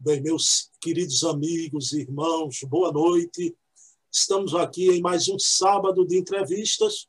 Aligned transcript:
Bem, 0.00 0.20
meus 0.20 0.70
queridos 0.80 1.24
amigos 1.24 1.92
irmãos, 1.92 2.60
boa 2.62 2.92
noite. 2.92 3.52
Estamos 4.12 4.54
aqui 4.54 4.88
em 4.90 5.00
mais 5.00 5.26
um 5.26 5.36
sábado 5.40 6.06
de 6.06 6.16
entrevistas, 6.16 7.08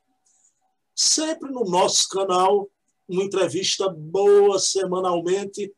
sempre 0.96 1.52
no 1.52 1.66
nosso 1.66 2.10
canal, 2.10 2.68
uma 3.08 3.24
entrevista 3.24 3.88
boa 3.90 4.58
semanalmente 4.58 5.72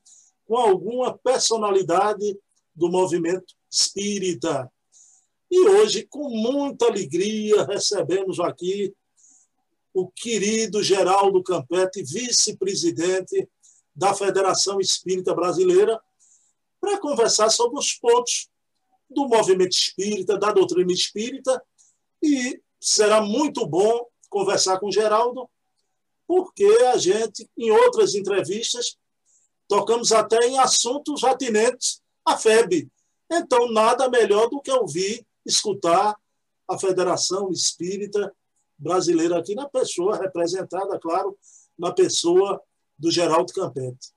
com 0.45 0.55
alguma 0.55 1.17
personalidade 1.17 2.39
do 2.73 2.89
movimento 2.89 3.55
espírita. 3.69 4.71
E 5.51 5.67
hoje, 5.67 6.07
com 6.09 6.29
muita 6.29 6.85
alegria, 6.85 7.65
recebemos 7.65 8.39
aqui 8.39 8.95
o 9.93 10.09
querido 10.09 10.81
Geraldo 10.81 11.43
Campete, 11.43 12.03
vice-presidente 12.03 13.49
da 13.93 14.13
Federação 14.13 14.79
Espírita 14.79 15.35
Brasileira, 15.35 16.01
para 16.81 16.99
conversar 16.99 17.49
sobre 17.51 17.79
os 17.79 17.93
pontos 17.93 18.49
do 19.07 19.27
movimento 19.27 19.73
espírita, 19.73 20.37
da 20.37 20.51
doutrina 20.51 20.91
espírita, 20.91 21.63
e 22.21 22.59
será 22.79 23.21
muito 23.21 23.65
bom 23.67 24.07
conversar 24.29 24.79
com 24.79 24.91
Geraldo, 24.91 25.47
porque 26.27 26.65
a 26.93 26.97
gente, 26.97 27.47
em 27.57 27.69
outras 27.69 28.15
entrevistas, 28.15 28.97
tocamos 29.67 30.11
até 30.11 30.39
em 30.47 30.57
assuntos 30.57 31.23
atinentes 31.23 32.01
à 32.25 32.37
FEB. 32.37 32.89
Então, 33.29 33.71
nada 33.71 34.09
melhor 34.09 34.49
do 34.49 34.61
que 34.61 34.71
ouvir, 34.71 35.25
escutar 35.45 36.17
a 36.67 36.77
Federação 36.77 37.51
Espírita 37.51 38.33
Brasileira 38.77 39.37
aqui 39.37 39.53
na 39.53 39.69
pessoa, 39.69 40.17
representada, 40.17 40.97
claro, 40.99 41.37
na 41.77 41.91
pessoa 41.91 42.61
do 42.97 43.11
Geraldo 43.11 43.53
Campete. 43.53 44.09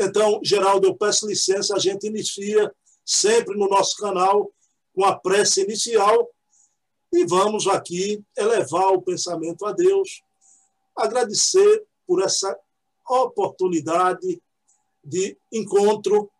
Então, 0.00 0.38
Geraldo, 0.44 0.86
eu 0.86 0.94
peço 0.94 1.26
licença, 1.26 1.74
a 1.74 1.78
gente 1.80 2.06
inicia 2.06 2.72
sempre 3.04 3.58
no 3.58 3.68
nosso 3.68 3.96
canal 3.96 4.48
com 4.94 5.04
a 5.04 5.18
prece 5.18 5.62
inicial 5.62 6.30
e 7.12 7.26
vamos 7.26 7.66
aqui 7.66 8.22
elevar 8.36 8.92
o 8.92 9.02
pensamento 9.02 9.66
a 9.66 9.72
Deus, 9.72 10.22
agradecer 10.94 11.84
por 12.06 12.22
essa 12.22 12.56
oportunidade 13.08 14.40
de 15.02 15.36
encontro 15.52 16.30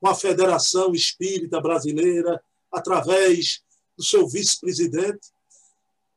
com 0.00 0.08
a 0.08 0.14
Federação 0.14 0.94
Espírita 0.94 1.60
Brasileira, 1.60 2.40
através 2.70 3.62
do 3.96 4.04
seu 4.04 4.28
vice-presidente, 4.28 5.32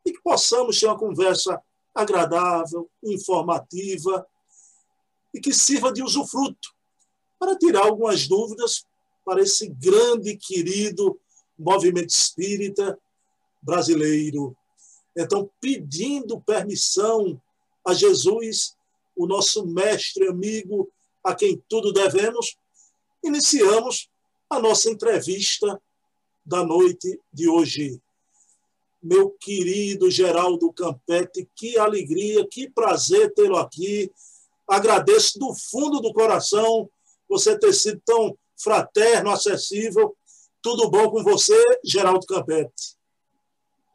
e 0.05 0.11
que 0.11 0.21
possamos 0.21 0.79
ter 0.79 0.85
uma 0.85 0.97
conversa 0.97 1.59
agradável, 1.95 2.87
informativa 3.03 4.27
e 5.37 5.39
que 5.39 5.53
sirva 5.53 5.93
de 5.93 6.01
usufruto 6.01 6.73
para 7.39 7.55
tirar 7.55 7.85
algumas 7.85 8.27
dúvidas 8.27 8.83
para 9.23 9.41
esse 9.41 9.69
grande 9.69 10.31
e 10.31 10.37
querido 10.37 11.19
movimento 11.57 12.09
espírita 12.09 12.97
brasileiro. 13.61 14.57
Então, 15.15 15.49
pedindo 15.61 16.41
permissão 16.41 17.39
a 17.85 17.93
Jesus, 17.93 18.75
o 19.15 19.27
nosso 19.27 19.65
mestre 19.65 20.27
amigo, 20.27 20.89
a 21.23 21.35
quem 21.35 21.61
tudo 21.69 21.93
devemos, 21.93 22.57
iniciamos 23.23 24.09
a 24.49 24.59
nossa 24.59 24.89
entrevista 24.89 25.79
da 26.43 26.63
noite 26.63 27.19
de 27.31 27.47
hoje. 27.47 28.01
Meu 29.03 29.29
querido 29.29 30.09
Geraldo 30.09 30.73
Campete, 30.73 31.47
que 31.55 31.77
alegria, 31.77 32.47
que 32.47 32.69
prazer 32.69 33.33
tê-lo 33.35 33.57
aqui. 33.57 34.11
Agradeço 34.67 35.39
do 35.39 35.53
fundo 35.53 36.01
do 36.01 36.13
coração 36.13 36.89
você 37.29 37.57
ter 37.57 37.73
sido 37.73 38.01
tão 38.05 38.37
fraterno, 38.61 39.29
acessível. 39.29 40.15
Tudo 40.61 40.89
bom 40.89 41.09
com 41.09 41.23
você, 41.23 41.55
Geraldo 41.85 42.25
Campete? 42.25 42.97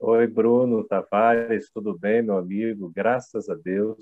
Oi, 0.01 0.27
Bruno 0.27 0.83
Tavares, 0.85 1.71
tudo 1.73 1.97
bem, 1.99 2.23
meu 2.23 2.37
amigo? 2.37 2.91
Graças 2.95 3.49
a 3.49 3.55
Deus. 3.55 3.99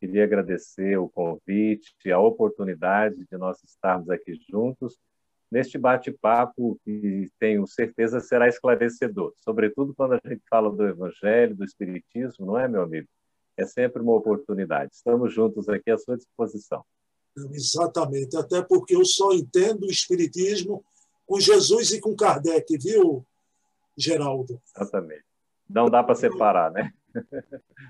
Queria 0.00 0.24
agradecer 0.24 0.98
o 0.98 1.08
convite, 1.08 2.10
a 2.10 2.18
oportunidade 2.18 3.24
de 3.30 3.38
nós 3.38 3.62
estarmos 3.62 4.10
aqui 4.10 4.34
juntos 4.50 4.98
neste 5.54 5.78
bate-papo 5.78 6.80
que 6.84 7.28
tenho 7.38 7.64
certeza 7.66 8.18
será 8.18 8.48
esclarecedor, 8.48 9.32
sobretudo 9.36 9.94
quando 9.94 10.14
a 10.14 10.20
gente 10.26 10.42
fala 10.50 10.68
do 10.68 10.84
Evangelho, 10.84 11.54
do 11.54 11.64
Espiritismo, 11.64 12.44
não 12.44 12.58
é, 12.58 12.66
meu 12.66 12.82
amigo? 12.82 13.06
É 13.56 13.66
sempre 13.66 14.02
uma 14.02 14.14
oportunidade. 14.14 14.92
Estamos 14.94 15.32
juntos 15.32 15.68
aqui 15.68 15.90
à 15.90 15.98
sua 15.98 16.16
disposição. 16.16 16.84
Exatamente, 17.52 18.36
até 18.36 18.62
porque 18.62 18.94
eu 18.94 19.04
só 19.04 19.32
entendo 19.32 19.84
o 19.84 19.90
Espiritismo 19.90 20.84
com 21.26 21.40
Jesus 21.40 21.90
e 21.90 22.00
com 22.00 22.14
Kardec, 22.14 22.78
viu, 22.78 23.26
Geraldo? 23.96 24.60
Exatamente. 24.76 25.24
Não 25.68 25.88
dá 25.88 26.02
para 26.02 26.14
separar, 26.14 26.70
né? 26.70 26.92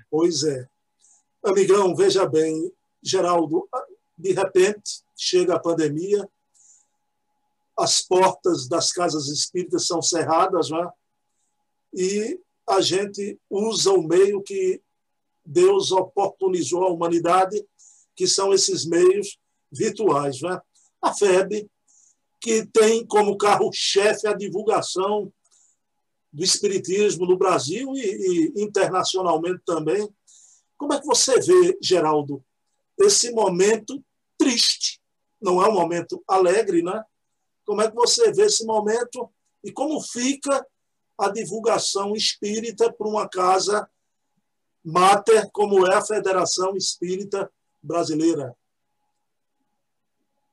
Pois 0.09 0.43
é. 0.43 0.67
Amigão, 1.43 1.95
veja 1.95 2.27
bem, 2.27 2.71
Geraldo, 3.01 3.67
de 4.17 4.31
repente 4.33 5.03
chega 5.15 5.55
a 5.55 5.59
pandemia, 5.59 6.27
as 7.77 8.01
portas 8.01 8.67
das 8.67 8.91
casas 8.91 9.27
espíritas 9.27 9.85
são 9.85 10.01
cerradas, 10.01 10.69
né? 10.69 10.89
e 11.95 12.39
a 12.67 12.81
gente 12.81 13.39
usa 13.49 13.91
o 13.91 14.03
meio 14.03 14.43
que 14.43 14.81
Deus 15.45 15.91
oportunizou 15.91 16.83
à 16.83 16.89
humanidade, 16.89 17.63
que 18.15 18.27
são 18.27 18.53
esses 18.53 18.85
meios 18.85 19.37
virtuais. 19.71 20.41
Né? 20.41 20.59
A 21.01 21.13
FEB, 21.13 21.69
que 22.41 22.65
tem 22.67 23.05
como 23.05 23.37
carro-chefe 23.37 24.27
a 24.27 24.33
divulgação 24.33 25.31
do 26.31 26.43
Espiritismo 26.43 27.25
no 27.25 27.37
Brasil 27.37 27.93
e, 27.95 28.51
e 28.55 28.63
internacionalmente 28.63 29.61
também. 29.65 30.07
Como 30.77 30.93
é 30.93 30.99
que 30.99 31.05
você 31.05 31.39
vê, 31.39 31.77
Geraldo, 31.81 32.43
esse 32.99 33.31
momento 33.31 34.03
triste? 34.37 35.01
Não 35.41 35.63
é 35.63 35.69
um 35.69 35.73
momento 35.73 36.21
alegre, 36.27 36.81
né? 36.81 37.03
Como 37.65 37.81
é 37.81 37.89
que 37.89 37.95
você 37.95 38.31
vê 38.31 38.43
esse 38.43 38.65
momento 38.65 39.29
e 39.63 39.71
como 39.71 40.01
fica 40.01 40.65
a 41.17 41.29
divulgação 41.29 42.13
espírita 42.13 42.91
para 42.91 43.07
uma 43.07 43.27
casa 43.27 43.89
mater 44.85 45.49
como 45.51 45.87
é 45.87 45.95
a 45.95 46.01
Federação 46.01 46.75
Espírita 46.75 47.51
Brasileira? 47.81 48.55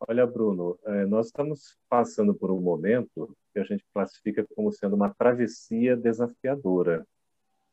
Olha, 0.08 0.26
Bruno, 0.26 0.78
é, 0.84 1.06
nós 1.06 1.26
estamos 1.26 1.76
passando 1.88 2.34
por 2.34 2.50
um 2.50 2.60
momento 2.60 3.36
que 3.52 3.60
a 3.60 3.64
gente 3.64 3.84
classifica 3.92 4.44
como 4.56 4.72
sendo 4.72 4.96
uma 4.96 5.14
travessia 5.14 5.96
desafiadora. 5.96 7.06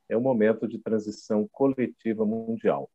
É 0.08 0.18
um 0.18 0.22
momento 0.22 0.68
de 0.68 0.78
transição 0.78 1.48
coletiva 1.52 2.26
mundial 2.26 2.90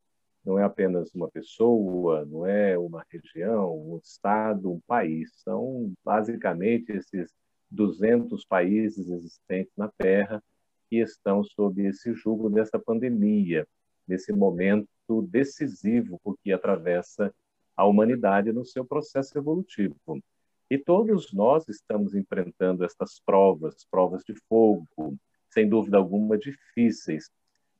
não 0.45 0.59
é 0.59 0.63
apenas 0.63 1.13
uma 1.15 1.27
pessoa, 1.27 2.23
não 2.25 2.45
é 2.45 2.77
uma 2.77 3.03
região, 3.09 3.75
um 3.75 3.97
estado, 3.97 4.71
um 4.71 4.79
país. 4.81 5.31
São 5.43 5.91
basicamente 6.03 6.91
esses 6.91 7.33
200 7.71 8.45
países 8.45 9.09
existentes 9.09 9.73
na 9.75 9.89
Terra 9.97 10.41
que 10.89 10.97
estão 10.97 11.43
sob 11.43 11.85
esse 11.85 12.13
jugo 12.13 12.49
dessa 12.49 12.79
pandemia, 12.79 13.67
nesse 14.07 14.31
momento 14.31 14.87
decisivo 15.29 16.19
porque 16.23 16.51
atravessa 16.51 17.33
a 17.75 17.85
humanidade 17.85 18.51
no 18.51 18.63
seu 18.63 18.85
processo 18.85 19.37
evolutivo. 19.37 19.95
E 20.69 20.77
todos 20.77 21.31
nós 21.31 21.67
estamos 21.67 22.15
enfrentando 22.15 22.83
estas 22.83 23.19
provas, 23.19 23.85
provas 23.89 24.23
de 24.23 24.33
fogo, 24.49 25.15
sem 25.49 25.69
dúvida 25.69 25.97
alguma 25.97 26.37
difíceis, 26.37 27.29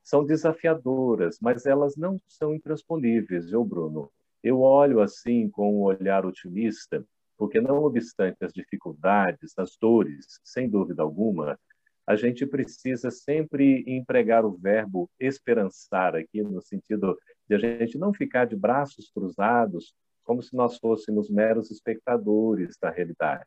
são 0.04 0.24
desafiadoras, 0.24 1.40
mas 1.42 1.66
elas 1.66 1.96
não 1.96 2.22
são 2.28 2.54
intransponíveis, 2.54 3.50
viu, 3.50 3.66
Bruno? 3.66 4.12
Eu 4.44 4.62
olho 4.62 5.02
assim 5.02 5.50
com 5.50 5.80
um 5.80 5.82
olhar 5.82 6.26
otimista, 6.26 7.04
porque 7.36 7.60
não 7.60 7.84
obstante 7.84 8.46
as 8.46 8.54
dificuldades, 8.54 9.58
as 9.58 9.76
dores, 9.82 10.40
sem 10.44 10.70
dúvida 10.70 11.02
alguma, 11.02 11.60
a 12.08 12.16
gente 12.16 12.46
precisa 12.46 13.10
sempre 13.10 13.84
empregar 13.88 14.46
o 14.46 14.56
verbo 14.56 15.10
esperançar 15.20 16.16
aqui 16.16 16.42
no 16.44 16.62
sentido 16.62 17.18
de 17.48 17.56
a 17.56 17.58
gente 17.58 17.98
não 17.98 18.14
ficar 18.14 18.46
de 18.46 18.56
braços 18.56 19.10
cruzados 19.10 19.94
como 20.24 20.42
se 20.42 20.56
nós 20.56 20.78
fôssemos 20.78 21.30
meros 21.30 21.72
espectadores 21.72 22.78
da 22.82 22.90
realidade, 22.90 23.46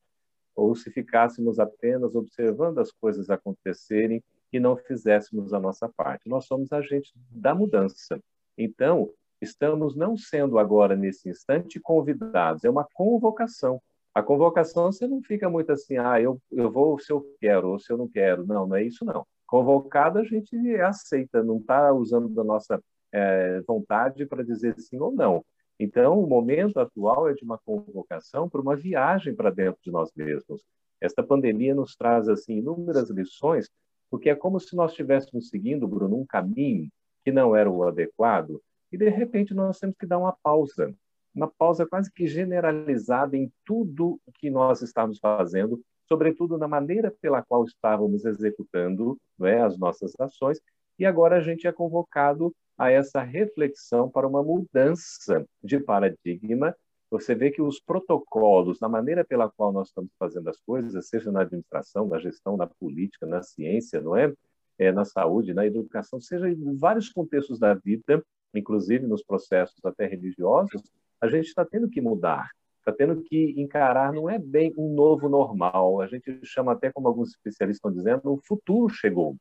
ou 0.54 0.74
se 0.74 0.90
ficássemos 0.90 1.58
apenas 1.58 2.14
observando 2.14 2.78
as 2.78 2.92
coisas 2.92 3.30
acontecerem 3.30 4.22
e 4.52 4.58
não 4.58 4.76
fizéssemos 4.76 5.52
a 5.52 5.60
nossa 5.60 5.88
parte. 5.88 6.28
Nós 6.28 6.46
somos 6.46 6.72
agentes 6.72 7.12
da 7.30 7.54
mudança. 7.54 8.20
Então, 8.56 9.12
estamos 9.40 9.96
não 9.96 10.16
sendo 10.16 10.58
agora, 10.58 10.96
nesse 10.96 11.28
instante, 11.28 11.80
convidados, 11.80 12.64
é 12.64 12.70
uma 12.70 12.86
convocação. 12.94 13.80
A 14.18 14.22
convocação 14.22 14.90
você 14.90 15.06
não 15.06 15.22
fica 15.22 15.48
muito 15.48 15.70
assim, 15.70 15.96
ah, 15.96 16.20
eu, 16.20 16.42
eu 16.50 16.72
vou 16.72 16.98
se 16.98 17.12
eu 17.12 17.24
quero 17.40 17.68
ou 17.70 17.78
se 17.78 17.92
eu 17.92 17.96
não 17.96 18.08
quero. 18.08 18.44
Não, 18.44 18.66
não 18.66 18.74
é 18.74 18.82
isso 18.82 19.04
não. 19.04 19.24
Convocado 19.46 20.18
a 20.18 20.24
gente 20.24 20.56
aceita, 20.80 21.40
não 21.40 21.58
está 21.58 21.92
usando 21.92 22.28
da 22.28 22.42
nossa 22.42 22.82
é, 23.12 23.60
vontade 23.60 24.26
para 24.26 24.42
dizer 24.42 24.74
sim 24.80 24.98
ou 24.98 25.12
não. 25.12 25.44
Então, 25.78 26.18
o 26.18 26.26
momento 26.26 26.80
atual 26.80 27.28
é 27.28 27.32
de 27.32 27.44
uma 27.44 27.58
convocação 27.58 28.48
para 28.48 28.60
uma 28.60 28.74
viagem 28.74 29.36
para 29.36 29.50
dentro 29.50 29.80
de 29.84 29.92
nós 29.92 30.10
mesmos. 30.16 30.64
Esta 31.00 31.22
pandemia 31.22 31.72
nos 31.72 31.94
traz 31.94 32.28
assim 32.28 32.54
inúmeras 32.54 33.10
lições, 33.10 33.70
porque 34.10 34.30
é 34.30 34.34
como 34.34 34.58
se 34.58 34.74
nós 34.74 34.90
estivéssemos 34.90 35.48
seguindo, 35.48 35.86
Bruno, 35.86 36.18
um 36.18 36.26
caminho 36.26 36.88
que 37.24 37.30
não 37.30 37.54
era 37.54 37.70
o 37.70 37.84
adequado, 37.84 38.60
e 38.90 38.98
de 38.98 39.08
repente 39.10 39.54
nós 39.54 39.78
temos 39.78 39.94
que 39.96 40.06
dar 40.06 40.18
uma 40.18 40.36
pausa, 40.42 40.92
uma 41.38 41.48
pausa 41.48 41.86
quase 41.86 42.12
que 42.12 42.26
generalizada 42.26 43.36
em 43.36 43.50
tudo 43.64 44.20
que 44.34 44.50
nós 44.50 44.82
estamos 44.82 45.18
fazendo, 45.18 45.80
sobretudo 46.06 46.58
na 46.58 46.66
maneira 46.66 47.14
pela 47.20 47.42
qual 47.42 47.64
estávamos 47.64 48.24
executando 48.24 49.16
não 49.38 49.46
é, 49.46 49.62
as 49.62 49.78
nossas 49.78 50.12
ações, 50.18 50.60
e 50.98 51.06
agora 51.06 51.36
a 51.36 51.40
gente 51.40 51.66
é 51.66 51.72
convocado 51.72 52.52
a 52.76 52.90
essa 52.90 53.22
reflexão 53.22 54.10
para 54.10 54.26
uma 54.26 54.42
mudança 54.42 55.46
de 55.62 55.78
paradigma. 55.78 56.74
Você 57.10 57.34
vê 57.34 57.50
que 57.50 57.62
os 57.62 57.80
protocolos, 57.80 58.80
na 58.80 58.88
maneira 58.88 59.24
pela 59.24 59.48
qual 59.48 59.72
nós 59.72 59.88
estamos 59.88 60.10
fazendo 60.18 60.48
as 60.48 60.60
coisas, 60.60 61.08
seja 61.08 61.30
na 61.30 61.42
administração, 61.42 62.08
na 62.08 62.18
gestão, 62.18 62.56
na 62.56 62.66
política, 62.66 63.26
na 63.26 63.42
ciência, 63.42 64.00
não 64.00 64.16
é? 64.16 64.32
é 64.76 64.90
na 64.90 65.04
saúde, 65.04 65.54
na 65.54 65.66
educação, 65.66 66.20
seja 66.20 66.48
em 66.48 66.76
vários 66.76 67.08
contextos 67.10 67.58
da 67.58 67.74
vida, 67.74 68.24
inclusive 68.54 69.06
nos 69.06 69.22
processos 69.22 69.84
até 69.84 70.06
religiosos, 70.06 70.82
a 71.20 71.28
gente 71.28 71.46
está 71.46 71.64
tendo 71.64 71.88
que 71.88 72.00
mudar, 72.00 72.50
está 72.78 72.92
tendo 72.92 73.22
que 73.22 73.54
encarar, 73.60 74.12
não 74.12 74.28
é 74.28 74.38
bem 74.38 74.72
um 74.76 74.94
novo 74.94 75.28
normal, 75.28 76.00
a 76.00 76.06
gente 76.06 76.40
chama 76.44 76.72
até, 76.72 76.90
como 76.90 77.08
alguns 77.08 77.30
especialistas 77.30 77.76
estão 77.78 77.92
dizendo, 77.92 78.32
o 78.32 78.40
futuro 78.46 78.88
chegou. 78.88 79.36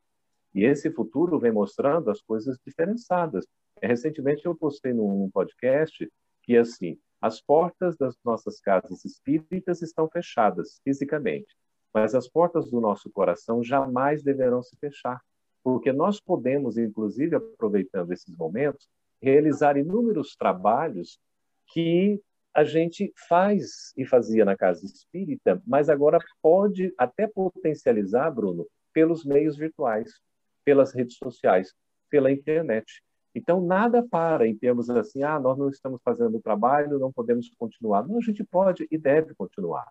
E 0.53 0.63
esse 0.63 0.91
futuro 0.91 1.39
vem 1.39 1.51
mostrando 1.51 2.09
as 2.09 2.21
coisas 2.21 2.57
diferenciadas. 2.65 3.45
Recentemente 3.81 4.45
eu 4.45 4.55
postei 4.55 4.91
num 4.91 5.29
podcast 5.29 6.11
que, 6.41 6.57
assim, 6.57 6.97
as 7.21 7.41
portas 7.41 7.95
das 7.95 8.15
nossas 8.23 8.59
casas 8.59 9.03
espíritas 9.05 9.81
estão 9.81 10.09
fechadas 10.09 10.79
fisicamente, 10.83 11.55
mas 11.93 12.13
as 12.13 12.27
portas 12.27 12.69
do 12.69 12.79
nosso 12.79 13.09
coração 13.09 13.63
jamais 13.63 14.23
deverão 14.23 14.61
se 14.61 14.75
fechar, 14.77 15.21
porque 15.63 15.91
nós 15.91 16.19
podemos, 16.19 16.77
inclusive, 16.77 17.35
aproveitando 17.35 18.11
esses 18.11 18.35
momentos, 18.35 18.87
realizar 19.21 19.77
inúmeros 19.77 20.35
trabalhos 20.35 21.19
que 21.67 22.21
a 22.53 22.63
gente 22.63 23.13
faz 23.27 23.93
e 23.95 24.05
fazia 24.05 24.43
na 24.43 24.57
casa 24.57 24.83
espírita, 24.85 25.61
mas 25.65 25.89
agora 25.89 26.17
pode 26.41 26.93
até 26.97 27.27
potencializar, 27.27 28.31
Bruno, 28.31 28.67
pelos 28.91 29.23
meios 29.23 29.55
virtuais, 29.55 30.19
pelas 30.65 30.91
redes 30.93 31.17
sociais, 31.17 31.73
pela 32.09 32.31
internet. 32.31 33.03
Então, 33.35 33.61
nada 33.61 34.01
para 34.01 34.47
em 34.47 34.57
termos 34.57 34.89
assim, 34.89 35.21
ah, 35.21 35.39
nós 35.39 35.55
não 35.55 35.69
estamos 35.69 36.01
fazendo 36.03 36.37
o 36.37 36.41
trabalho, 36.41 36.97
não 36.97 37.11
podemos 37.11 37.47
continuar. 37.59 38.07
Não, 38.07 38.17
a 38.17 38.21
gente 38.21 38.43
pode 38.43 38.87
e 38.89 38.97
deve 38.97 39.35
continuar. 39.35 39.87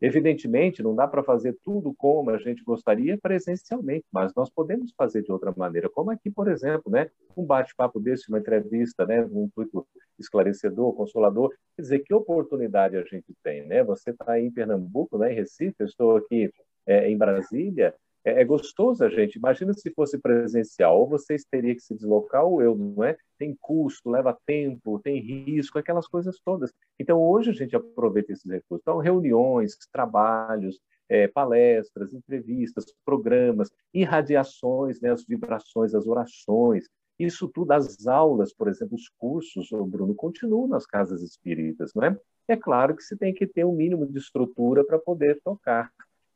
Evidentemente, 0.00 0.82
não 0.82 0.94
dá 0.94 1.06
para 1.06 1.22
fazer 1.22 1.56
tudo 1.64 1.94
como 1.96 2.30
a 2.30 2.38
gente 2.38 2.62
gostaria 2.64 3.16
presencialmente, 3.16 4.04
mas 4.12 4.34
nós 4.34 4.50
podemos 4.50 4.92
fazer 4.96 5.22
de 5.22 5.32
outra 5.32 5.52
maneira, 5.56 5.88
como 5.88 6.10
aqui, 6.10 6.30
por 6.30 6.48
exemplo, 6.48 6.90
né, 6.90 7.08
um 7.36 7.44
bate-papo 7.44 8.00
desse, 8.00 8.28
uma 8.28 8.38
entrevista, 8.38 9.06
né, 9.06 9.24
um 9.24 9.44
intuito 9.44 9.86
esclarecedor, 10.18 10.94
consolador. 10.94 11.50
Quer 11.76 11.82
dizer, 11.82 11.98
que 12.00 12.14
oportunidade 12.14 12.96
a 12.96 13.02
gente 13.02 13.34
tem, 13.42 13.66
né? 13.66 13.82
Você 13.84 14.10
está 14.10 14.32
aí 14.32 14.44
em 14.44 14.50
Pernambuco, 14.50 15.18
né, 15.18 15.32
em 15.32 15.36
Recife, 15.36 15.76
eu 15.78 15.86
estou 15.86 16.16
aqui 16.16 16.50
é, 16.86 17.08
em 17.08 17.16
Brasília, 17.16 17.94
é, 18.24 18.40
é, 18.40 18.44
gostoso 18.44 19.04
a 19.04 19.08
gente. 19.08 19.36
Imagina 19.36 19.72
se 19.74 19.90
fosse 19.92 20.18
presencial, 20.18 20.98
ou 21.00 21.08
vocês 21.08 21.44
teriam 21.44 21.74
que 21.74 21.82
se 21.82 21.94
deslocar, 21.94 22.44
ou 22.44 22.62
eu, 22.62 22.74
não 22.74 23.04
é? 23.04 23.16
Tem 23.38 23.56
custo, 23.60 24.10
leva 24.10 24.36
tempo, 24.46 24.98
tem 25.00 25.20
risco, 25.20 25.78
aquelas 25.78 26.08
coisas 26.08 26.40
todas. 26.44 26.72
Então, 26.98 27.20
hoje 27.20 27.50
a 27.50 27.54
gente 27.54 27.76
aproveita 27.76 28.32
esses 28.32 28.50
recursos. 28.50 28.82
Então, 28.82 28.98
reuniões, 28.98 29.76
trabalhos, 29.92 30.80
é, 31.08 31.28
palestras, 31.28 32.14
entrevistas, 32.14 32.86
programas, 33.04 33.70
irradiações, 33.92 35.00
né, 35.00 35.10
as 35.10 35.24
vibrações, 35.24 35.94
as 35.94 36.06
orações, 36.06 36.88
isso 37.18 37.48
tudo, 37.48 37.72
as 37.72 38.06
aulas, 38.06 38.52
por 38.52 38.68
exemplo, 38.68 38.96
os 38.96 39.08
cursos, 39.18 39.70
o 39.70 39.84
Bruno, 39.84 40.14
continuam 40.14 40.66
nas 40.66 40.86
casas 40.86 41.22
espíritas, 41.22 41.92
não 41.94 42.04
é? 42.04 42.18
É 42.48 42.56
claro 42.56 42.96
que 42.96 43.02
você 43.02 43.16
tem 43.16 43.32
que 43.32 43.46
ter 43.46 43.64
um 43.64 43.74
mínimo 43.74 44.06
de 44.06 44.18
estrutura 44.18 44.84
para 44.84 44.98
poder 44.98 45.40
tocar. 45.42 45.90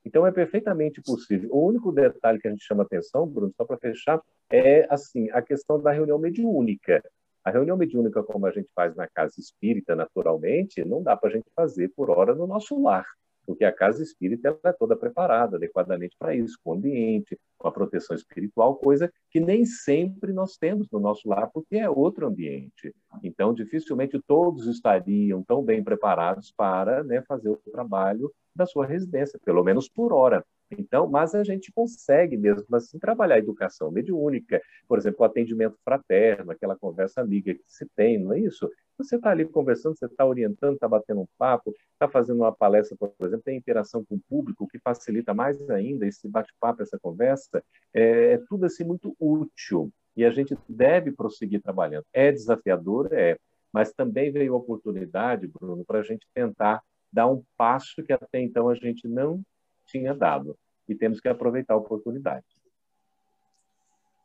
Então, 0.05 0.27
é 0.27 0.33
perfeitamente 0.33 1.03
possível. 1.03 1.51
O 1.53 1.67
único 1.67 1.93
detalhe 1.93 2.39
que 2.39 2.49
a 2.49 2.51
gente 2.51 2.65
chama 2.65 2.83
atenção, 2.83 3.27
Bruno, 3.27 3.53
só 3.57 3.65
para 3.65 3.79
fechar, 3.79 4.21
é 4.51 4.87
assim 4.89 5.31
a 5.31 5.43
questão 5.43 5.81
da 5.81 5.93
reunião 5.93 6.19
mediúnica. 6.19 7.03
A 7.45 7.51
reunião 7.51 7.77
mediúnica, 7.77 8.23
como 8.23 8.47
a 8.47 8.51
gente 8.51 8.69
faz 8.75 8.95
na 8.95 9.07
casa 9.09 9.35
espírita, 9.39 9.97
naturalmente, 9.97 10.85
não 10.85 11.03
dá 11.03 11.17
para 11.17 11.31
a 11.31 11.33
gente 11.33 11.47
fazer 11.55 11.91
por 11.97 12.11
hora 12.11 12.35
no 12.35 12.47
nosso 12.47 12.81
lar, 12.83 13.07
porque 13.49 13.65
a 13.65 13.73
casa 13.73 14.03
espírita 14.03 14.49
ela 14.49 14.59
é 14.67 14.73
toda 14.75 14.95
preparada 14.95 15.57
adequadamente 15.57 16.15
para 16.19 16.35
isso, 16.35 16.59
com 16.63 16.75
ambiente, 16.75 17.35
com 17.57 17.67
a 17.67 17.73
proteção 17.73 18.15
espiritual, 18.15 18.77
coisa 18.77 19.11
que 19.31 19.41
nem 19.41 19.65
sempre 19.65 20.35
nós 20.35 20.59
temos 20.59 20.87
no 20.93 21.01
nosso 21.01 21.27
lar, 21.27 21.51
porque 21.51 21.77
é 21.77 21.89
outro 21.89 22.27
ambiente. 22.27 22.95
Então, 23.23 23.55
dificilmente 23.55 24.21
todos 24.27 24.67
estariam 24.67 25.43
tão 25.43 25.65
bem 25.65 25.83
preparados 25.83 26.53
para 26.55 27.03
né, 27.03 27.23
fazer 27.23 27.49
o 27.49 27.57
trabalho 27.73 28.31
da 28.55 28.67
sua 28.67 28.85
residência, 28.85 29.41
pelo 29.43 29.65
menos 29.65 29.89
por 29.89 30.13
hora. 30.13 30.45
Então, 30.71 31.09
mas 31.09 31.35
a 31.35 31.43
gente 31.43 31.73
consegue 31.73 32.37
mesmo 32.37 32.77
assim 32.77 32.99
trabalhar 32.99 33.37
a 33.37 33.39
educação 33.39 33.91
mediúnica, 33.91 34.61
por 34.87 34.99
exemplo, 34.99 35.23
o 35.23 35.25
atendimento 35.25 35.79
fraterno, 35.83 36.53
aquela 36.53 36.77
conversa 36.77 37.23
amiga 37.23 37.55
que 37.55 37.65
se 37.67 37.87
tem, 37.97 38.19
não 38.19 38.35
é 38.35 38.41
isso? 38.41 38.69
Você 38.99 39.15
está 39.17 39.31
ali 39.31 39.45
conversando, 39.47 39.97
você 39.97 40.07
está 40.07 40.27
orientando, 40.27 40.75
está 40.75 40.89
batendo 40.89 41.21
um 41.21 41.29
papo, 41.39 41.73
está 41.93 42.09
fazendo 42.09 42.39
uma 42.39 42.53
palestra, 42.53 42.97
por 42.97 43.13
exemplo, 43.21 43.45
tem 43.45 43.57
interação 43.57 44.05
com 44.05 44.17
o 44.17 44.21
público, 44.29 44.65
o 44.65 44.69
que 44.69 44.79
facilita 44.81 45.33
mais 45.33 45.71
ainda 45.71 46.07
esse 46.07 46.29
bate-papo, 46.29 46.83
essa 46.83 46.99
conversa, 46.99 47.63
é, 47.95 48.33
é 48.33 48.39
tudo 48.49 48.67
assim 48.67 48.85
muito 48.85 49.15
útil 49.21 49.93
e 50.17 50.25
a 50.25 50.31
gente 50.31 50.59
deve 50.69 51.13
prosseguir 51.13 51.63
trabalhando. 51.63 52.05
É 52.13 52.33
desafiador, 52.33 53.09
é, 53.13 53.39
mas 53.73 53.93
também 53.93 54.33
veio 54.33 54.53
a 54.53 54.57
oportunidade, 54.57 55.47
Bruno, 55.47 55.85
para 55.85 56.01
a 56.01 56.03
gente 56.03 56.27
tentar 56.35 56.83
dar 57.13 57.29
um 57.29 57.45
passo 57.57 58.03
que 58.03 58.13
até 58.13 58.41
então 58.41 58.69
a 58.69 58.75
gente 58.75 59.07
não 59.07 59.41
tinha 59.87 60.13
dado. 60.13 60.59
E 60.89 60.95
temos 60.95 61.21
que 61.21 61.29
aproveitar 61.29 61.75
a 61.75 61.77
oportunidade. 61.77 62.45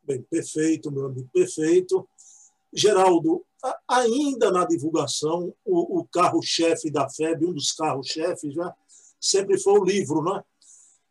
Bem, 0.02 0.20
perfeito, 0.22 0.90
meu 0.90 1.06
amigo, 1.06 1.28
perfeito. 1.32 2.08
Geraldo, 2.74 3.44
ainda 3.88 4.50
na 4.50 4.64
divulgação, 4.64 5.54
o, 5.64 6.00
o 6.00 6.04
carro-chefe 6.06 6.90
da 6.90 7.08
FEB, 7.08 7.46
um 7.46 7.52
dos 7.54 7.72
carros-chefes, 7.72 8.54
né, 8.56 8.72
sempre 9.20 9.58
foi 9.58 9.78
o 9.78 9.84
livro, 9.84 10.22
né? 10.22 10.42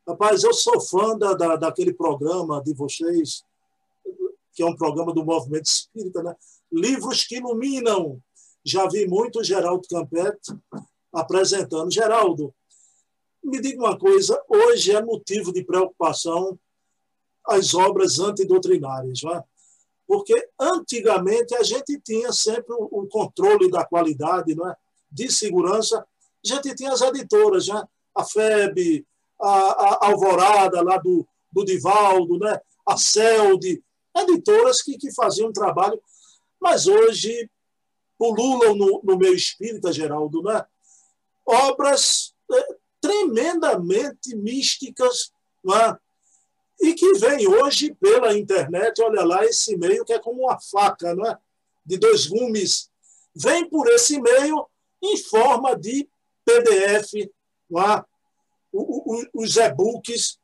Rapaz, 0.07 0.43
eu 0.43 0.53
sou 0.53 0.81
fã 0.81 1.17
da, 1.17 1.33
da, 1.33 1.55
daquele 1.55 1.93
programa 1.93 2.61
de 2.61 2.73
vocês, 2.73 3.43
que 4.53 4.61
é 4.61 4.65
um 4.65 4.75
programa 4.75 5.13
do 5.13 5.23
Movimento 5.23 5.65
Espírita, 5.65 6.21
né? 6.21 6.35
Livros 6.71 7.23
que 7.23 7.37
iluminam. 7.37 8.21
Já 8.65 8.87
vi 8.87 9.07
muito 9.07 9.43
Geraldo 9.43 9.87
Campete 9.87 10.53
apresentando. 11.13 11.91
Geraldo, 11.91 12.53
me 13.43 13.61
diga 13.61 13.79
uma 13.79 13.97
coisa: 13.97 14.41
hoje 14.47 14.91
é 14.91 15.01
motivo 15.01 15.53
de 15.53 15.63
preocupação 15.63 16.59
as 17.45 17.73
obras 17.73 18.19
antidoutrinárias, 18.19 19.21
não 19.23 19.35
é? 19.35 19.43
Porque 20.07 20.33
antigamente 20.59 21.55
a 21.55 21.63
gente 21.63 21.99
tinha 21.99 22.31
sempre 22.31 22.73
o 22.77 23.07
controle 23.07 23.69
da 23.69 23.85
qualidade, 23.85 24.55
não 24.55 24.69
é? 24.69 24.75
de 25.11 25.31
segurança. 25.31 25.99
A 25.99 26.47
gente 26.47 26.75
tinha 26.75 26.91
as 26.91 27.01
editoras, 27.01 27.67
né? 27.67 27.83
a 28.15 28.23
FEB, 28.23 29.05
a, 29.41 29.49
a 29.49 30.07
Alvorada, 30.07 30.81
lá 30.81 30.97
do, 30.97 31.25
do 31.51 31.63
Divaldo, 31.63 32.37
né? 32.39 32.59
a 32.85 32.97
CELD, 32.97 33.83
editoras 34.15 34.81
que, 34.81 34.97
que 34.97 35.13
faziam 35.13 35.49
um 35.49 35.53
trabalho, 35.53 35.99
mas 36.59 36.87
hoje 36.87 37.49
pululam 38.17 38.75
no, 38.75 39.01
no 39.03 39.17
meio 39.17 39.35
espírita, 39.35 39.91
Geraldo, 39.91 40.41
né? 40.43 40.65
obras 41.45 42.33
é, 42.51 42.67
tremendamente 43.01 44.35
místicas, 44.35 45.31
é? 45.71 45.97
E 46.83 46.93
que 46.93 47.13
vem 47.13 47.47
hoje 47.47 47.93
pela 47.93 48.37
internet, 48.37 49.01
olha 49.01 49.23
lá, 49.23 49.45
esse 49.45 49.77
meio 49.77 50.03
que 50.03 50.11
é 50.11 50.19
como 50.19 50.43
uma 50.43 50.59
faca, 50.59 51.15
não 51.15 51.25
é? 51.25 51.37
de 51.85 51.97
dois 51.97 52.27
gumes, 52.27 52.89
vem 53.33 53.69
por 53.69 53.87
esse 53.87 54.21
meio 54.21 54.67
em 55.01 55.17
forma 55.17 55.77
de 55.77 56.07
PDF, 56.43 57.29
não 57.69 57.81
é? 57.81 58.05
os 59.33 59.55
e-books. 59.55 60.37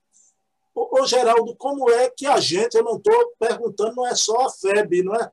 Ô, 0.74 1.06
Geraldo, 1.06 1.54
como 1.58 1.90
é 1.90 2.10
que 2.10 2.26
a 2.26 2.40
gente, 2.40 2.76
eu 2.76 2.84
não 2.86 2.96
estou 2.96 3.34
perguntando, 3.38 3.96
não 3.98 4.08
é 4.08 4.16
só 4.16 4.46
a 4.46 4.50
FEB, 4.50 5.04
não 5.04 5.16
é? 5.16 5.32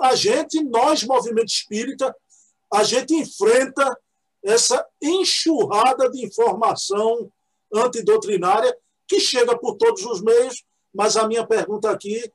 A 0.00 0.16
gente, 0.16 0.60
nós, 0.64 1.04
movimento 1.04 1.48
espírita, 1.48 2.14
a 2.72 2.82
gente 2.82 3.14
enfrenta 3.14 3.96
essa 4.42 4.84
enxurrada 5.00 6.10
de 6.10 6.24
informação 6.24 7.30
antidoutrinária 7.72 8.76
que 9.08 9.18
chega 9.18 9.58
por 9.58 9.76
todos 9.76 10.04
os 10.04 10.22
meios, 10.22 10.64
mas 10.94 11.16
a 11.16 11.26
minha 11.26 11.46
pergunta 11.46 11.90
aqui, 11.90 12.30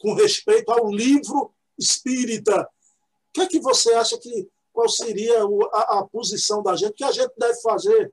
com 0.00 0.14
respeito 0.14 0.70
ao 0.70 0.90
livro 0.90 1.52
espírita, 1.78 2.68
que 3.32 3.40
é 3.40 3.46
que 3.46 3.60
você 3.60 3.92
acha 3.94 4.18
que 4.18 4.48
qual 4.72 4.88
seria 4.88 5.42
a, 5.72 5.98
a 5.98 6.04
posição 6.06 6.62
da 6.62 6.76
gente? 6.76 6.90
O 6.90 6.94
que 6.94 7.04
a 7.04 7.12
gente 7.12 7.32
deve 7.36 7.60
fazer, 7.60 8.12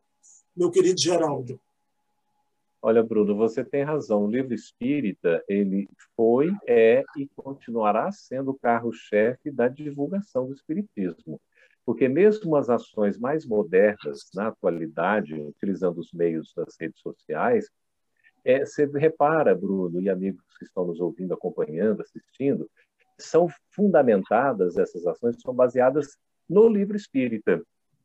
meu 0.56 0.72
querido 0.72 1.00
Geraldo? 1.00 1.60
Olha, 2.82 3.04
Bruno, 3.04 3.36
você 3.36 3.64
tem 3.64 3.84
razão. 3.84 4.26
O 4.26 4.32
livro 4.32 4.54
espírita, 4.54 5.44
ele 5.50 5.90
foi, 6.16 6.54
é 6.66 7.04
e 7.18 7.28
continuará 7.36 8.10
sendo 8.12 8.52
o 8.52 8.58
carro-chefe 8.58 9.52
da 9.52 9.68
divulgação 9.68 10.48
do 10.48 10.54
espiritismo. 10.54 11.40
Porque 11.86 12.08
mesmo 12.08 12.56
as 12.56 12.70
ações 12.70 13.18
mais 13.18 13.46
modernas, 13.46 14.30
na 14.34 14.48
atualidade, 14.48 15.34
utilizando 15.34 16.00
os 16.00 16.12
meios 16.14 16.54
das 16.56 16.76
redes 16.80 17.00
sociais, 17.02 17.70
é, 18.44 18.66
você 18.66 18.86
repara, 18.86 19.56
Bruno 19.56 20.02
e 20.02 20.10
amigos 20.10 20.44
que 20.58 20.66
estão 20.66 20.86
nos 20.86 21.00
ouvindo, 21.00 21.34
acompanhando, 21.34 22.02
assistindo, 22.02 22.70
são 23.18 23.48
fundamentadas, 23.72 24.78
essas 24.78 25.06
ações 25.06 25.36
são 25.42 25.54
baseadas 25.54 26.18
no 26.50 26.68
livro 26.68 26.96
espírita. 26.96 27.62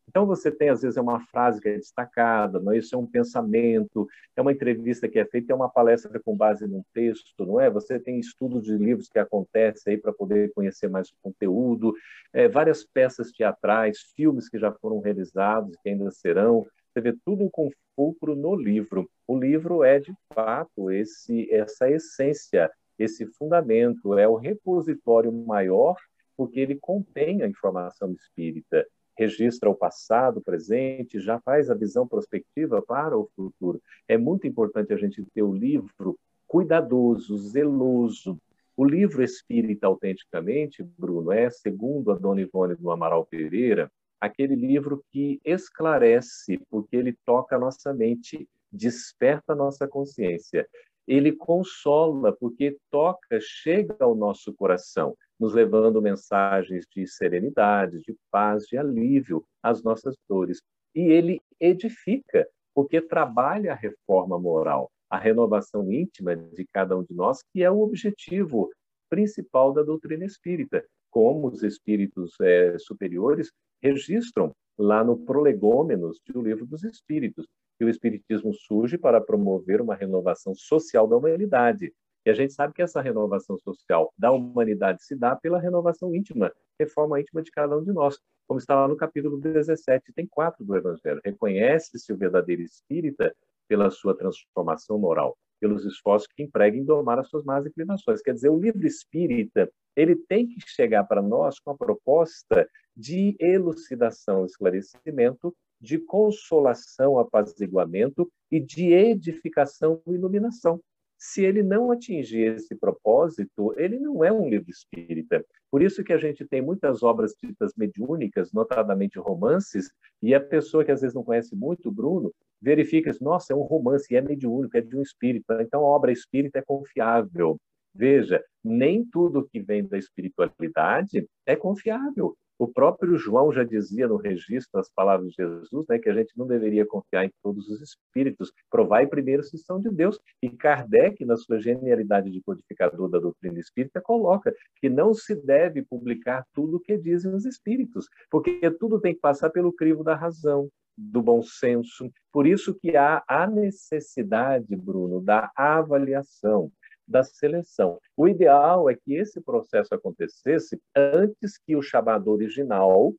Então, 0.09 0.27
você 0.27 0.51
tem, 0.51 0.69
às 0.69 0.83
vezes, 0.83 0.97
é 0.97 1.01
uma 1.01 1.21
frase 1.27 1.61
que 1.61 1.69
é 1.69 1.77
destacada, 1.77 2.61
não 2.61 2.73
é? 2.73 2.79
isso 2.79 2.95
é 2.95 2.99
um 2.99 3.07
pensamento, 3.07 4.07
é 4.37 4.43
uma 4.43 4.53
entrevista 4.53 5.09
que 5.09 5.19
é 5.19 5.25
feita, 5.25 5.53
é 5.53 5.57
uma 5.57 5.69
palestra 5.69 6.21
com 6.21 6.37
base 6.37 6.67
num 6.67 6.85
texto, 6.93 7.45
não 7.45 7.59
é? 7.59 7.71
Você 7.71 7.99
tem 7.99 8.19
estudos 8.19 8.65
de 8.65 8.77
livros 8.77 9.09
que 9.09 9.19
acontecem 9.19 9.95
aí 9.95 9.99
para 9.99 10.13
poder 10.13 10.53
conhecer 10.53 10.89
mais 10.89 11.09
o 11.09 11.15
conteúdo, 11.23 11.95
é, 12.33 12.49
várias 12.49 12.85
peças 12.85 13.33
teatrais, 13.33 14.13
filmes 14.15 14.49
que 14.49 14.59
já 14.59 14.71
foram 14.73 15.01
realizados, 15.01 15.77
que 15.83 15.89
ainda 15.89 16.11
serão, 16.11 16.67
você 16.95 17.01
vê 17.01 17.13
tudo 17.25 17.51
com 17.51 17.71
fulcro 17.97 18.37
no 18.37 18.55
livro. 18.55 19.11
O 19.27 19.37
livro 19.37 19.83
é, 19.83 19.99
de 19.99 20.15
fato, 20.33 20.93
esse 20.93 21.51
essa 21.53 21.91
essência, 21.91 22.71
esse 22.97 23.27
fundamento, 23.27 24.17
é 24.17 24.29
o 24.29 24.37
repositório 24.37 25.33
maior, 25.33 25.97
porque 26.37 26.61
ele 26.61 26.77
contém 26.77 27.43
a 27.43 27.49
informação 27.49 28.13
espírita 28.13 28.87
registra 29.17 29.71
o 29.71 29.75
passado, 29.75 30.39
o 30.39 30.43
presente, 30.43 31.21
já 31.21 31.41
faz 31.41 31.71
a 31.71 31.75
visão 31.75 32.07
prospectiva 32.07 32.83
para 32.83 33.17
o 33.17 33.29
futuro. 33.35 33.81
É 34.09 34.17
muito 34.17 34.47
importante 34.47 34.93
a 34.93 34.97
gente 34.97 35.25
ter 35.35 35.43
o 35.43 35.53
livro 35.53 36.19
cuidadoso, 36.47 37.37
zeloso. 37.37 38.39
O 38.77 38.85
livro 38.85 39.23
espírita 39.23 39.87
autenticamente, 39.87 40.83
Bruno, 40.83 41.31
é, 41.31 41.49
segundo 41.49 42.11
a 42.11 42.17
Dona 42.17 42.41
Ivone 42.41 42.75
do 42.75 42.91
Amaral 42.91 43.25
Pereira, 43.25 43.91
aquele 44.21 44.57
livro 44.57 45.05
que 45.13 45.41
esclarece, 45.45 46.59
porque 46.69 46.97
ele 46.97 47.17
toca 47.25 47.57
a 47.57 47.59
nossa 47.59 47.93
mente, 47.93 48.49
desperta 48.73 49.53
a 49.53 49.57
nossa 49.57 49.87
consciência. 49.87 50.67
Ele 51.07 51.33
consola, 51.33 52.33
porque 52.33 52.77
toca, 52.91 53.39
chega 53.41 53.97
ao 54.01 54.15
nosso 54.15 54.53
coração 54.55 55.17
nos 55.39 55.53
levando 55.53 56.01
mensagens 56.01 56.87
de 56.95 57.07
serenidade, 57.07 58.01
de 58.01 58.17
paz, 58.31 58.65
de 58.65 58.77
alívio 58.77 59.45
às 59.63 59.83
nossas 59.83 60.15
dores. 60.29 60.61
E 60.95 61.01
ele 61.01 61.41
edifica, 61.59 62.49
porque 62.75 63.01
trabalha 63.01 63.73
a 63.73 63.77
reforma 63.77 64.39
moral, 64.39 64.91
a 65.11 65.19
renovação 65.19 65.91
íntima 65.93 66.37
de 66.37 66.67
cada 66.73 66.97
um 66.97 67.03
de 67.03 67.15
nós, 67.15 67.41
que 67.53 67.63
é 67.63 67.71
o 67.71 67.81
objetivo 67.81 68.71
principal 69.09 69.73
da 69.73 69.83
doutrina 69.83 70.25
espírita, 70.25 70.85
como 71.11 71.49
os 71.49 71.63
espíritos 71.63 72.35
é, 72.41 72.77
superiores 72.79 73.51
registram 73.81 74.53
lá 74.77 75.05
no 75.05 75.17
Prolegômenos 75.17 76.19
do 76.27 76.43
Livro 76.43 76.67
dos 76.67 76.83
Espíritos, 76.83 77.47
que 77.79 77.85
o 77.85 77.89
espiritismo 77.89 78.53
surge 78.53 78.99
para 78.99 79.21
promover 79.21 79.81
uma 79.81 79.95
renovação 79.95 80.55
social 80.55 81.07
da 81.07 81.17
humanidade, 81.17 81.93
e 82.25 82.31
a 82.31 82.35
gente 82.35 82.55
sabe 82.55 82.73
que 82.73 82.83
essa 82.83 83.03
renovação 83.03 83.59
social 83.59 84.13
da 84.17 84.33
humanidade 84.33 85.05
se 85.05 85.15
dá 85.15 85.37
pela 85.37 85.61
renovação 85.61 86.15
íntima, 86.15 86.53
reforma 86.79 87.21
íntima 87.21 87.43
de 87.43 87.51
cada 87.51 87.77
um 87.77 87.85
de 87.85 87.93
nós. 87.93 88.19
Como 88.47 88.59
está 88.59 88.75
lá 88.75 88.89
no 88.89 88.97
capítulo 88.97 89.39
17, 89.39 90.13
tem 90.15 90.27
quatro 90.27 90.65
do 90.65 90.75
Evangelho. 90.77 91.21
Reconhece-se 91.25 92.13
o 92.13 92.17
verdadeiro 92.17 92.63
espírita 92.63 93.35
pela 93.69 93.91
sua 93.91 94.17
transformação 94.17 94.99
moral, 94.99 95.37
pelos 95.61 95.85
esforços 95.85 96.29
que 96.29 96.43
emprega 96.43 96.77
em 96.77 96.85
domar 96.85 97.19
as 97.19 97.29
suas 97.29 97.45
más 97.45 97.67
inclinações. 97.67 98.23
Quer 98.23 98.33
dizer, 98.33 98.49
o 98.49 98.59
livro 98.59 98.87
espírita 98.87 99.71
ele 99.95 100.17
tem 100.17 100.47
que 100.47 100.61
chegar 100.67 101.05
para 101.05 101.23
nós 101.23 101.59
com 101.61 101.71
a 101.71 101.77
proposta 101.77 102.69
de 102.97 103.37
elucidação, 103.39 104.45
esclarecimento, 104.45 105.55
de 105.81 105.99
consolação, 105.99 107.19
apaziguamento 107.19 108.31
e 108.51 108.59
de 108.59 108.93
edificação 108.93 110.01
e 110.07 110.13
iluminação 110.13 110.81
se 111.25 111.43
ele 111.43 111.63
não 111.63 111.91
atingir 111.91 112.55
esse 112.55 112.75
propósito, 112.75 113.75
ele 113.79 113.99
não 113.99 114.23
é 114.23 114.31
um 114.31 114.47
livro 114.47 114.69
espírita. 114.69 115.43
Por 115.71 115.81
isso 115.81 116.05
que 116.05 116.13
a 116.13 116.19
gente 116.19 116.45
tem 116.45 116.61
muitas 116.61 117.03
obras 117.03 117.35
ditas 117.43 117.73
mediúnicas, 117.79 118.53
notadamente 118.53 119.19
romances, 119.19 119.91
e 120.23 120.35
a 120.35 120.41
pessoa 120.41 120.85
que 120.85 120.93
às 120.93 121.01
vezes 121.01 121.15
não 121.15 121.25
conhece 121.25 121.57
muito, 121.57 121.91
Bruno, 121.91 122.31
verifica, 122.61 123.11
nossa, 123.23 123.55
é 123.55 123.57
um 123.57 123.63
romance, 123.63 124.15
é 124.15 124.21
mediúnico, 124.21 124.77
é 124.77 124.83
de 124.83 124.95
um 124.95 125.01
espírita, 125.01 125.63
então 125.63 125.81
a 125.81 125.89
obra 125.89 126.13
espírita 126.13 126.59
é 126.59 126.63
confiável. 126.63 127.57
Veja, 127.95 128.45
nem 128.63 129.03
tudo 129.03 129.49
que 129.51 129.61
vem 129.61 129.83
da 129.83 129.97
espiritualidade 129.97 131.27
é 131.47 131.57
confiável. 131.57 132.37
O 132.59 132.69
próprio 132.69 133.17
João 133.17 133.53
já 133.53 133.65
dizia 133.65 134.07
no 134.07 134.17
registro 134.17 134.71
das 134.75 134.89
palavras 134.89 135.31
de 135.31 135.37
Jesus 135.37 135.87
né, 135.89 135.99
que 135.99 136.09
a 136.09 136.15
gente 136.15 136.33
não 136.37 136.47
deveria 136.47 136.87
confiar 136.87 137.25
em 137.25 137.33
todos 137.43 137.69
os 137.69 137.81
espíritos, 137.81 138.53
provai 138.71 139.07
primeiro 139.07 139.43
se 139.43 139.59
são 139.59 139.81
de 139.81 139.91
Deus. 139.91 140.21
E 140.41 140.49
Kardec, 140.49 141.25
na 141.25 141.37
sua 141.37 141.59
genialidade 141.59 142.31
de 142.31 142.41
codificador 142.41 143.09
da 143.09 143.19
doutrina 143.19 143.59
espírita, 143.59 144.01
coloca 144.01 144.55
que 144.77 144.89
não 144.89 145.13
se 145.13 145.35
deve 145.35 145.83
publicar 145.83 146.45
tudo 146.53 146.77
o 146.77 146.81
que 146.81 146.97
dizem 146.97 147.35
os 147.35 147.45
espíritos, 147.45 148.09
porque 148.31 148.71
tudo 148.79 149.01
tem 149.01 149.15
que 149.15 149.21
passar 149.21 149.51
pelo 149.51 149.73
crivo 149.73 150.05
da 150.05 150.15
razão, 150.15 150.69
do 150.97 151.21
bom 151.21 151.43
senso. 151.43 152.09
Por 152.33 152.47
isso 152.47 152.75
que 152.75 152.97
há 152.97 153.23
a 153.27 153.47
necessidade, 153.49 154.77
Bruno, 154.77 155.21
da 155.21 155.51
avaliação 155.57 156.71
da 157.07 157.23
seleção. 157.23 157.99
O 158.17 158.27
ideal 158.27 158.89
é 158.89 158.95
que 158.95 159.15
esse 159.15 159.41
processo 159.41 159.95
acontecesse 159.95 160.81
antes 160.95 161.59
que 161.59 161.77
o 161.77 161.83
chamado 161.83 162.31
original 162.31 163.15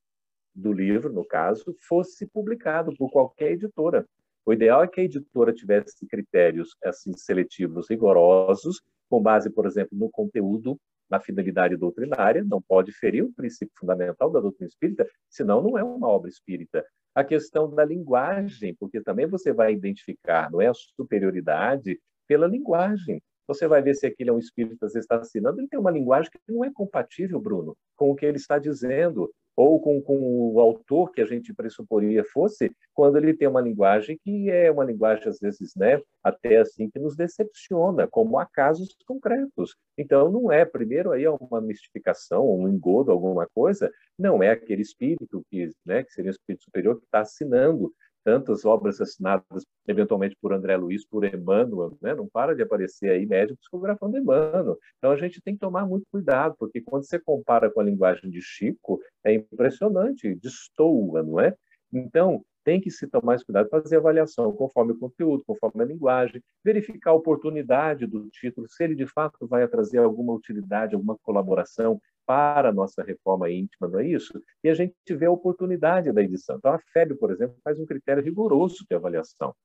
do 0.54 0.72
livro, 0.72 1.12
no 1.12 1.26
caso, 1.26 1.76
fosse 1.88 2.26
publicado 2.26 2.96
por 2.96 3.12
qualquer 3.12 3.52
editora. 3.52 4.06
O 4.46 4.54
ideal 4.54 4.84
é 4.84 4.88
que 4.88 5.02
a 5.02 5.04
editora 5.04 5.52
tivesse 5.52 6.06
critérios 6.08 6.76
assim 6.84 7.14
seletivos 7.14 7.90
rigorosos, 7.90 8.82
com 9.10 9.22
base, 9.22 9.50
por 9.50 9.66
exemplo, 9.66 9.98
no 9.98 10.10
conteúdo, 10.10 10.80
na 11.10 11.20
finalidade 11.20 11.76
doutrinária, 11.76 12.44
não 12.44 12.62
pode 12.62 12.92
ferir 12.92 13.24
o 13.24 13.34
princípio 13.34 13.74
fundamental 13.78 14.32
da 14.32 14.40
doutrina 14.40 14.68
espírita, 14.68 15.08
senão 15.30 15.62
não 15.62 15.78
é 15.78 15.84
uma 15.84 16.08
obra 16.08 16.30
espírita. 16.30 16.84
A 17.14 17.24
questão 17.24 17.70
da 17.70 17.86
linguagem, 17.86 18.76
porque 18.76 19.00
também 19.02 19.28
você 19.28 19.54
vai 19.54 19.74
identificar, 19.74 20.52
não 20.52 20.62
é 20.62 20.68
a 20.68 20.74
superioridade 20.74 22.00
pela 22.28 22.48
linguagem. 22.48 23.22
Você 23.48 23.68
vai 23.68 23.82
ver 23.82 23.96
se 23.96 24.08
aquele 24.08 24.30
é 24.30 24.34
um 24.34 24.40
espírito 24.40 24.88
que 24.88 24.98
está 24.98 25.18
assinando. 25.18 25.60
Ele 25.60 25.68
tem 25.68 25.80
uma 25.80 25.92
linguagem 25.92 26.32
que 26.32 26.40
não 26.52 26.64
é 26.64 26.72
compatível, 26.72 27.40
Bruno, 27.40 27.78
com 27.96 28.12
o 28.12 28.16
que 28.16 28.26
ele 28.26 28.38
está 28.38 28.58
dizendo, 28.58 29.32
ou 29.56 29.80
com, 29.80 30.02
com 30.02 30.52
o 30.54 30.60
autor 30.60 31.12
que 31.12 31.22
a 31.22 31.26
gente 31.26 31.54
pressuporia 31.54 32.24
fosse, 32.26 32.72
quando 32.94 33.18
ele 33.18 33.34
tem 33.34 33.48
uma 33.48 33.62
linguagem 33.62 34.20
que 34.24 34.50
é 34.50 34.70
uma 34.70 34.84
linguagem, 34.84 35.30
às 35.30 35.40
vezes, 35.40 35.74
né, 35.76 36.02
até 36.24 36.58
assim, 36.58 36.90
que 36.90 37.00
nos 37.00 37.16
decepciona, 37.16 38.08
como 38.08 38.38
há 38.38 38.46
casos 38.46 38.96
concretos. 39.08 39.76
Então, 39.98 40.30
não 40.30 40.52
é, 40.52 40.66
primeiro, 40.66 41.12
aí 41.12 41.24
é 41.24 41.30
uma 41.30 41.62
mistificação, 41.62 42.50
um 42.50 42.68
engodo, 42.68 43.12
alguma 43.12 43.48
coisa, 43.54 43.90
não 44.20 44.44
é 44.44 44.52
aquele 44.52 44.82
espírito 44.82 45.46
que, 45.50 45.70
né, 45.86 46.04
que 46.04 46.12
seria 46.12 46.32
o 46.32 46.36
espírito 46.36 46.64
superior 46.64 46.98
que 46.98 47.06
está 47.06 47.22
assinando 47.22 47.94
tantas 48.26 48.66
obras 48.66 49.00
assinadas 49.00 49.64
eventualmente 49.88 50.36
por 50.42 50.52
André 50.52 50.76
Luiz, 50.76 51.06
por 51.06 51.24
Emmanuel, 51.24 51.96
né? 52.02 52.16
não 52.16 52.28
para 52.28 52.56
de 52.56 52.64
aparecer 52.64 53.12
aí 53.12 53.26
médico 53.26 53.60
psicografando 53.60 54.18
Emmanuel. 54.18 54.78
Então 54.98 55.12
a 55.12 55.16
gente 55.16 55.40
tem 55.42 55.54
que 55.54 55.60
tomar 55.60 55.86
muito 55.86 56.08
cuidado, 56.12 56.56
porque 56.58 56.82
quando 56.82 57.06
você 57.06 57.20
compara 57.20 57.72
com 57.72 57.80
a 57.80 57.84
linguagem 57.84 58.30
de 58.32 58.42
Chico, 58.42 59.00
é 59.24 59.32
impressionante, 59.34 60.34
destoa, 60.36 61.22
não 61.22 61.40
é? 61.40 61.56
Então, 61.94 62.44
tem 62.66 62.82
que 62.82 62.90
se 62.90 63.08
tomar 63.08 63.28
mais 63.28 63.44
cuidado, 63.44 63.70
fazer 63.70 63.98
avaliação 63.98 64.52
conforme 64.52 64.92
o 64.92 64.98
conteúdo, 64.98 65.44
conforme 65.46 65.84
a 65.84 65.86
linguagem, 65.86 66.44
verificar 66.64 67.12
a 67.12 67.14
oportunidade 67.14 68.08
do 68.08 68.28
título, 68.32 68.68
se 68.68 68.84
ele 68.84 68.96
de 68.96 69.06
fato 69.06 69.48
vai 69.48 69.66
trazer 69.68 70.00
alguma 70.00 70.34
utilidade, 70.34 70.96
alguma 70.96 71.16
colaboração 71.20 72.02
para 72.26 72.70
a 72.70 72.74
nossa 72.74 73.04
reforma 73.04 73.52
íntima, 73.52 73.88
não 73.88 74.00
é 74.00 74.08
isso? 74.08 74.34
E 74.64 74.70
a 74.70 74.74
gente 74.74 74.96
vê 75.12 75.28
a 75.28 75.32
oportunidade 75.32 76.12
da 76.12 76.24
edição. 76.24 76.58
Então, 76.58 76.74
a 76.74 76.80
FEB, 76.92 77.16
por 77.16 77.32
exemplo, 77.32 77.56
faz 77.64 77.80
um 77.80 77.86
critério 77.86 78.24
rigoroso 78.24 78.84
de 78.90 78.96
avaliação. 78.96 79.56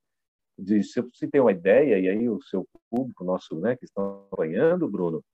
De, 0.58 0.82
se 0.82 1.00
você 1.00 1.26
tem 1.26 1.40
uma 1.40 1.52
ideia, 1.52 1.98
e 1.98 2.06
aí 2.06 2.28
o 2.28 2.38
seu 2.42 2.68
público, 2.90 3.24
nosso, 3.24 3.58
né, 3.58 3.76
que 3.76 3.86
estão 3.86 4.24
acompanhando, 4.26 4.86
Bruno, 4.86 5.24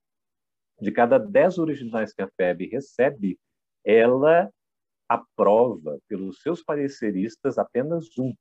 de 0.79 0.89
cada 0.89 1.17
10 1.17 1.57
originais 1.57 2.13
que 2.13 2.21
a 2.21 2.29
FEB 2.29 2.69
recebe, 2.69 3.37
ela 3.83 4.49
aprova 5.07 5.99
pelos 6.07 6.41
seus 6.41 6.63
pareceristas 6.63 7.57
apenas 7.57 8.05
um. 8.17 8.33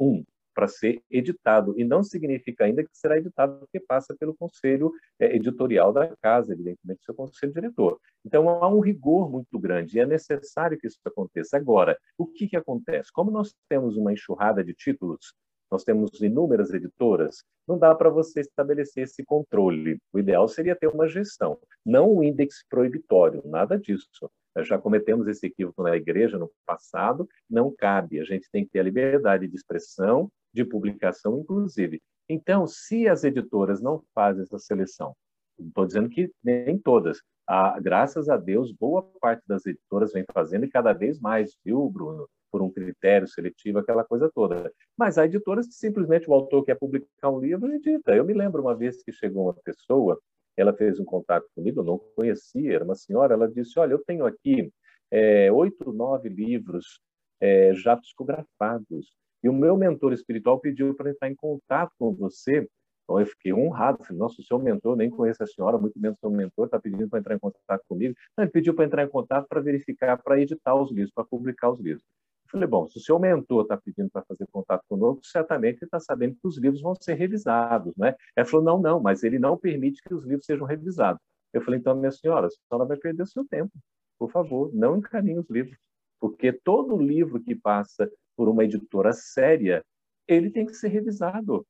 Um, 0.00 0.24
para 0.58 0.66
ser 0.66 1.00
editado. 1.08 1.72
E 1.78 1.84
não 1.84 2.02
significa 2.02 2.64
ainda 2.64 2.82
que 2.82 2.90
será 2.92 3.16
editado 3.16 3.60
porque 3.60 3.78
passa 3.78 4.16
pelo 4.18 4.34
conselho 4.34 4.92
é, 5.16 5.36
editorial 5.36 5.92
da 5.92 6.16
casa, 6.16 6.52
evidentemente, 6.52 7.04
seu 7.04 7.14
conselho 7.14 7.52
diretor. 7.52 8.00
Então, 8.24 8.48
há 8.48 8.68
um 8.68 8.80
rigor 8.80 9.30
muito 9.30 9.56
grande 9.56 9.96
e 9.96 10.00
é 10.00 10.06
necessário 10.06 10.76
que 10.76 10.88
isso 10.88 10.98
aconteça. 11.04 11.56
Agora, 11.56 11.96
o 12.18 12.26
que, 12.26 12.48
que 12.48 12.56
acontece? 12.56 13.12
Como 13.12 13.30
nós 13.30 13.54
temos 13.68 13.96
uma 13.96 14.12
enxurrada 14.12 14.64
de 14.64 14.74
títulos, 14.74 15.32
nós 15.70 15.84
temos 15.84 16.20
inúmeras 16.20 16.74
editoras, 16.74 17.44
não 17.66 17.78
dá 17.78 17.94
para 17.94 18.10
você 18.10 18.40
estabelecer 18.40 19.04
esse 19.04 19.24
controle. 19.24 20.00
O 20.12 20.18
ideal 20.18 20.48
seria 20.48 20.74
ter 20.74 20.88
uma 20.88 21.06
gestão, 21.06 21.56
não 21.86 22.16
um 22.16 22.22
índice 22.22 22.64
proibitório, 22.68 23.42
nada 23.44 23.78
disso. 23.78 24.28
Já 24.58 24.78
cometemos 24.78 25.26
esse 25.28 25.46
equívoco 25.46 25.82
na 25.82 25.96
igreja 25.96 26.38
no 26.38 26.50
passado, 26.66 27.28
não 27.48 27.74
cabe. 27.74 28.20
A 28.20 28.24
gente 28.24 28.50
tem 28.50 28.64
que 28.64 28.70
ter 28.70 28.80
a 28.80 28.84
liberdade 28.84 29.46
de 29.46 29.54
expressão, 29.54 30.30
de 30.52 30.64
publicação, 30.64 31.38
inclusive. 31.38 32.00
Então, 32.28 32.66
se 32.66 33.08
as 33.08 33.24
editoras 33.24 33.80
não 33.80 34.02
fazem 34.14 34.42
essa 34.42 34.58
seleção, 34.58 35.14
estou 35.58 35.86
dizendo 35.86 36.08
que 36.08 36.30
nem 36.42 36.78
todas, 36.78 37.20
ah, 37.46 37.78
graças 37.80 38.28
a 38.28 38.36
Deus, 38.36 38.72
boa 38.72 39.02
parte 39.20 39.42
das 39.46 39.64
editoras 39.64 40.12
vem 40.12 40.24
fazendo 40.32 40.64
e 40.64 40.70
cada 40.70 40.92
vez 40.92 41.18
mais, 41.18 41.56
viu, 41.64 41.88
Bruno? 41.88 42.28
por 42.50 42.62
um 42.62 42.70
critério 42.70 43.28
seletivo, 43.28 43.78
aquela 43.78 44.04
coisa 44.04 44.30
toda. 44.34 44.72
Mas 44.96 45.18
há 45.18 45.24
editoras 45.24 45.66
que 45.66 45.74
simplesmente 45.74 46.28
o 46.28 46.34
autor 46.34 46.64
quer 46.64 46.76
publicar 46.76 47.30
um 47.30 47.40
livro 47.40 47.70
e 47.72 47.76
edita. 47.76 48.14
Eu 48.14 48.24
me 48.24 48.32
lembro 48.32 48.62
uma 48.62 48.74
vez 48.74 49.02
que 49.02 49.12
chegou 49.12 49.44
uma 49.44 49.54
pessoa, 49.54 50.18
ela 50.60 50.72
fez 50.72 50.98
um 50.98 51.04
contato 51.04 51.46
comigo, 51.54 51.80
eu 51.80 51.84
não 51.84 51.98
conhecia, 52.16 52.74
era 52.74 52.84
uma 52.84 52.94
senhora, 52.94 53.34
ela 53.34 53.48
disse, 53.48 53.78
olha, 53.78 53.92
eu 53.92 54.04
tenho 54.04 54.26
aqui 54.26 54.72
é, 55.10 55.50
oito, 55.52 55.92
nove 55.92 56.28
livros 56.28 57.00
é, 57.40 57.74
já 57.74 57.96
psicografados, 57.96 59.16
e 59.42 59.48
o 59.48 59.52
meu 59.52 59.76
mentor 59.76 60.12
espiritual 60.12 60.60
pediu 60.60 60.94
para 60.94 61.10
entrar 61.10 61.30
em 61.30 61.36
contato 61.36 61.92
com 61.98 62.12
você 62.12 62.68
então 63.08 63.18
eu 63.18 63.26
fiquei 63.26 63.54
honrado, 63.54 64.04
falei, 64.04 64.18
nossa, 64.18 64.38
o 64.38 64.44
seu 64.44 64.58
mentor, 64.58 64.94
nem 64.94 65.08
conheço 65.08 65.42
a 65.42 65.46
senhora, 65.46 65.78
muito 65.78 65.98
menos 65.98 66.18
o 66.18 66.20
seu 66.20 66.30
mentor, 66.30 66.66
está 66.66 66.78
pedindo 66.78 67.08
para 67.08 67.18
entrar 67.18 67.34
em 67.34 67.38
contato 67.38 67.82
comigo. 67.88 68.14
Não, 68.36 68.44
ele 68.44 68.52
pediu 68.52 68.74
para 68.74 68.84
entrar 68.84 69.02
em 69.02 69.08
contato 69.08 69.48
para 69.48 69.62
verificar, 69.62 70.22
para 70.22 70.38
editar 70.38 70.74
os 70.74 70.92
livros, 70.92 71.10
para 71.14 71.24
publicar 71.24 71.70
os 71.70 71.80
livros. 71.80 72.04
Falei, 72.50 72.66
bom, 72.66 72.86
se 72.88 72.98
o 72.98 73.00
seu 73.00 73.18
mentor 73.18 73.62
está 73.62 73.76
pedindo 73.76 74.10
para 74.10 74.24
fazer 74.24 74.46
contato 74.50 74.82
conosco, 74.88 75.26
certamente 75.26 75.84
está 75.84 76.00
sabendo 76.00 76.34
que 76.34 76.46
os 76.48 76.56
livros 76.56 76.80
vão 76.80 76.94
ser 76.98 77.14
revisados, 77.14 77.94
né? 77.96 78.14
Ela 78.34 78.46
falou, 78.46 78.64
não, 78.64 78.80
não, 78.80 79.00
mas 79.00 79.22
ele 79.22 79.38
não 79.38 79.56
permite 79.56 80.02
que 80.02 80.14
os 80.14 80.24
livros 80.24 80.46
sejam 80.46 80.66
revisados. 80.66 81.20
Eu 81.52 81.62
falei, 81.62 81.78
então, 81.78 81.94
minha 81.94 82.10
senhora, 82.10 82.46
a 82.46 82.50
senhora 82.50 82.88
vai 82.88 82.96
perder 82.96 83.22
o 83.22 83.26
seu 83.26 83.46
tempo. 83.46 83.72
Por 84.18 84.30
favor, 84.30 84.72
não 84.74 84.96
encaminhe 84.96 85.38
os 85.38 85.48
livros. 85.50 85.76
Porque 86.18 86.52
todo 86.52 86.96
livro 86.96 87.40
que 87.40 87.54
passa 87.54 88.10
por 88.36 88.48
uma 88.48 88.64
editora 88.64 89.12
séria, 89.12 89.84
ele 90.26 90.50
tem 90.50 90.66
que 90.66 90.74
ser 90.74 90.88
revisado. 90.88 91.66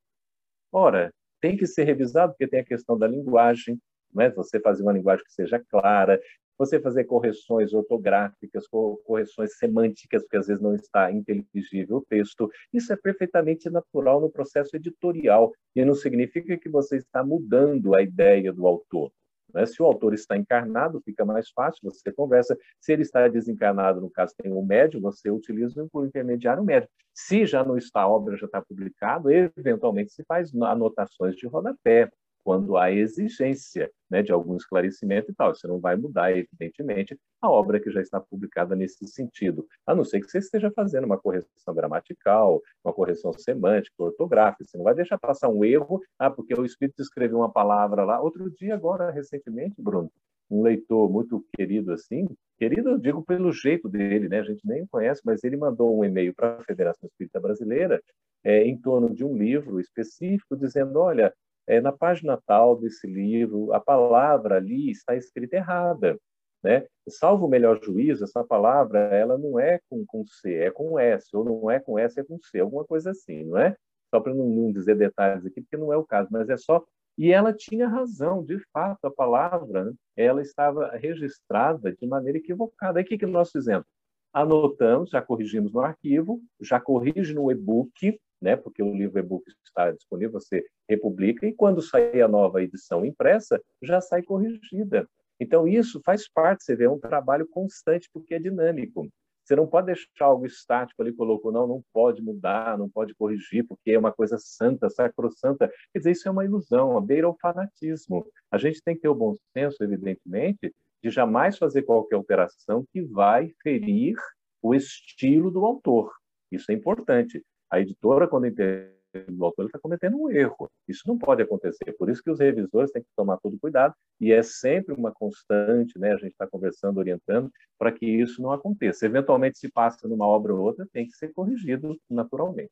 Ora, 0.73 1.13
tem 1.41 1.57
que 1.57 1.67
ser 1.67 1.85
revisado 1.85 2.33
porque 2.33 2.49
tem 2.49 2.61
a 2.61 2.65
questão 2.65 2.99
da 2.99 3.07
linguagem, 3.07 3.81
né? 4.15 4.31
você 4.31 4.61
fazer 4.61 4.83
uma 4.83 4.93
linguagem 4.93 5.25
que 5.25 5.33
seja 5.33 5.63
clara, 5.69 6.21
você 6.59 6.81
fazer 6.81 7.05
correções 7.05 7.73
ortográficas, 7.73 8.67
correções 9.05 9.57
semânticas, 9.57 10.23
porque 10.23 10.37
às 10.37 10.49
vezes 10.49 10.63
não 10.63 10.75
está 10.75 11.11
inteligível 11.13 11.99
o 11.99 12.05
texto. 12.05 12.51
Isso 12.73 12.93
é 12.93 12.97
perfeitamente 12.97 13.71
natural 13.71 14.21
no 14.21 14.31
processo 14.31 14.75
editorial 14.77 15.53
e 15.75 15.85
não 15.85 15.95
significa 15.95 16.59
que 16.59 16.69
você 16.69 16.97
está 16.97 17.23
mudando 17.23 17.95
a 17.95 18.03
ideia 18.03 18.53
do 18.53 18.67
autor. 18.67 19.13
Né? 19.55 19.65
Se 19.67 19.81
o 19.83 19.87
autor 19.87 20.15
está 20.15 20.37
encarnado, 20.37 21.01
fica 21.05 21.25
mais 21.25 21.51
fácil, 21.51 21.81
você 21.83 22.13
conversa. 22.13 22.57
Se 22.81 22.93
ele 22.93 23.03
está 23.03 23.27
desencarnado, 23.29 24.01
no 24.01 24.11
caso 24.11 24.35
tem 24.37 24.53
um 24.53 24.65
médium, 24.65 25.01
você 25.01 25.31
utiliza 25.31 25.89
o 25.93 26.05
intermediário 26.05 26.65
médium. 26.65 26.91
Se 27.15 27.47
já 27.47 27.65
não 27.65 27.77
está, 27.77 28.03
a 28.03 28.09
obra 28.09 28.37
já 28.37 28.47
está 28.47 28.61
publicada, 28.63 29.33
eventualmente 29.33 30.13
se 30.13 30.25
faz 30.25 30.55
anotações 30.55 31.35
de 31.35 31.47
rodapé, 31.47 32.11
quando 32.49 32.79
há 32.79 32.91
exigência 32.91 33.91
né, 34.11 34.23
de 34.23 34.33
algum 34.33 34.57
esclarecimento 34.57 35.31
e 35.31 35.35
tal. 35.35 35.55
Você 35.55 35.69
não 35.69 35.79
vai 35.79 35.97
mudar, 35.97 36.35
evidentemente, 36.35 37.15
a 37.43 37.51
obra 37.51 37.79
que 37.79 37.91
já 37.91 38.01
está 38.01 38.19
publicada 38.19 38.75
nesse 38.75 39.07
sentido, 39.07 39.67
a 39.87 39.95
não 39.95 40.03
ser 40.03 40.19
que 40.23 40.31
você 40.31 40.39
esteja 40.39 40.71
fazendo 40.71 41.05
uma 41.05 41.19
correção 41.19 41.75
gramatical, 41.75 42.63
uma 42.83 42.95
correção 42.95 43.35
semântica, 43.35 44.03
ortográfica. 44.03 44.65
Você 44.65 44.79
não 44.79 44.85
vai 44.85 44.95
deixar 44.95 45.19
passar 45.19 45.51
um 45.51 45.63
erro, 45.63 46.01
ah, 46.19 46.31
porque 46.31 46.59
o 46.59 46.65
Espírito 46.65 47.03
escreveu 47.03 47.37
uma 47.37 47.53
palavra 47.53 48.03
lá. 48.03 48.19
Outro 48.19 48.51
dia, 48.51 48.73
agora, 48.73 49.11
recentemente, 49.11 49.75
Bruno, 49.77 50.11
um 50.51 50.63
leitor 50.63 51.13
muito 51.13 51.45
querido 51.55 51.93
assim, 51.93 52.27
querido 52.57 52.89
eu 52.89 52.99
digo 52.99 53.23
pelo 53.23 53.53
jeito 53.53 53.91
dele, 53.91 54.27
né? 54.27 54.39
A 54.39 54.45
gente 54.45 54.67
nem 54.67 54.87
conhece, 54.87 55.21
mas 55.23 55.45
ele 55.45 55.59
mandou 55.59 55.95
um 55.95 56.03
e-mail 56.03 56.35
para 56.35 56.57
a 56.57 56.65
Federação 56.65 57.07
Espírita 57.11 57.39
Brasileira 57.39 58.03
é, 58.43 58.63
em 58.65 58.79
torno 58.79 59.15
de 59.15 59.23
um 59.23 59.37
livro 59.37 59.79
específico, 59.79 60.57
dizendo, 60.57 60.99
olha, 60.99 61.31
é, 61.69 61.81
na 61.83 61.93
página 61.93 62.41
tal 62.47 62.77
desse 62.81 63.07
livro, 63.07 63.73
a 63.75 63.79
palavra 63.79 64.57
ali 64.57 64.91
está 64.91 65.15
escrita 65.15 65.57
errada. 65.57 66.19
Né? 66.65 66.87
Salvo 67.09 67.47
o 67.47 67.49
melhor 67.49 67.79
juízo, 67.81 68.25
essa 68.25 68.43
palavra 68.43 68.99
ela 68.99 69.39
não 69.39 69.61
é 69.61 69.79
com, 69.89 70.05
com 70.05 70.25
C, 70.27 70.55
é 70.55 70.71
com 70.71 70.99
S, 70.99 71.29
ou 71.37 71.45
não 71.45 71.71
é 71.71 71.79
com 71.79 71.99
S, 71.99 72.19
é 72.19 72.25
com 72.25 72.39
C, 72.43 72.59
alguma 72.59 72.85
coisa 72.85 73.11
assim, 73.11 73.45
não 73.45 73.59
é? 73.59 73.77
Só 74.11 74.19
para 74.19 74.35
não, 74.35 74.49
não 74.49 74.73
dizer 74.73 74.97
detalhes 74.97 75.45
aqui, 75.45 75.61
porque 75.61 75.77
não 75.77 75.93
é 75.93 75.97
o 75.97 76.05
caso, 76.05 76.29
mas 76.33 76.49
é 76.49 76.57
só. 76.57 76.83
E 77.19 77.33
ela 77.33 77.53
tinha 77.53 77.87
razão, 77.87 78.43
de 78.43 78.59
fato, 78.73 79.05
a 79.05 79.11
palavra 79.11 79.93
ela 80.17 80.41
estava 80.41 80.97
registrada 80.97 81.93
de 81.93 82.07
maneira 82.07 82.39
equivocada. 82.39 82.99
Aí 82.99 83.05
o 83.05 83.07
que, 83.07 83.19
que 83.19 83.27
nós 83.27 83.51
fizemos? 83.51 83.87
Anotamos, 84.33 85.11
já 85.11 85.21
corrigimos 85.21 85.73
no 85.73 85.81
arquivo, 85.81 86.41
já 86.61 86.81
corrige 86.81 87.35
no 87.35 87.51
e-book, 87.51 88.19
né? 88.41 88.57
Porque 88.57 88.83
o 88.83 88.95
livro 88.95 89.19
e-book 89.19 89.45
está 89.65 89.91
disponível, 89.91 90.41
você 90.41 90.65
republica 90.89 91.47
e 91.47 91.53
quando 91.53 91.83
sair 91.83 92.23
a 92.23 92.29
nova 92.29 92.63
edição 92.63 93.05
impressa, 93.05 93.61
já 93.83 94.01
sai 94.01 94.23
corrigida. 94.23 95.09
Então 95.41 95.69
isso 95.69 96.01
faz 96.05 96.29
parte, 96.29 96.65
você 96.65 96.75
vê, 96.75 96.85
é 96.85 96.91
um 96.91 96.99
trabalho 96.99 97.47
constante 97.49 98.09
porque 98.13 98.35
é 98.35 98.39
dinâmico. 98.39 99.09
Você 99.49 99.57
não 99.57 99.67
pode 99.67 99.87
deixar 99.87 100.27
algo 100.27 100.45
estático 100.45 101.01
ali, 101.01 101.11
colocou, 101.11 101.51
não, 101.51 101.67
não 101.67 101.83
pode 101.91 102.21
mudar, 102.21 102.77
não 102.77 102.87
pode 102.87 103.15
corrigir, 103.15 103.67
porque 103.67 103.93
é 103.93 103.99
uma 103.99 104.13
coisa 104.13 104.37
santa, 104.39 104.91
sacrossanta. 104.91 105.73
Quer 105.91 106.01
dizer, 106.01 106.11
isso 106.11 106.29
é 106.29 106.31
uma 106.31 106.45
ilusão, 106.45 106.99
a 106.99 107.01
beira 107.01 107.27
ao 107.27 107.39
fanatismo. 107.41 108.27
A 108.51 108.59
gente 108.59 108.83
tem 108.83 108.95
que 108.95 109.01
ter 109.01 109.09
o 109.09 109.15
bom 109.15 109.35
senso, 109.55 109.83
evidentemente, 109.83 110.71
de 111.03 111.09
jamais 111.09 111.57
fazer 111.57 111.81
qualquer 111.81 112.17
alteração 112.17 112.85
que 112.93 113.01
vai 113.01 113.51
ferir 113.63 114.17
o 114.61 114.75
estilo 114.75 115.51
do 115.51 115.65
autor. 115.65 116.13
Isso 116.53 116.71
é 116.71 116.75
importante. 116.75 117.43
A 117.71 117.81
editora, 117.81 118.27
quando 118.27 118.47
entende 118.47 118.99
o 119.39 119.45
autor 119.45 119.67
está 119.67 119.79
cometendo 119.79 120.17
um 120.17 120.31
erro. 120.31 120.71
Isso 120.87 121.03
não 121.07 121.17
pode 121.17 121.43
acontecer. 121.43 121.93
Por 121.99 122.11
isso 122.11 122.23
que 122.23 122.31
os 122.31 122.39
revisores 122.39 122.91
têm 122.91 123.03
que 123.03 123.09
tomar 123.17 123.39
todo 123.39 123.59
cuidado 123.59 123.95
e 124.21 124.33
é 124.33 124.43
sempre 124.43 124.95
uma 124.95 125.13
constante, 125.13 125.99
né? 125.99 126.13
A 126.13 126.19
gente 126.19 126.33
está 126.33 126.47
conversando, 126.47 126.99
orientando 126.99 127.51
para 127.79 127.91
que 127.91 128.07
isso 128.07 128.43
não 128.43 128.53
aconteça. 128.53 129.07
Eventualmente, 129.07 129.59
se 129.59 129.71
passa 129.71 130.07
numa 130.07 130.27
obra 130.27 130.55
ou 130.55 130.61
outra, 130.61 130.87
tem 130.93 131.07
que 131.07 131.17
ser 131.17 131.33
corrigido 131.33 131.99
naturalmente. 132.09 132.71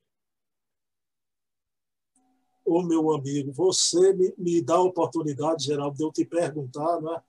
Ô, 2.64 2.82
meu 2.82 3.12
amigo, 3.12 3.52
você 3.52 4.12
me, 4.12 4.34
me 4.36 4.60
dá 4.60 4.74
a 4.74 4.82
oportunidade, 4.82 5.64
Geraldo, 5.64 5.96
de 5.96 6.02
eu 6.02 6.12
te 6.12 6.24
perguntar, 6.24 7.00
né? 7.00 7.22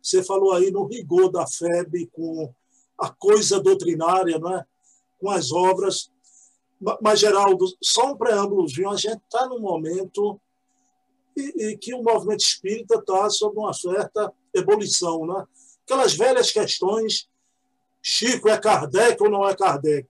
Você 0.00 0.22
falou 0.22 0.52
aí 0.52 0.70
no 0.70 0.86
rigor 0.86 1.30
da 1.30 1.44
FEB 1.46 2.06
com 2.12 2.54
a 2.96 3.10
coisa 3.10 3.60
doutrinária, 3.60 4.38
não 4.38 4.56
é? 4.56 4.64
com 5.18 5.28
as 5.30 5.50
obras 5.52 6.10
mas, 7.00 7.18
Geraldo, 7.18 7.66
só 7.82 8.12
um 8.12 8.16
preâmbulozinho, 8.16 8.90
a 8.90 8.96
gente 8.96 9.20
está 9.24 9.46
num 9.46 9.60
momento 9.60 10.40
e, 11.36 11.66
e, 11.66 11.76
que 11.76 11.94
o 11.94 12.02
movimento 12.02 12.40
espírita 12.40 12.96
está 12.96 13.28
sob 13.30 13.58
uma 13.58 13.72
certa 13.72 14.32
ebulição. 14.54 15.26
Né? 15.26 15.44
Aquelas 15.84 16.14
velhas 16.14 16.50
questões, 16.50 17.28
Chico 18.02 18.48
é 18.48 18.58
Kardec 18.58 19.20
ou 19.22 19.30
não 19.30 19.48
é 19.48 19.54
Kardec? 19.54 20.08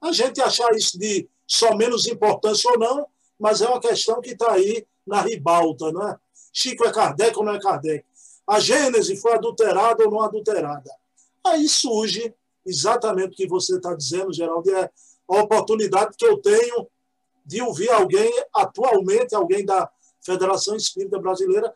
A 0.00 0.12
gente 0.12 0.40
achar 0.40 0.70
isso 0.74 0.98
de 0.98 1.28
só 1.46 1.74
menos 1.76 2.06
importância 2.06 2.70
ou 2.70 2.78
não, 2.78 3.06
mas 3.38 3.60
é 3.60 3.68
uma 3.68 3.80
questão 3.80 4.20
que 4.20 4.30
está 4.30 4.52
aí 4.52 4.86
na 5.06 5.20
ribalta. 5.20 5.92
Né? 5.92 6.16
Chico 6.52 6.84
é 6.84 6.92
Kardec 6.92 7.38
ou 7.38 7.44
não 7.44 7.54
é 7.54 7.60
Kardec? 7.60 8.04
A 8.46 8.58
Gênese 8.58 9.16
foi 9.16 9.34
adulterada 9.34 10.04
ou 10.04 10.10
não 10.10 10.22
adulterada? 10.22 10.90
Aí 11.46 11.68
surge 11.68 12.34
exatamente 12.64 13.32
o 13.32 13.36
que 13.36 13.46
você 13.46 13.76
está 13.76 13.94
dizendo, 13.94 14.32
Geraldo, 14.32 14.70
é 14.74 14.90
oportunidade 15.38 16.16
que 16.16 16.26
eu 16.26 16.38
tenho 16.38 16.88
de 17.44 17.62
ouvir 17.62 17.90
alguém, 17.90 18.30
atualmente, 18.54 19.34
alguém 19.34 19.64
da 19.64 19.90
Federação 20.20 20.76
Espírita 20.76 21.18
Brasileira, 21.18 21.72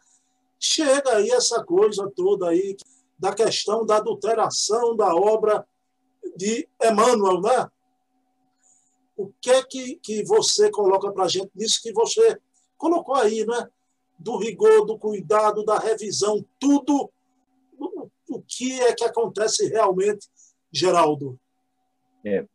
chega 0.58 1.16
aí 1.16 1.30
essa 1.30 1.64
coisa 1.64 2.10
toda 2.14 2.48
aí 2.48 2.76
da 3.18 3.34
questão 3.34 3.84
da 3.84 3.96
adulteração 3.96 4.96
da 4.96 5.14
obra 5.14 5.66
de 6.36 6.68
Emmanuel, 6.82 7.40
né? 7.40 7.70
O 9.16 9.32
que 9.40 9.50
é 9.50 9.62
que, 9.62 9.96
que 9.96 10.24
você 10.24 10.70
coloca 10.70 11.10
para 11.12 11.24
a 11.24 11.28
gente 11.28 11.50
nisso 11.54 11.80
que 11.82 11.92
você 11.92 12.38
colocou 12.76 13.14
aí, 13.14 13.46
né? 13.46 13.68
Do 14.18 14.36
rigor, 14.36 14.84
do 14.84 14.98
cuidado, 14.98 15.64
da 15.64 15.78
revisão, 15.78 16.44
tudo 16.58 17.10
o, 17.78 18.10
o 18.28 18.42
que 18.42 18.80
é 18.80 18.92
que 18.94 19.04
acontece 19.04 19.68
realmente, 19.68 20.28
Geraldo? 20.72 21.38
É, 22.24 22.46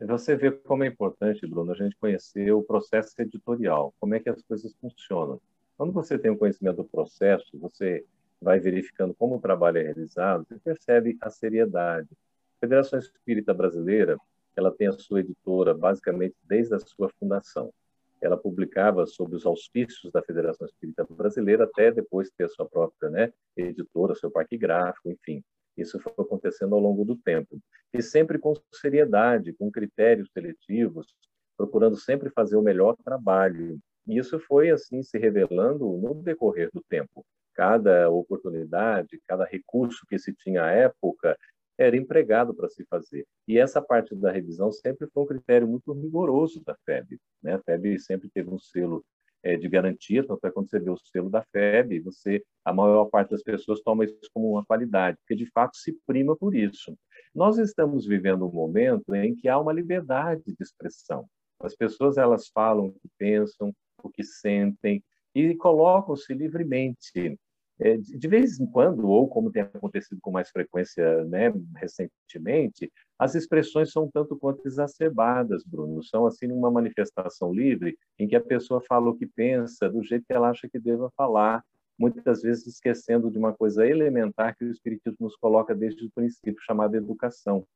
Você 0.00 0.36
vê 0.36 0.52
como 0.52 0.84
é 0.84 0.86
importante, 0.86 1.44
Bruno, 1.44 1.72
a 1.72 1.74
gente 1.74 1.96
conhecer 1.96 2.52
o 2.52 2.62
processo 2.62 3.20
editorial, 3.20 3.92
como 3.98 4.14
é 4.14 4.20
que 4.20 4.28
as 4.28 4.40
coisas 4.42 4.72
funcionam. 4.80 5.40
Quando 5.76 5.92
você 5.92 6.16
tem 6.16 6.30
um 6.30 6.36
conhecimento 6.36 6.76
do 6.76 6.84
processo, 6.84 7.58
você 7.58 8.04
vai 8.40 8.60
verificando 8.60 9.12
como 9.14 9.36
o 9.36 9.40
trabalho 9.40 9.78
é 9.78 9.82
realizado, 9.82 10.46
você 10.46 10.56
percebe 10.58 11.18
a 11.20 11.28
seriedade. 11.28 12.08
A 12.56 12.60
Federação 12.60 12.98
Espírita 12.98 13.52
Brasileira, 13.52 14.16
ela 14.56 14.70
tem 14.70 14.86
a 14.86 14.92
sua 14.92 15.20
editora 15.20 15.74
basicamente 15.74 16.36
desde 16.44 16.74
a 16.76 16.78
sua 16.78 17.08
fundação. 17.18 17.72
Ela 18.20 18.36
publicava 18.36 19.04
sob 19.04 19.34
os 19.34 19.44
auspícios 19.46 20.12
da 20.12 20.22
Federação 20.22 20.66
Espírita 20.66 21.04
Brasileira 21.10 21.64
até 21.64 21.90
depois 21.90 22.30
ter 22.30 22.44
a 22.44 22.48
sua 22.48 22.68
própria 22.68 23.10
né, 23.10 23.32
editora, 23.56 24.14
seu 24.14 24.30
parque 24.30 24.56
gráfico, 24.56 25.10
enfim. 25.10 25.42
Isso 25.80 25.98
foi 26.00 26.12
acontecendo 26.18 26.74
ao 26.74 26.80
longo 26.80 27.04
do 27.04 27.16
tempo. 27.16 27.58
E 27.92 28.02
sempre 28.02 28.38
com 28.38 28.54
seriedade, 28.74 29.52
com 29.52 29.70
critérios 29.70 30.30
seletivos, 30.32 31.14
procurando 31.56 31.96
sempre 31.96 32.30
fazer 32.30 32.56
o 32.56 32.62
melhor 32.62 32.96
trabalho. 33.04 33.78
E 34.06 34.18
isso 34.18 34.38
foi 34.40 34.70
assim 34.70 35.02
se 35.02 35.18
revelando 35.18 35.86
no 35.98 36.14
decorrer 36.14 36.70
do 36.72 36.82
tempo. 36.88 37.24
Cada 37.54 38.08
oportunidade, 38.08 39.20
cada 39.26 39.44
recurso 39.44 40.06
que 40.08 40.18
se 40.18 40.32
tinha 40.34 40.64
à 40.64 40.70
época 40.70 41.36
era 41.76 41.96
empregado 41.96 42.52
para 42.54 42.68
se 42.68 42.84
fazer. 42.86 43.24
E 43.46 43.56
essa 43.58 43.80
parte 43.80 44.14
da 44.14 44.32
revisão 44.32 44.72
sempre 44.72 45.08
foi 45.12 45.22
um 45.22 45.26
critério 45.26 45.68
muito 45.68 45.92
rigoroso 45.92 46.62
da 46.64 46.76
FEB. 46.84 47.18
Né? 47.42 47.54
A 47.54 47.58
FEB 47.60 47.98
sempre 48.00 48.28
teve 48.28 48.50
um 48.50 48.58
selo 48.58 49.04
é, 49.42 49.56
de 49.56 49.68
garantia, 49.68 50.26
tanto 50.26 50.46
é 50.46 50.50
quando 50.50 50.68
você 50.68 50.78
vê 50.78 50.90
o 50.90 50.96
selo 50.96 51.30
da 51.30 51.42
FEB, 51.52 52.00
você, 52.00 52.42
a 52.64 52.72
maior 52.72 53.06
parte 53.06 53.30
das 53.30 53.42
pessoas 53.42 53.80
toma 53.82 54.04
isso 54.04 54.18
como 54.32 54.50
uma 54.50 54.64
qualidade, 54.64 55.16
porque 55.18 55.36
de 55.36 55.46
fato 55.50 55.76
se 55.76 55.96
prima 56.06 56.36
por 56.36 56.54
isso. 56.54 56.96
Nós 57.34 57.58
estamos 57.58 58.06
vivendo 58.06 58.46
um 58.46 58.52
momento 58.52 59.14
em 59.14 59.34
que 59.34 59.48
há 59.48 59.58
uma 59.58 59.72
liberdade 59.72 60.42
de 60.46 60.56
expressão. 60.60 61.26
As 61.60 61.74
pessoas 61.74 62.16
elas 62.16 62.48
falam 62.48 62.86
o 62.86 62.92
que 62.92 63.08
pensam, 63.18 63.74
o 64.02 64.08
que 64.08 64.22
sentem 64.22 65.02
e 65.34 65.54
colocam-se 65.54 66.32
livremente. 66.34 67.38
É, 67.80 67.96
de 67.96 68.28
vez 68.28 68.58
em 68.58 68.66
quando, 68.66 69.06
ou 69.06 69.28
como 69.28 69.52
tem 69.52 69.62
acontecido 69.62 70.18
com 70.20 70.32
mais 70.32 70.50
frequência 70.50 71.24
né, 71.24 71.52
recentemente, 71.76 72.90
as 73.16 73.36
expressões 73.36 73.92
são 73.92 74.10
tanto 74.12 74.36
quanto 74.36 74.66
exacerbadas, 74.66 75.62
Bruno. 75.64 76.02
São 76.02 76.26
assim 76.26 76.50
uma 76.50 76.70
manifestação 76.70 77.52
livre 77.52 77.96
em 78.18 78.26
que 78.26 78.34
a 78.34 78.40
pessoa 78.40 78.80
fala 78.80 79.10
o 79.10 79.16
que 79.16 79.26
pensa 79.26 79.88
do 79.88 80.02
jeito 80.02 80.24
que 80.26 80.32
ela 80.32 80.50
acha 80.50 80.68
que 80.68 80.78
deva 80.78 81.10
falar, 81.16 81.64
muitas 81.96 82.42
vezes 82.42 82.66
esquecendo 82.66 83.30
de 83.30 83.38
uma 83.38 83.52
coisa 83.52 83.86
elementar 83.86 84.56
que 84.56 84.64
o 84.64 84.70
Espiritismo 84.70 85.16
nos 85.20 85.36
coloca 85.36 85.74
desde 85.74 86.04
o 86.04 86.10
princípio, 86.10 86.62
chamada 86.62 86.96
educação. 86.96 87.66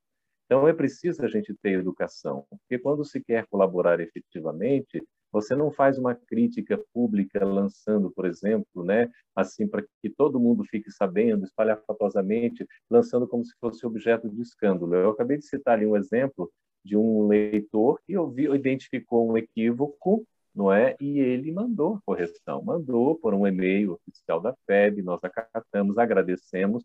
Então 0.46 0.66
é 0.68 0.72
preciso 0.72 1.24
a 1.24 1.28
gente 1.28 1.54
ter 1.62 1.78
educação, 1.78 2.44
porque 2.50 2.78
quando 2.78 3.04
se 3.04 3.22
quer 3.22 3.46
colaborar 3.46 4.00
efetivamente, 4.00 5.02
você 5.32 5.56
não 5.56 5.72
faz 5.72 5.98
uma 5.98 6.14
crítica 6.14 6.78
pública 6.92 7.44
lançando, 7.44 8.10
por 8.10 8.26
exemplo, 8.26 8.84
né, 8.84 9.10
assim 9.34 9.66
para 9.66 9.82
que 10.00 10.10
todo 10.10 10.38
mundo 10.38 10.62
fique 10.64 10.90
sabendo, 10.90 11.44
espalhafatosamente, 11.44 12.66
lançando 12.90 13.26
como 13.26 13.44
se 13.44 13.54
fosse 13.58 13.84
objeto 13.86 14.28
de 14.28 14.42
escândalo. 14.42 14.94
Eu 14.94 15.10
acabei 15.10 15.38
de 15.38 15.46
citar 15.46 15.74
ali 15.74 15.86
um 15.86 15.96
exemplo 15.96 16.52
de 16.84 16.96
um 16.96 17.26
leitor 17.26 17.98
que 18.06 18.16
ouviu, 18.16 18.54
identificou 18.54 19.30
um 19.30 19.36
equívoco, 19.36 20.26
não 20.54 20.70
é? 20.70 20.96
E 21.00 21.18
ele 21.18 21.50
mandou 21.50 21.94
a 21.94 22.00
correção, 22.04 22.62
mandou 22.62 23.16
por 23.16 23.32
um 23.32 23.46
e-mail 23.46 23.94
oficial 23.94 24.40
da 24.40 24.54
FEB, 24.66 25.02
nós 25.02 25.20
acatamos, 25.24 25.96
agradecemos 25.96 26.84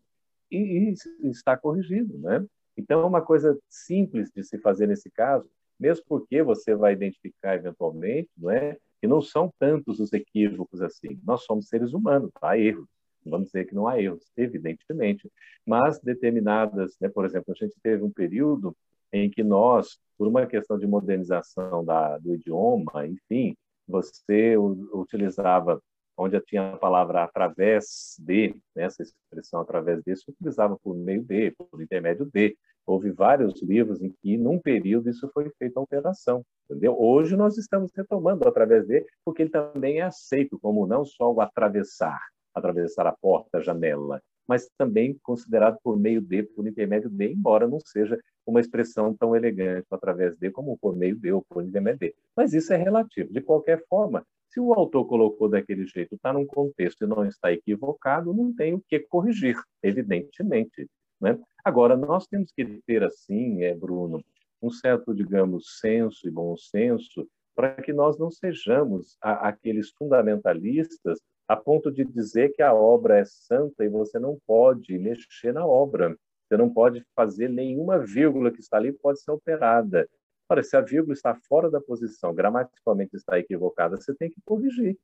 e, 0.50 0.94
e 1.22 1.28
está 1.28 1.56
corrigido, 1.56 2.16
né? 2.18 2.44
Então, 2.76 3.00
é 3.00 3.04
uma 3.04 3.20
coisa 3.20 3.58
simples 3.68 4.30
de 4.30 4.44
se 4.44 4.56
fazer 4.58 4.86
nesse 4.86 5.10
caso 5.10 5.50
mesmo 5.78 6.04
porque 6.08 6.42
você 6.42 6.74
vai 6.74 6.92
identificar 6.92 7.54
eventualmente, 7.54 8.30
não 8.36 8.50
é? 8.50 8.76
Que 9.00 9.06
não 9.06 9.20
são 9.20 9.52
tantos 9.58 10.00
os 10.00 10.12
equívocos 10.12 10.82
assim. 10.82 11.20
Nós 11.24 11.44
somos 11.44 11.68
seres 11.68 11.92
humanos, 11.92 12.30
há 12.40 12.58
erros. 12.58 12.88
Vamos 13.24 13.48
dizer 13.48 13.66
que 13.66 13.74
não 13.74 13.86
há 13.86 14.00
erros, 14.00 14.24
evidentemente, 14.36 15.30
mas 15.66 16.00
determinadas, 16.00 16.96
né, 17.00 17.08
por 17.08 17.24
exemplo, 17.24 17.52
a 17.52 17.64
gente 17.64 17.76
teve 17.82 18.02
um 18.02 18.10
período 18.10 18.74
em 19.12 19.30
que 19.30 19.42
nós, 19.42 19.98
por 20.16 20.26
uma 20.28 20.46
questão 20.46 20.78
de 20.78 20.86
modernização 20.86 21.84
da, 21.84 22.18
do 22.18 22.34
idioma, 22.34 23.06
enfim, 23.06 23.56
você 23.86 24.56
utilizava 24.56 25.82
onde 26.16 26.40
tinha 26.40 26.72
a 26.72 26.76
palavra 26.76 27.22
através 27.22 28.16
de, 28.18 28.54
né, 28.74 28.84
essa 28.84 29.02
expressão 29.02 29.60
através 29.60 30.02
de, 30.02 30.14
se 30.16 30.28
utilizava 30.28 30.76
por 30.76 30.94
meio 30.94 31.22
de, 31.22 31.52
por 31.52 31.80
intermédio 31.80 32.26
de. 32.26 32.56
Houve 32.88 33.10
vários 33.10 33.60
livros 33.62 34.00
em 34.00 34.10
que, 34.22 34.38
num 34.38 34.58
período, 34.58 35.10
isso 35.10 35.28
foi 35.34 35.50
feito 35.58 35.76
alteração. 35.76 36.42
Entendeu? 36.64 36.96
Hoje 36.98 37.36
nós 37.36 37.58
estamos 37.58 37.90
retomando 37.94 38.48
através 38.48 38.86
de, 38.86 39.04
porque 39.22 39.42
ele 39.42 39.50
também 39.50 39.98
é 39.98 40.04
aceito 40.04 40.58
como 40.58 40.86
não 40.86 41.04
só 41.04 41.30
o 41.30 41.40
atravessar, 41.42 42.18
atravessar 42.54 43.06
a 43.06 43.12
porta, 43.12 43.58
a 43.58 43.60
janela, 43.60 44.22
mas 44.48 44.70
também 44.78 45.18
considerado 45.22 45.78
por 45.84 45.98
meio 45.98 46.22
de, 46.22 46.42
por 46.42 46.66
intermédio 46.66 47.10
de, 47.10 47.30
embora 47.30 47.68
não 47.68 47.78
seja 47.78 48.18
uma 48.46 48.58
expressão 48.60 49.14
tão 49.14 49.36
elegante 49.36 49.86
através 49.90 50.34
de 50.38 50.50
como 50.50 50.78
por 50.78 50.96
meio 50.96 51.14
de 51.14 51.30
ou 51.30 51.44
por 51.46 51.62
intermédio 51.62 52.08
de. 52.08 52.14
Mas 52.34 52.54
isso 52.54 52.72
é 52.72 52.76
relativo. 52.76 53.30
De 53.30 53.42
qualquer 53.42 53.84
forma, 53.86 54.24
se 54.48 54.58
o 54.60 54.72
autor 54.72 55.04
colocou 55.06 55.46
daquele 55.46 55.86
jeito, 55.86 56.14
está 56.14 56.32
num 56.32 56.46
contexto 56.46 57.04
e 57.04 57.06
não 57.06 57.26
está 57.26 57.52
equivocado, 57.52 58.32
não 58.32 58.54
tem 58.54 58.72
o 58.72 58.82
que 58.88 58.98
corrigir, 59.00 59.56
evidentemente. 59.82 60.88
Né? 61.20 61.38
Agora, 61.68 61.98
nós 61.98 62.26
temos 62.26 62.50
que 62.50 62.64
ter, 62.86 63.04
assim, 63.04 63.62
é, 63.62 63.74
Bruno, 63.74 64.24
um 64.62 64.70
certo, 64.70 65.14
digamos, 65.14 65.78
senso 65.78 66.26
e 66.26 66.30
bom 66.30 66.56
senso 66.56 67.28
para 67.54 67.74
que 67.74 67.92
nós 67.92 68.18
não 68.18 68.30
sejamos 68.30 69.18
a, 69.20 69.48
aqueles 69.50 69.90
fundamentalistas 69.90 71.20
a 71.46 71.54
ponto 71.54 71.92
de 71.92 72.06
dizer 72.06 72.54
que 72.54 72.62
a 72.62 72.72
obra 72.72 73.18
é 73.18 73.24
santa 73.26 73.84
e 73.84 73.88
você 73.90 74.18
não 74.18 74.38
pode 74.46 74.98
mexer 74.98 75.52
na 75.52 75.66
obra. 75.66 76.16
Você 76.48 76.56
não 76.56 76.72
pode 76.72 77.04
fazer 77.14 77.50
nenhuma 77.50 77.98
vírgula 77.98 78.50
que 78.50 78.60
está 78.60 78.78
ali 78.78 78.90
pode 78.90 79.20
ser 79.20 79.30
alterada. 79.30 80.08
Ora, 80.48 80.62
se 80.62 80.74
a 80.74 80.80
vírgula 80.80 81.12
está 81.12 81.34
fora 81.34 81.70
da 81.70 81.82
posição, 81.82 82.34
gramaticalmente 82.34 83.14
está 83.14 83.38
equivocada, 83.38 83.98
você 83.98 84.14
tem 84.14 84.30
que 84.30 84.40
corrigir. 84.42 84.96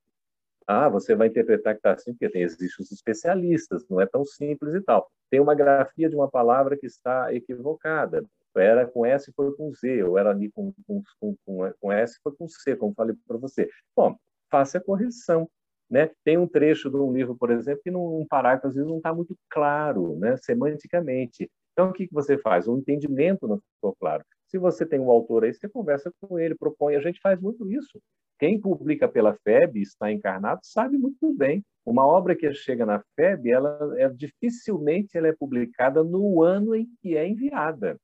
Ah, 0.66 0.88
você 0.88 1.14
vai 1.14 1.28
interpretar 1.28 1.74
que 1.74 1.78
está 1.78 1.92
assim, 1.92 2.12
porque 2.12 2.30
tem, 2.30 2.42
existem 2.42 2.82
os 2.82 2.90
especialistas, 2.90 3.86
não 3.88 4.00
é 4.00 4.06
tão 4.06 4.24
simples 4.24 4.74
e 4.74 4.80
tal. 4.80 5.10
Tem 5.30 5.40
uma 5.40 5.54
grafia 5.54 6.08
de 6.08 6.16
uma 6.16 6.30
palavra 6.30 6.76
que 6.76 6.86
está 6.86 7.32
equivocada. 7.34 8.24
Era 8.56 8.86
com 8.86 9.04
S 9.04 9.30
e 9.30 9.34
foi 9.34 9.54
com 9.56 9.72
Z, 9.72 10.04
ou 10.04 10.16
era 10.16 10.30
ali 10.30 10.50
com, 10.50 10.72
com, 10.86 11.02
com, 11.20 11.36
com 11.80 11.92
S 11.92 12.16
e 12.16 12.22
foi 12.22 12.34
com 12.36 12.48
C, 12.48 12.76
como 12.76 12.94
falei 12.94 13.16
para 13.26 13.36
você. 13.36 13.68
Bom, 13.96 14.16
faça 14.50 14.78
a 14.78 14.80
correção. 14.80 15.48
Né? 15.90 16.10
Tem 16.24 16.38
um 16.38 16.46
trecho 16.46 16.88
de 16.88 16.96
um 16.96 17.12
livro, 17.12 17.36
por 17.36 17.50
exemplo, 17.50 17.82
que 17.82 17.90
num 17.90 18.24
parágrafo 18.28 18.68
às 18.68 18.74
vezes 18.74 18.88
não 18.88 18.98
está 18.98 19.12
muito 19.12 19.36
claro, 19.50 20.16
né? 20.18 20.36
semanticamente. 20.38 21.50
Então, 21.72 21.90
o 21.90 21.92
que, 21.92 22.06
que 22.06 22.14
você 22.14 22.38
faz? 22.38 22.66
O 22.68 22.78
entendimento 22.78 23.46
não 23.46 23.58
ficou 23.58 23.94
claro. 23.96 24.24
Se 24.54 24.58
você 24.58 24.86
tem 24.86 25.00
um 25.00 25.10
autor 25.10 25.42
aí, 25.42 25.52
você 25.52 25.68
conversa 25.68 26.12
com 26.20 26.38
ele, 26.38 26.54
propõe. 26.54 26.94
A 26.94 27.00
gente 27.00 27.18
faz 27.20 27.40
muito 27.40 27.68
isso. 27.72 28.00
Quem 28.38 28.60
publica 28.60 29.08
pela 29.08 29.34
FEB 29.34 29.80
está 29.82 30.12
encarnado 30.12 30.60
sabe 30.62 30.96
muito 30.96 31.34
bem. 31.34 31.60
Uma 31.84 32.06
obra 32.06 32.36
que 32.36 32.54
chega 32.54 32.86
na 32.86 33.02
FEB, 33.16 33.50
ela 33.50 33.76
é, 33.98 34.08
dificilmente 34.10 35.18
ela 35.18 35.26
é 35.26 35.32
publicada 35.32 36.04
no 36.04 36.40
ano 36.40 36.72
em 36.72 36.86
que 37.02 37.16
é 37.16 37.26
enviada. 37.26 37.98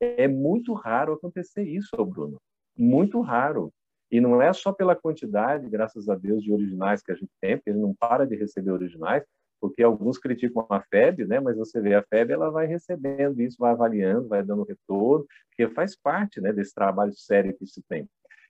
É 0.00 0.28
muito 0.28 0.74
raro 0.74 1.14
acontecer 1.14 1.64
isso, 1.64 1.96
Bruno. 2.06 2.40
Muito 2.78 3.20
raro. 3.20 3.72
E 4.12 4.20
não 4.20 4.40
é 4.40 4.52
só 4.52 4.72
pela 4.72 4.94
quantidade, 4.94 5.68
graças 5.68 6.08
a 6.08 6.14
Deus, 6.14 6.40
de 6.40 6.52
originais 6.52 7.02
que 7.02 7.10
a 7.10 7.16
gente 7.16 7.32
tem, 7.40 7.56
porque 7.56 7.70
ele 7.70 7.80
não 7.80 7.96
para 7.96 8.24
de 8.24 8.36
receber 8.36 8.70
originais, 8.70 9.24
porque 9.60 9.82
alguns 9.82 10.18
criticam 10.18 10.66
a 10.70 10.80
FEB, 10.80 11.26
né? 11.26 11.38
mas 11.40 11.56
você 11.56 11.80
vê 11.80 11.94
a 11.94 12.02
FEB, 12.02 12.32
ela 12.32 12.50
vai 12.50 12.66
recebendo 12.66 13.40
isso, 13.40 13.56
vai 13.58 13.72
avaliando, 13.72 14.28
vai 14.28 14.42
dando 14.42 14.64
retorno, 14.64 15.26
porque 15.48 15.68
faz 15.74 15.96
parte 15.96 16.40
né, 16.40 16.52
desse 16.52 16.74
trabalho 16.74 17.12
sério 17.12 17.56
que 17.56 17.66
se 17.66 17.82
tem. 17.82 18.08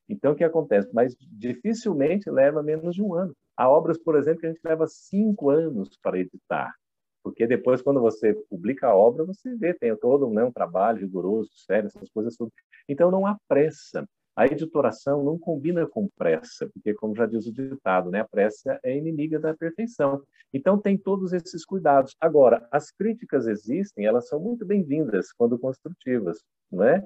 Então, 0.08 0.32
o 0.32 0.34
que 0.36 0.44
acontece? 0.44 0.88
Mas 0.92 1.14
dificilmente 1.20 2.30
leva 2.30 2.62
menos 2.62 2.94
de 2.94 3.02
um 3.02 3.14
ano. 3.14 3.34
Há 3.56 3.68
obras, 3.68 3.98
por 3.98 4.16
exemplo, 4.16 4.40
que 4.40 4.46
a 4.46 4.50
gente 4.50 4.60
leva 4.64 4.86
cinco 4.86 5.50
anos 5.50 5.96
para 6.02 6.18
editar, 6.18 6.74
porque 7.22 7.46
depois, 7.46 7.82
quando 7.82 8.00
você 8.00 8.34
publica 8.48 8.88
a 8.88 8.94
obra, 8.94 9.24
você 9.24 9.54
vê, 9.56 9.74
tem 9.74 9.94
todo 9.96 10.28
né, 10.30 10.42
um 10.42 10.52
trabalho 10.52 11.00
rigoroso, 11.00 11.50
sério, 11.66 11.86
essas 11.86 12.08
coisas 12.10 12.34
tudo. 12.36 12.52
Então, 12.88 13.10
não 13.10 13.26
há 13.26 13.36
pressa. 13.46 14.08
A 14.40 14.46
editoração 14.46 15.22
não 15.22 15.38
combina 15.38 15.87
com 15.87 16.09
pressa, 16.16 16.66
porque, 16.72 16.94
como 16.94 17.14
já 17.14 17.26
diz 17.26 17.46
o 17.46 17.53
ditado, 17.53 18.11
né, 18.11 18.20
a 18.20 18.24
pressa 18.26 18.81
é 18.83 18.96
inimiga 18.96 19.38
da 19.38 19.53
perfeição. 19.53 20.22
Então, 20.50 20.79
tem 20.79 20.96
todos 20.96 21.35
esses 21.35 21.62
cuidados. 21.62 22.16
Agora, 22.18 22.66
as 22.72 22.90
críticas 22.90 23.46
existem, 23.46 24.07
elas 24.07 24.29
são 24.29 24.40
muito 24.40 24.64
bem-vindas 24.64 25.31
quando 25.31 25.59
construtivas, 25.59 26.38
não 26.72 26.85
é? 26.85 27.05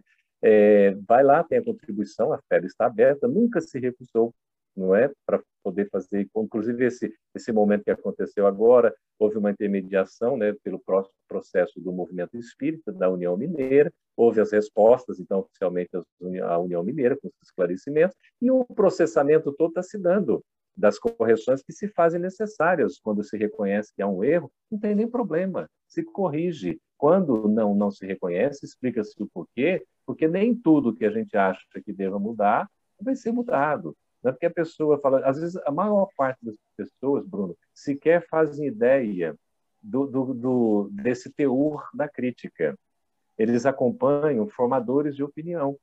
vai 1.09 1.25
lá, 1.25 1.43
tem 1.43 1.59
a 1.59 1.65
contribuição, 1.65 2.33
a 2.33 2.39
FEB 2.49 2.67
está 2.67 2.87
aberta, 2.87 3.27
nunca 3.27 3.61
se 3.61 3.81
recusou 3.81 4.33
não 4.77 4.95
é? 4.95 5.11
Para 5.27 5.43
poder 5.63 5.89
fazer, 5.91 6.29
inclusive 6.37 6.85
esse 6.85 7.13
esse 7.35 7.53
momento 7.53 7.85
que 7.85 7.91
aconteceu 7.91 8.47
agora, 8.47 8.95
houve 9.19 9.39
uma 9.39 9.51
intermediação, 9.51 10.37
né, 10.37 10.55
pelo 10.63 10.81
processo 11.29 11.81
do 11.81 11.93
movimento 11.93 12.37
espírita 12.37 12.93
da 12.93 13.11
União 13.11 13.37
Mineira, 13.37 13.93
houve 14.17 14.41
as 14.41 14.53
respostas, 14.53 15.19
então 15.19 15.41
oficialmente 15.41 15.91
a 16.43 16.59
União 16.59 16.83
Mineira 16.83 17.17
com 17.17 17.29
os 17.29 17.35
esclarecimentos 17.43 18.17
e 18.41 18.51
o 18.51 18.65
processamento 18.65 19.53
todo 19.53 19.71
está 19.71 19.83
se 19.83 19.99
dando 19.99 20.45
das 20.77 20.99
correções 20.99 21.63
que 21.63 21.73
se 21.73 21.89
fazem 21.89 22.21
necessárias 22.21 22.99
quando 22.99 23.23
se 23.23 23.37
reconhece 23.37 23.93
que 23.95 24.03
há 24.03 24.09
um 24.09 24.25
erro, 24.25 24.51
não 24.71 24.79
tem 24.79 24.95
nem 24.95 25.09
problema, 25.09 25.69
se 25.87 26.03
corrige. 26.03 26.81
Quando 26.97 27.49
não 27.49 27.75
não 27.75 27.91
se 27.91 28.07
reconhece, 28.07 28.65
explica-se 28.65 29.21
o 29.23 29.29
porquê, 29.33 29.85
porque 30.07 30.27
nem 30.27 30.55
tudo 30.55 30.95
que 30.95 31.05
a 31.05 31.11
gente 31.11 31.37
acha 31.37 31.61
que 31.85 31.93
deva 31.93 32.19
mudar 32.19 32.69
vai 33.01 33.15
ser 33.15 33.33
mudado. 33.33 33.97
Não 34.25 34.31
é 34.31 34.33
porque 34.33 34.47
a 34.47 34.51
pessoa 34.51 34.99
fala, 34.99 35.21
às 35.27 35.39
vezes 35.39 35.55
a 35.67 35.71
maior 35.71 36.09
parte 36.17 36.43
das 36.43 36.57
pessoas, 36.75 37.27
Bruno, 37.27 37.55
sequer 37.75 38.27
fazem 38.27 38.67
ideia 38.67 39.37
do, 39.83 40.07
do, 40.07 40.33
do, 40.33 40.89
desse 40.91 41.31
teor 41.31 41.87
da 41.93 42.09
crítica. 42.09 42.75
Eles 43.37 43.67
acompanham 43.67 44.49
formadores 44.49 45.15
de 45.15 45.23
opinião. 45.23 45.77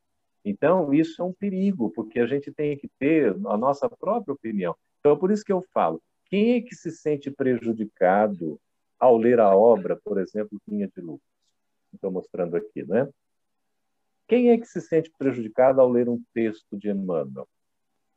Então, 0.43 0.91
isso 0.91 1.21
é 1.21 1.25
um 1.25 1.33
perigo, 1.33 1.91
porque 1.91 2.19
a 2.19 2.25
gente 2.25 2.51
tem 2.51 2.75
que 2.75 2.89
ter 2.97 3.29
a 3.45 3.55
nossa 3.55 3.87
própria 3.87 4.33
opinião. 4.33 4.75
Então, 4.99 5.15
por 5.15 5.29
isso 5.29 5.45
que 5.45 5.53
eu 5.53 5.63
falo, 5.71 6.01
quem 6.25 6.55
é 6.55 6.61
que 6.61 6.73
se 6.73 6.89
sente 6.89 7.29
prejudicado 7.29 8.59
ao 8.99 9.17
ler 9.17 9.39
a 9.39 9.55
obra, 9.55 9.99
por 10.03 10.19
exemplo, 10.19 10.59
Quinha 10.65 10.87
de 10.87 10.99
Lucas? 10.99 11.27
Estou 11.93 12.09
mostrando 12.09 12.55
aqui, 12.55 12.83
né? 12.83 13.07
Quem 14.27 14.49
é 14.49 14.57
que 14.57 14.65
se 14.65 14.81
sente 14.81 15.11
prejudicado 15.15 15.79
ao 15.79 15.89
ler 15.89 16.09
um 16.09 16.19
texto 16.33 16.75
de 16.75 16.89
Emmanuel? 16.89 17.47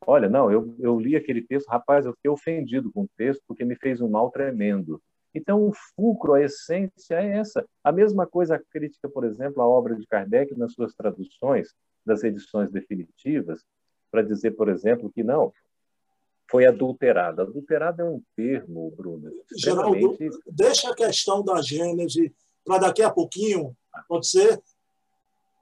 Olha, 0.07 0.29
não, 0.29 0.51
eu, 0.51 0.75
eu 0.79 0.99
li 0.99 1.15
aquele 1.15 1.41
texto, 1.41 1.67
rapaz, 1.67 2.05
eu 2.05 2.13
fiquei 2.13 2.29
ofendido 2.29 2.91
com 2.91 3.03
o 3.03 3.09
texto 3.17 3.41
porque 3.47 3.65
me 3.65 3.75
fez 3.75 4.01
um 4.01 4.09
mal 4.09 4.29
tremendo. 4.29 5.01
Então, 5.33 5.67
o 5.67 5.73
fulcro, 5.95 6.33
a 6.33 6.41
essência 6.41 7.15
é 7.15 7.37
essa. 7.37 7.65
A 7.83 7.91
mesma 7.91 8.25
coisa 8.25 8.55
a 8.55 8.59
crítica, 8.59 9.09
por 9.09 9.25
exemplo, 9.25 9.61
à 9.61 9.67
obra 9.67 9.95
de 9.95 10.07
Kardec 10.07 10.57
nas 10.57 10.73
suas 10.73 10.93
traduções 10.93 11.73
das 12.05 12.23
edições 12.23 12.71
definitivas, 12.71 13.65
para 14.11 14.21
dizer, 14.21 14.51
por 14.51 14.69
exemplo, 14.69 15.11
que 15.11 15.23
não, 15.23 15.51
foi 16.49 16.65
adulterada. 16.65 17.41
Adulterada 17.41 18.03
é 18.03 18.05
um 18.05 18.21
termo, 18.35 18.91
Bruno. 18.91 19.31
Geraldo, 19.57 20.17
deixa 20.45 20.91
a 20.91 20.95
questão 20.95 21.43
da 21.43 21.61
Gênese 21.61 22.33
para 22.63 22.79
daqui 22.79 23.01
a 23.01 23.11
pouquinho, 23.11 23.75
pode 24.07 24.27
ser? 24.27 24.61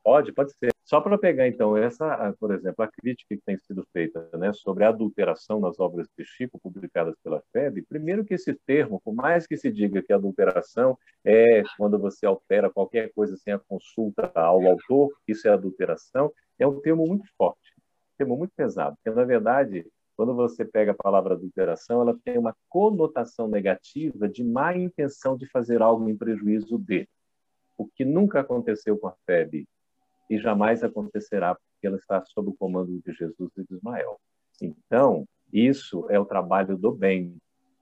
Pode, 0.03 0.31
pode 0.33 0.53
ser. 0.53 0.72
Só 0.83 0.99
para 0.99 1.17
pegar, 1.17 1.47
então, 1.47 1.77
essa, 1.77 2.35
por 2.37 2.53
exemplo, 2.53 2.83
a 2.83 2.87
crítica 2.89 3.35
que 3.35 3.41
tem 3.45 3.57
sido 3.57 3.87
feita 3.93 4.29
né, 4.37 4.51
sobre 4.51 4.83
a 4.83 4.89
adulteração 4.89 5.59
nas 5.59 5.79
obras 5.79 6.07
de 6.17 6.25
Chico, 6.25 6.59
publicadas 6.59 7.15
pela 7.23 7.41
FEB, 7.53 7.83
primeiro 7.83 8.25
que 8.25 8.33
esse 8.33 8.53
termo, 8.53 8.99
por 9.01 9.13
mais 9.13 9.47
que 9.47 9.55
se 9.55 9.71
diga 9.71 10.03
que 10.03 10.11
adulteração 10.11 10.97
é 11.23 11.63
quando 11.77 11.97
você 11.97 12.25
altera 12.25 12.69
qualquer 12.69 13.13
coisa 13.13 13.37
sem 13.37 13.53
a 13.53 13.59
consulta 13.59 14.29
ao 14.35 14.61
autor, 14.67 15.09
isso 15.25 15.47
é 15.47 15.51
adulteração, 15.51 16.31
é 16.59 16.67
um 16.67 16.81
termo 16.81 17.07
muito 17.07 17.25
forte, 17.37 17.73
um 17.77 18.17
termo 18.17 18.35
muito 18.35 18.51
pesado, 18.53 18.97
porque, 18.97 19.15
na 19.15 19.23
verdade, 19.23 19.85
quando 20.17 20.35
você 20.35 20.65
pega 20.65 20.91
a 20.91 20.95
palavra 20.95 21.33
adulteração, 21.33 22.01
ela 22.01 22.17
tem 22.25 22.37
uma 22.37 22.55
conotação 22.67 23.47
negativa 23.47 24.27
de 24.27 24.43
má 24.43 24.75
intenção 24.75 25.37
de 25.37 25.49
fazer 25.49 25.81
algo 25.81 26.09
em 26.09 26.15
prejuízo 26.15 26.77
de. 26.77 27.07
O 27.75 27.87
que 27.87 28.05
nunca 28.05 28.41
aconteceu 28.41 28.97
com 28.97 29.07
a 29.07 29.15
FEB 29.25 29.65
e 30.29 30.37
jamais 30.37 30.83
acontecerá 30.83 31.55
porque 31.55 31.87
ela 31.87 31.97
está 31.97 32.23
sob 32.25 32.49
o 32.49 32.53
comando 32.53 33.01
de 33.05 33.13
Jesus 33.13 33.51
e 33.57 33.63
de 33.63 33.75
Ismael. 33.75 34.19
Então, 34.61 35.25
isso 35.51 36.07
é 36.09 36.19
o 36.19 36.25
trabalho 36.25 36.77
do 36.77 36.91
bem. 36.91 37.37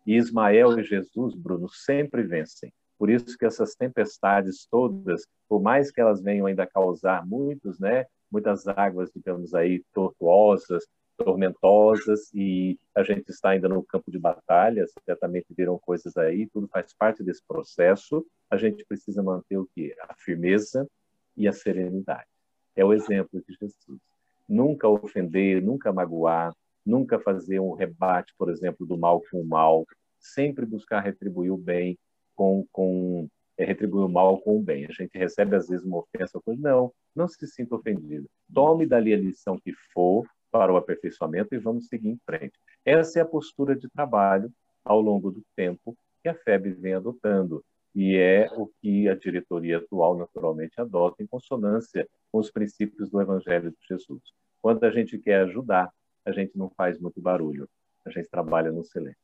E 0.05 0.15
Ismael 0.15 0.79
e 0.79 0.83
Jesus, 0.83 1.35
Bruno, 1.35 1.69
sempre 1.69 2.23
vencem. 2.23 2.73
Por 2.97 3.09
isso 3.09 3.37
que 3.37 3.45
essas 3.45 3.75
tempestades 3.75 4.67
todas, 4.69 5.27
por 5.47 5.61
mais 5.61 5.91
que 5.91 6.01
elas 6.01 6.21
venham 6.21 6.45
ainda 6.45 6.67
causar 6.67 7.25
muitos, 7.25 7.79
né, 7.79 8.05
muitas 8.31 8.67
águas, 8.67 9.11
digamos 9.11 9.53
aí, 9.53 9.83
tortuosas, 9.93 10.85
tormentosas, 11.17 12.31
e 12.33 12.79
a 12.95 13.03
gente 13.03 13.29
está 13.29 13.49
ainda 13.49 13.69
no 13.69 13.83
campo 13.83 14.09
de 14.11 14.19
batalha, 14.19 14.85
certamente 15.05 15.47
viram 15.55 15.77
coisas 15.79 16.17
aí, 16.17 16.47
tudo 16.47 16.67
faz 16.67 16.93
parte 16.93 17.23
desse 17.23 17.43
processo. 17.47 18.25
A 18.49 18.57
gente 18.57 18.85
precisa 18.85 19.21
manter 19.21 19.57
o 19.57 19.67
quê? 19.73 19.95
A 20.09 20.15
firmeza 20.15 20.87
e 21.35 21.47
a 21.47 21.53
serenidade 21.53 22.27
é 22.75 22.83
o 22.83 22.93
exemplo 22.93 23.41
de 23.47 23.53
Jesus. 23.53 23.99
Nunca 24.47 24.87
ofender, 24.87 25.61
nunca 25.61 25.93
magoar, 25.93 26.53
nunca 26.85 27.19
fazer 27.19 27.59
um 27.59 27.73
rebate, 27.73 28.33
por 28.37 28.49
exemplo, 28.49 28.85
do 28.85 28.97
mal 28.97 29.21
com 29.29 29.41
o 29.41 29.45
mal, 29.45 29.85
sempre 30.19 30.65
buscar 30.65 31.01
retribuir 31.01 31.51
o 31.51 31.57
bem 31.57 31.97
com, 32.35 32.65
com 32.71 33.27
é, 33.57 33.65
retribuir 33.65 34.05
o 34.05 34.09
mal 34.09 34.39
com 34.39 34.57
o 34.57 34.61
bem. 34.61 34.85
A 34.85 34.91
gente 34.91 35.17
recebe 35.17 35.55
às 35.55 35.67
vezes 35.67 35.85
uma 35.85 35.99
ofensa, 35.99 36.39
coisa, 36.41 36.61
não, 36.61 36.91
não 37.15 37.27
se 37.27 37.47
sinta 37.47 37.75
ofendido. 37.75 38.29
Tome 38.53 38.85
dali 38.85 39.13
a 39.13 39.17
lição 39.17 39.57
que 39.57 39.73
for 39.93 40.25
para 40.51 40.73
o 40.73 40.77
aperfeiçoamento 40.77 41.55
e 41.55 41.59
vamos 41.59 41.87
seguir 41.87 42.09
em 42.09 42.19
frente. 42.25 42.53
Essa 42.83 43.19
é 43.19 43.21
a 43.21 43.25
postura 43.25 43.75
de 43.75 43.89
trabalho 43.89 44.51
ao 44.83 44.99
longo 44.99 45.31
do 45.31 45.43
tempo 45.55 45.95
que 46.21 46.29
a 46.29 46.35
FEB 46.35 46.71
vem 46.73 46.93
adotando 46.93 47.63
e 47.93 48.15
é 48.15 48.49
o 48.55 48.67
que 48.81 49.07
a 49.09 49.15
diretoria 49.15 49.77
atual 49.77 50.17
naturalmente 50.17 50.79
adota 50.79 51.21
em 51.21 51.27
consonância 51.27 52.07
com 52.31 52.39
os 52.39 52.49
princípios 52.49 53.09
do 53.09 53.21
Evangelho 53.21 53.71
de 53.71 53.87
Jesus. 53.87 54.21
Quando 54.61 54.83
a 54.83 54.91
gente 54.91 55.17
quer 55.17 55.41
ajudar, 55.41 55.91
a 56.25 56.31
gente 56.31 56.57
não 56.57 56.69
faz 56.69 56.99
muito 56.99 57.19
barulho, 57.19 57.67
a 58.05 58.09
gente 58.09 58.29
trabalha 58.29 58.71
no 58.71 58.83
silêncio. 58.83 59.19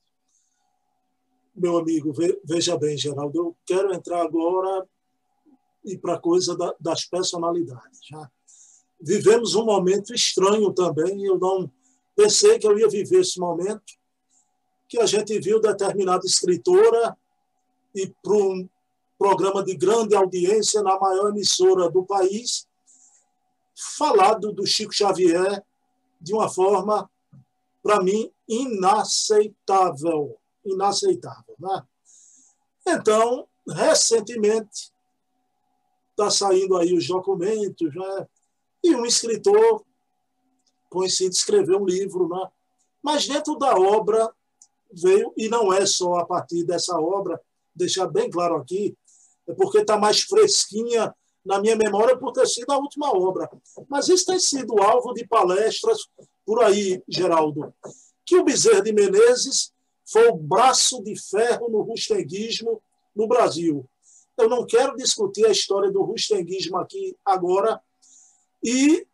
Meu 1.56 1.78
amigo, 1.78 2.14
veja 2.44 2.78
bem, 2.78 2.98
Geraldo, 2.98 3.38
eu 3.38 3.58
quero 3.66 3.94
entrar 3.94 4.22
agora 4.22 4.88
e 5.84 5.98
para 5.98 6.16
a 6.16 6.20
coisa 6.20 6.56
da, 6.56 6.76
das 6.80 7.06
personalidades. 7.06 8.00
Já. 8.08 8.30
Vivemos 9.00 9.56
um 9.56 9.66
momento 9.66 10.14
estranho 10.14 10.74
também, 10.74 11.24
eu 11.24 11.40
não 11.40 11.72
pensei 12.16 12.60
que 12.60 12.68
eu 12.68 12.78
ia 12.78 12.90
viver 12.90 13.22
esse 13.22 13.40
momento, 13.40 13.82
que 14.90 15.00
a 15.00 15.06
gente 15.06 15.40
viu 15.40 15.62
determinada 15.62 16.26
escritora 16.26 17.16
e 17.96 18.08
para 18.22 18.34
um 18.34 18.70
programa 19.18 19.64
de 19.64 19.76
grande 19.76 20.16
audiência 20.16 20.82
na 20.84 21.00
maior 21.00 21.30
emissora 21.30 21.90
do 21.90 22.04
país, 22.04 22.68
falado 23.98 24.52
do 24.52 24.66
Chico 24.66 24.94
Xavier 24.94 25.64
de 26.20 26.34
uma 26.34 26.50
forma, 26.50 27.10
para 27.82 28.02
mim, 28.02 28.32
inaceitável. 28.48 30.38
Inaceitável. 30.66 31.56
Né? 31.60 31.84
Então, 32.88 33.48
recentemente, 33.68 34.92
está 36.12 36.30
saindo 36.30 36.78
aí 36.78 36.94
os 36.94 37.08
documentos, 37.08 37.94
né? 37.94 38.28
e 38.84 38.96
um 38.96 39.06
escritor 39.06 39.84
conhecido 40.90 41.34
escreveu 41.34 41.82
um 41.82 41.86
livro, 41.86 42.28
né? 42.28 42.50
mas 43.02 43.28
dentro 43.28 43.56
da 43.58 43.76
obra 43.76 44.34
veio, 44.92 45.34
e 45.38 45.48
não 45.50 45.72
é 45.72 45.86
só 45.86 46.16
a 46.16 46.26
partir 46.26 46.64
dessa 46.64 47.00
obra, 47.00 47.40
deixar 47.78 48.08
bem 48.08 48.30
claro 48.30 48.56
aqui, 48.56 48.96
é 49.48 49.54
porque 49.54 49.80
está 49.80 49.98
mais 49.98 50.22
fresquinha 50.22 51.14
na 51.46 51.62
minha 51.62 51.76
memória 51.76 52.18
por 52.18 52.34
ter 52.34 52.46
sido 52.46 52.72
a 52.72 52.78
última 52.78 53.10
obra. 53.10 53.50
Mas 53.88 54.10
isso 54.10 54.26
tem 54.26 54.40
sido 54.40 54.82
alvo 54.82 55.14
de 55.14 55.26
palestras 55.26 56.00
por 56.46 56.62
aí, 56.62 57.02
Geraldo. 57.08 57.74
Que 58.26 58.36
o 58.36 58.44
Bezerra 58.44 58.82
de 58.82 58.92
Menezes 58.92 59.72
foi 60.06 60.28
o 60.28 60.36
braço 60.36 61.02
de 61.04 61.16
ferro 61.16 61.70
no 61.70 61.82
rustenguismo 61.82 62.82
no 63.16 63.28
Brasil. 63.28 63.90
Eu 64.38 64.50
não 64.50 64.66
quero 64.66 64.96
discutir 64.96 65.46
a 65.46 65.52
história 65.52 65.90
do 65.90 66.04
rustenguismo 66.04 66.78
aqui 66.78 67.16
agora. 67.26 67.82
E 68.64 69.08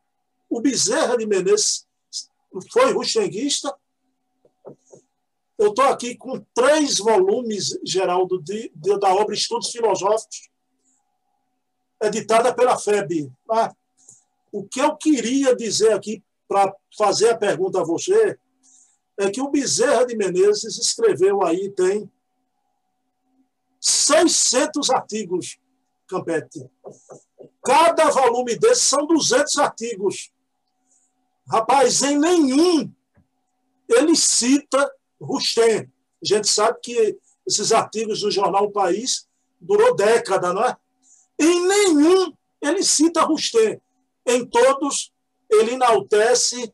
o 0.49 0.59
Bezerra 0.59 1.15
de 1.15 1.25
Menezes 1.25 1.85
foi 2.71 2.91
rustenguista, 2.91 3.73
eu 5.57 5.69
estou 5.69 5.85
aqui 5.85 6.15
com 6.15 6.43
três 6.53 6.97
volumes, 6.97 7.77
Geraldo, 7.85 8.41
de, 8.41 8.71
de, 8.75 8.99
da 8.99 9.13
obra 9.13 9.33
Estudos 9.33 9.71
Filosóficos, 9.71 10.49
editada 12.01 12.53
pela 12.53 12.77
FEB. 12.77 13.31
Ah, 13.49 13.73
o 14.51 14.63
que 14.67 14.79
eu 14.79 14.95
queria 14.95 15.55
dizer 15.55 15.93
aqui, 15.93 16.23
para 16.47 16.73
fazer 16.97 17.29
a 17.29 17.37
pergunta 17.37 17.81
a 17.81 17.85
você, 17.85 18.37
é 19.17 19.29
que 19.29 19.41
o 19.41 19.49
Bezerra 19.49 20.05
de 20.05 20.15
Menezes 20.15 20.77
escreveu 20.77 21.43
aí, 21.43 21.69
tem 21.71 22.11
600 23.79 24.89
artigos, 24.89 25.59
Campete. 26.07 26.69
Cada 27.63 28.09
volume 28.09 28.57
desses 28.57 28.83
são 28.83 29.05
200 29.05 29.57
artigos. 29.57 30.31
Rapaz, 31.47 32.01
em 32.01 32.17
nenhum 32.17 32.91
ele 33.89 34.15
cita 34.15 34.91
Rustem. 35.23 35.91
A 36.21 36.25
gente 36.25 36.47
sabe 36.47 36.79
que 36.81 37.17
esses 37.45 37.71
artigos 37.71 38.21
do 38.21 38.31
jornal 38.31 38.65
o 38.65 38.71
País 38.71 39.27
durou 39.59 39.95
década, 39.95 40.53
não 40.53 40.63
é? 40.63 40.77
Em 41.39 41.67
nenhum 41.67 42.33
ele 42.61 42.83
cita 42.83 43.23
Rustem. 43.23 43.81
Em 44.25 44.45
todos 44.45 45.11
ele 45.49 45.73
enaltece 45.73 46.73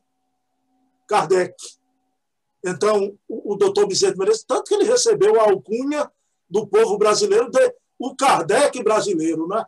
Kardec. 1.06 1.54
Então, 2.64 3.18
o, 3.28 3.56
doutor 3.56 3.86
Bezerra 3.86 4.12
de 4.12 4.18
Menezes, 4.18 4.44
tanto 4.44 4.64
que 4.64 4.74
ele 4.74 4.84
recebeu 4.84 5.40
a 5.40 5.44
alcunha 5.44 6.10
do 6.48 6.66
povo 6.66 6.98
brasileiro 6.98 7.50
de 7.50 7.74
o 7.98 8.14
Kardec 8.14 8.82
brasileiro, 8.82 9.46
né? 9.46 9.64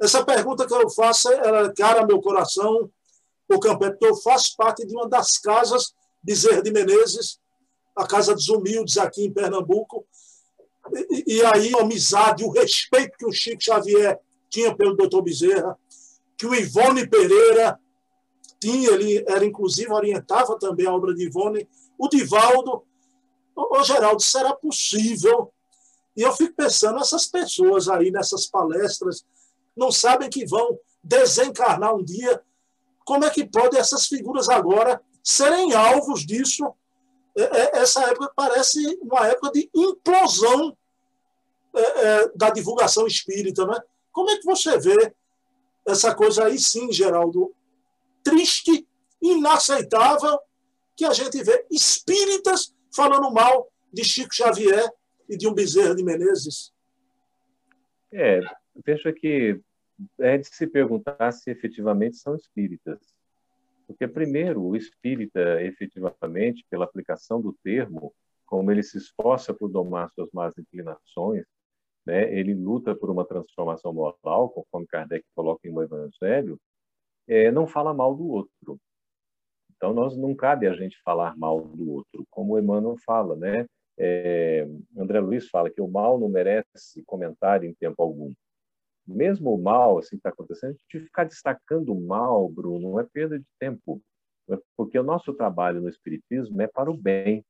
Essa 0.00 0.24
pergunta 0.24 0.66
que 0.66 0.74
eu 0.74 0.90
faço, 0.90 1.30
ela 1.32 1.66
é 1.66 1.72
cara 1.72 2.04
meu 2.04 2.20
coração, 2.20 2.90
o 3.48 3.60
Campete, 3.60 3.98
eu 4.02 4.16
faço 4.16 4.56
parte 4.56 4.86
de 4.86 4.94
uma 4.94 5.08
das 5.08 5.38
casas 5.38 5.94
Bezerra 6.22 6.62
de 6.62 6.72
Menezes, 6.72 7.38
a 7.96 8.06
Casa 8.06 8.34
dos 8.34 8.48
Humildes 8.48 8.96
aqui 8.98 9.24
em 9.24 9.32
Pernambuco, 9.32 10.06
e, 11.10 11.36
e 11.36 11.44
aí 11.44 11.72
a 11.74 11.82
amizade, 11.82 12.44
o 12.44 12.50
respeito 12.50 13.16
que 13.16 13.26
o 13.26 13.32
Chico 13.32 13.62
Xavier 13.62 14.18
tinha 14.50 14.74
pelo 14.74 14.96
doutor 14.96 15.22
Bezerra, 15.22 15.78
que 16.36 16.46
o 16.46 16.54
Ivone 16.54 17.08
Pereira 17.08 17.78
tinha, 18.60 18.90
ele 18.90 19.24
era 19.28 19.44
inclusive 19.44 19.92
orientava 19.92 20.58
também 20.58 20.86
a 20.86 20.92
obra 20.92 21.14
de 21.14 21.26
Ivone, 21.26 21.68
o 21.98 22.08
Divaldo, 22.08 22.84
ô 23.54 23.82
Geraldo, 23.82 24.22
será 24.22 24.54
possível? 24.54 25.52
E 26.16 26.22
eu 26.22 26.32
fico 26.32 26.54
pensando, 26.54 26.98
essas 26.98 27.26
pessoas 27.26 27.88
aí 27.88 28.10
nessas 28.10 28.46
palestras 28.46 29.24
não 29.76 29.90
sabem 29.90 30.30
que 30.30 30.46
vão 30.46 30.78
desencarnar 31.02 31.94
um 31.94 32.02
dia, 32.02 32.42
como 33.04 33.24
é 33.24 33.30
que 33.30 33.44
podem 33.44 33.78
essas 33.78 34.06
figuras 34.06 34.48
agora 34.48 35.00
serem 35.22 35.74
alvos 35.74 36.24
disso? 36.24 36.72
É, 37.36 37.42
é, 37.42 37.78
essa 37.78 38.04
época 38.04 38.32
parece 38.34 38.98
uma 39.02 39.26
época 39.26 39.50
de 39.52 39.68
implosão 39.74 40.76
é, 41.74 42.28
da 42.36 42.50
divulgação 42.50 43.06
espírita, 43.06 43.66
né? 43.66 43.78
Como 44.12 44.30
é 44.30 44.36
que 44.36 44.44
você 44.44 44.78
vê 44.78 45.12
essa 45.86 46.14
coisa 46.14 46.46
aí, 46.46 46.58
sim, 46.58 46.92
Geraldo? 46.92 47.52
Triste, 48.22 48.86
inaceitável, 49.20 50.38
que 50.96 51.04
a 51.04 51.12
gente 51.12 51.42
vê 51.42 51.66
espíritas 51.70 52.72
falando 52.94 53.30
mal 53.32 53.68
de 53.92 54.04
Chico 54.04 54.34
Xavier 54.34 54.88
e 55.28 55.36
de 55.36 55.48
um 55.48 55.54
Bezerra 55.54 55.94
de 55.94 56.04
Menezes. 56.04 56.72
É, 58.12 58.40
veja 58.84 59.12
que 59.12 59.60
é 60.20 60.38
de 60.38 60.46
se 60.46 60.66
perguntar 60.66 61.32
se 61.32 61.50
efetivamente 61.50 62.16
são 62.16 62.36
espíritas. 62.36 63.13
Porque, 63.86 64.06
primeiro, 64.08 64.62
o 64.62 64.76
espírita, 64.76 65.62
efetivamente, 65.62 66.64
pela 66.70 66.84
aplicação 66.84 67.40
do 67.40 67.52
termo, 67.62 68.14
como 68.46 68.70
ele 68.70 68.82
se 68.82 68.98
esforça 68.98 69.52
por 69.52 69.68
domar 69.68 70.10
suas 70.14 70.30
más 70.32 70.56
inclinações, 70.58 71.44
né, 72.06 72.32
ele 72.32 72.54
luta 72.54 72.94
por 72.94 73.10
uma 73.10 73.24
transformação 73.24 73.92
moral, 73.92 74.50
conforme 74.50 74.86
Kardec 74.86 75.24
coloca 75.34 75.66
em 75.66 75.72
O 75.72 75.82
Evangelho, 75.82 76.58
é, 77.26 77.50
não 77.50 77.66
fala 77.66 77.94
mal 77.94 78.14
do 78.14 78.28
outro. 78.28 78.78
Então, 79.76 79.92
nós 79.92 80.16
não 80.16 80.34
cabe 80.34 80.66
a 80.66 80.74
gente 80.74 81.00
falar 81.02 81.36
mal 81.36 81.60
do 81.60 81.90
outro, 81.90 82.26
como 82.30 82.58
Emmanuel 82.58 82.96
fala, 83.04 83.36
né? 83.36 83.66
É, 83.96 84.66
André 84.96 85.20
Luiz 85.20 85.48
fala 85.48 85.70
que 85.70 85.80
o 85.80 85.88
mal 85.88 86.18
não 86.18 86.28
merece 86.28 87.02
comentário 87.04 87.68
em 87.68 87.74
tempo 87.74 88.02
algum. 88.02 88.32
Mesmo 89.06 89.54
o 89.54 89.62
mal, 89.62 89.98
assim, 89.98 90.16
está 90.16 90.30
acontecendo, 90.30 90.70
a 90.70 90.72
gente 90.72 91.06
ficar 91.06 91.24
destacando 91.24 91.92
o 91.92 92.00
mal, 92.06 92.48
Bruno, 92.48 92.92
não 92.92 93.00
é 93.00 93.04
perda 93.04 93.38
de 93.38 93.46
tempo, 93.58 94.00
é 94.48 94.58
porque 94.76 94.98
o 94.98 95.02
nosso 95.02 95.32
trabalho 95.34 95.80
no 95.80 95.88
Espiritismo 95.88 96.60
é 96.60 96.66
para 96.66 96.90
o 96.90 96.96
bem. 96.96 97.44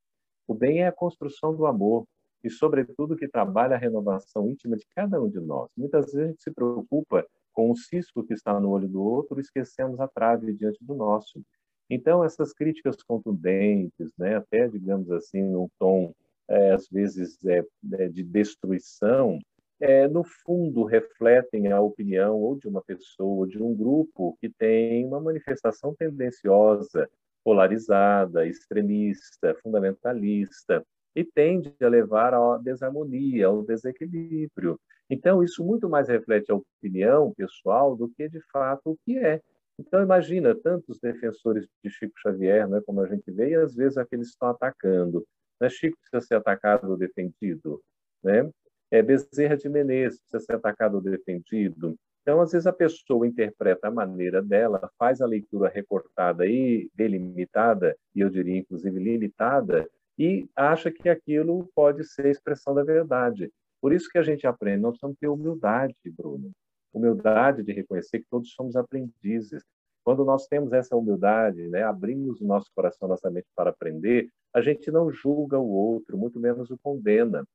O 0.47 0.53
bem 0.53 0.81
é 0.81 0.87
a 0.87 0.91
construção 0.91 1.55
do 1.55 1.65
amor 1.65 2.05
e, 2.43 2.49
sobretudo, 2.49 3.15
que 3.15 3.27
trabalha 3.27 3.75
a 3.75 3.79
renovação 3.79 4.49
íntima 4.49 4.77
de 4.77 4.85
cada 4.95 5.21
um 5.21 5.29
de 5.29 5.39
nós. 5.39 5.69
Muitas 5.75 6.05
vezes 6.05 6.19
a 6.19 6.27
gente 6.27 6.43
se 6.43 6.51
preocupa 6.51 7.25
com 7.51 7.71
o 7.71 7.75
cisco 7.75 8.23
que 8.23 8.33
está 8.33 8.59
no 8.59 8.69
olho 8.69 8.87
do 8.87 9.01
outro, 9.01 9.39
esquecemos 9.39 9.99
a 9.99 10.07
trave 10.07 10.53
diante 10.53 10.83
do 10.83 10.93
nosso. 10.93 11.41
Então, 11.89 12.23
essas 12.23 12.53
críticas 12.53 13.01
contundentes, 13.03 14.11
né, 14.17 14.35
até, 14.35 14.67
digamos 14.67 15.09
assim, 15.11 15.41
num 15.41 15.67
tom, 15.79 16.13
é, 16.47 16.71
às 16.71 16.87
vezes, 16.89 17.37
é, 17.45 17.63
de 18.09 18.23
destruição, 18.23 19.39
é, 19.79 20.07
no 20.07 20.23
fundo, 20.23 20.83
refletem 20.83 21.71
a 21.71 21.81
opinião 21.81 22.35
ou 22.35 22.57
de 22.57 22.67
uma 22.67 22.81
pessoa, 22.81 23.39
ou 23.39 23.45
de 23.47 23.61
um 23.61 23.75
grupo 23.75 24.37
que 24.39 24.49
tem 24.49 25.05
uma 25.05 25.19
manifestação 25.19 25.93
tendenciosa, 25.93 27.09
polarizada, 27.43 28.47
extremista, 28.47 29.55
fundamentalista, 29.61 30.85
e 31.15 31.23
tende 31.23 31.73
a 31.81 31.87
levar 31.87 32.33
à 32.33 32.57
desarmonia, 32.57 33.47
ao 33.47 33.63
desequilíbrio. 33.63 34.79
Então, 35.09 35.43
isso 35.43 35.63
muito 35.63 35.87
mais 35.87 36.07
reflete 36.07 36.51
a 36.51 36.55
opinião 36.55 37.33
pessoal 37.33 37.95
do 37.95 38.09
que, 38.09 38.27
de 38.27 38.41
fato, 38.51 38.91
o 38.91 38.97
que 39.05 39.17
é. 39.17 39.41
Então, 39.77 40.01
imagina 40.01 40.55
tantos 40.55 40.99
defensores 40.99 41.67
de 41.83 41.89
Chico 41.89 42.17
Xavier, 42.19 42.67
né, 42.67 42.81
como 42.85 43.01
a 43.01 43.07
gente 43.07 43.29
vê, 43.31 43.49
e 43.49 43.55
às 43.55 43.75
vezes 43.75 43.97
aqueles 43.97 44.29
estão 44.29 44.49
atacando. 44.49 45.25
Né? 45.59 45.69
Chico 45.69 45.97
precisa 45.97 46.27
ser 46.27 46.35
atacado 46.35 46.89
ou 46.89 46.97
defendido. 46.97 47.81
Né? 48.23 48.49
É, 48.95 49.01
Bezerra 49.01 49.57
de 49.57 49.69
Menezes 49.69 50.19
precisa 50.19 50.45
ser 50.45 50.55
atacado 50.55 50.95
ou 50.95 51.01
defendido. 51.01 51.95
Então, 52.21 52.41
às 52.41 52.51
vezes, 52.51 52.65
a 52.65 52.73
pessoa 52.73 53.27
interpreta 53.27 53.87
a 53.87 53.91
maneira 53.91 54.41
dela, 54.41 54.89
faz 54.97 55.21
a 55.21 55.27
leitura 55.27 55.69
recortada 55.69 56.45
e 56.45 56.89
delimitada, 56.95 57.95
e 58.15 58.21
eu 58.21 58.29
diria, 58.29 58.57
inclusive, 58.57 58.99
limitada, 58.99 59.87
e 60.17 60.47
acha 60.55 60.91
que 60.91 61.07
aquilo 61.07 61.69
pode 61.75 62.03
ser 62.03 62.27
expressão 62.27 62.73
da 62.73 62.83
verdade. 62.83 63.51
Por 63.81 63.93
isso 63.93 64.09
que 64.09 64.17
a 64.17 64.23
gente 64.23 64.47
aprende, 64.47 64.81
nós 64.81 64.91
precisamos 64.91 65.17
ter 65.19 65.27
humildade, 65.27 65.95
Bruno 66.17 66.51
humildade 66.95 67.63
de 67.63 67.73
reconhecer 67.73 68.19
que 68.19 68.29
todos 68.29 68.51
somos 68.53 68.75
aprendizes. 68.75 69.63
Quando 70.03 70.23
nós 70.23 70.47
temos 70.47 70.71
essa 70.71 70.95
humildade, 70.95 71.67
né, 71.67 71.83
abrimos 71.83 72.39
o 72.39 72.45
nosso 72.45 72.71
coração, 72.73 73.07
nossa 73.07 73.29
mente 73.29 73.47
para 73.55 73.71
aprender, 73.71 74.29
a 74.53 74.61
gente 74.61 74.89
não 74.91 75.11
julga 75.11 75.59
o 75.59 75.69
outro, 75.69 76.17
muito 76.17 76.39
menos 76.39 76.69
o 76.71 76.77
condena. 76.77 77.45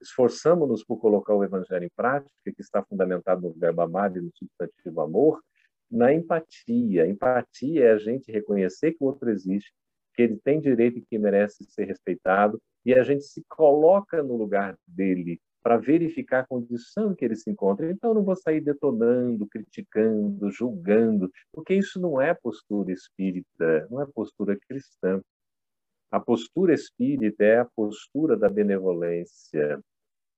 Esforçamos-nos 0.00 0.84
por 0.84 0.98
colocar 0.98 1.34
o 1.34 1.44
evangelho 1.44 1.84
em 1.84 1.90
prática, 1.96 2.30
que 2.44 2.60
está 2.60 2.82
fundamentado 2.84 3.42
no 3.42 3.52
verbo 3.52 3.82
amar 3.82 4.14
e 4.16 4.20
no 4.20 4.30
substantivo 4.34 5.00
amor, 5.00 5.40
na 5.90 6.12
empatia. 6.12 7.06
Empatia 7.06 7.84
é 7.84 7.92
a 7.92 7.98
gente 7.98 8.30
reconhecer 8.30 8.92
que 8.92 9.02
o 9.02 9.06
outro 9.06 9.30
existe, 9.30 9.72
que 10.14 10.22
ele 10.22 10.38
tem 10.42 10.60
direito 10.60 10.98
e 10.98 11.02
que 11.02 11.18
merece 11.18 11.64
ser 11.64 11.84
respeitado, 11.84 12.60
e 12.84 12.94
a 12.94 13.02
gente 13.02 13.24
se 13.24 13.42
coloca 13.48 14.22
no 14.22 14.36
lugar 14.36 14.76
dele, 14.86 15.40
para 15.64 15.78
verificar 15.78 16.40
a 16.40 16.46
condição 16.46 17.14
que 17.14 17.24
ele 17.24 17.34
se 17.34 17.50
encontra. 17.50 17.90
Então, 17.90 18.10
eu 18.10 18.14
não 18.14 18.22
vou 18.22 18.36
sair 18.36 18.60
detonando, 18.60 19.46
criticando, 19.46 20.50
julgando, 20.50 21.30
porque 21.50 21.74
isso 21.74 21.98
não 21.98 22.20
é 22.20 22.34
postura 22.34 22.92
espírita, 22.92 23.88
não 23.90 24.02
é 24.02 24.06
postura 24.14 24.58
cristã. 24.68 25.22
A 26.14 26.20
postura 26.20 26.72
espírita 26.72 27.42
é 27.42 27.58
a 27.58 27.64
postura 27.64 28.36
da 28.36 28.48
benevolência, 28.48 29.80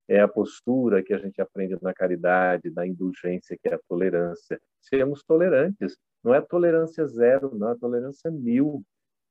é 0.08 0.18
a 0.18 0.26
postura 0.26 1.02
que 1.02 1.12
a 1.12 1.18
gente 1.18 1.38
aprende 1.38 1.76
na 1.82 1.92
caridade, 1.92 2.70
na 2.70 2.86
indulgência, 2.86 3.58
que 3.62 3.68
é 3.68 3.74
a 3.74 3.80
tolerância. 3.86 4.58
Sermos 4.80 5.22
tolerantes, 5.22 5.98
não 6.24 6.34
é 6.34 6.40
tolerância 6.40 7.06
zero, 7.06 7.54
não 7.54 7.72
é 7.72 7.76
tolerância 7.76 8.30
mil. 8.30 8.82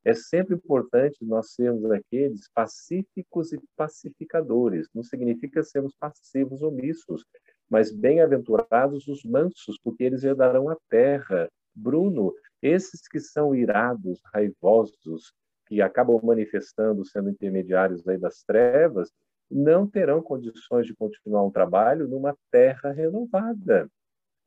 É 0.03 0.13
sempre 0.13 0.53
importante 0.53 1.17
nós 1.25 1.49
sermos 1.49 1.89
aqueles 1.89 2.47
pacíficos 2.53 3.51
e 3.51 3.59
pacificadores. 3.75 4.87
Não 4.93 5.01
significa 5.01 5.63
sermos 5.63 5.95
passivos 5.95 6.61
omissos, 6.61 7.25
mas 7.67 7.91
bem-aventurados 7.91 9.07
os 9.07 9.23
mansos, 9.23 9.79
porque 9.83 10.03
eles 10.03 10.23
herdarão 10.23 10.69
a 10.69 10.77
terra. 10.89 11.49
Bruno, 11.73 12.35
esses 12.61 13.07
que 13.07 13.19
são 13.19 13.55
irados, 13.55 14.21
raivosos, 14.31 15.33
que 15.65 15.81
acabam 15.81 16.19
manifestando, 16.23 17.05
sendo 17.05 17.29
intermediários 17.29 18.07
aí 18.07 18.17
das 18.17 18.43
trevas, 18.43 19.11
não 19.49 19.87
terão 19.87 20.21
condições 20.21 20.85
de 20.85 20.95
continuar 20.95 21.43
um 21.43 21.51
trabalho 21.51 22.07
numa 22.07 22.35
terra 22.51 22.91
renovada, 22.91 23.89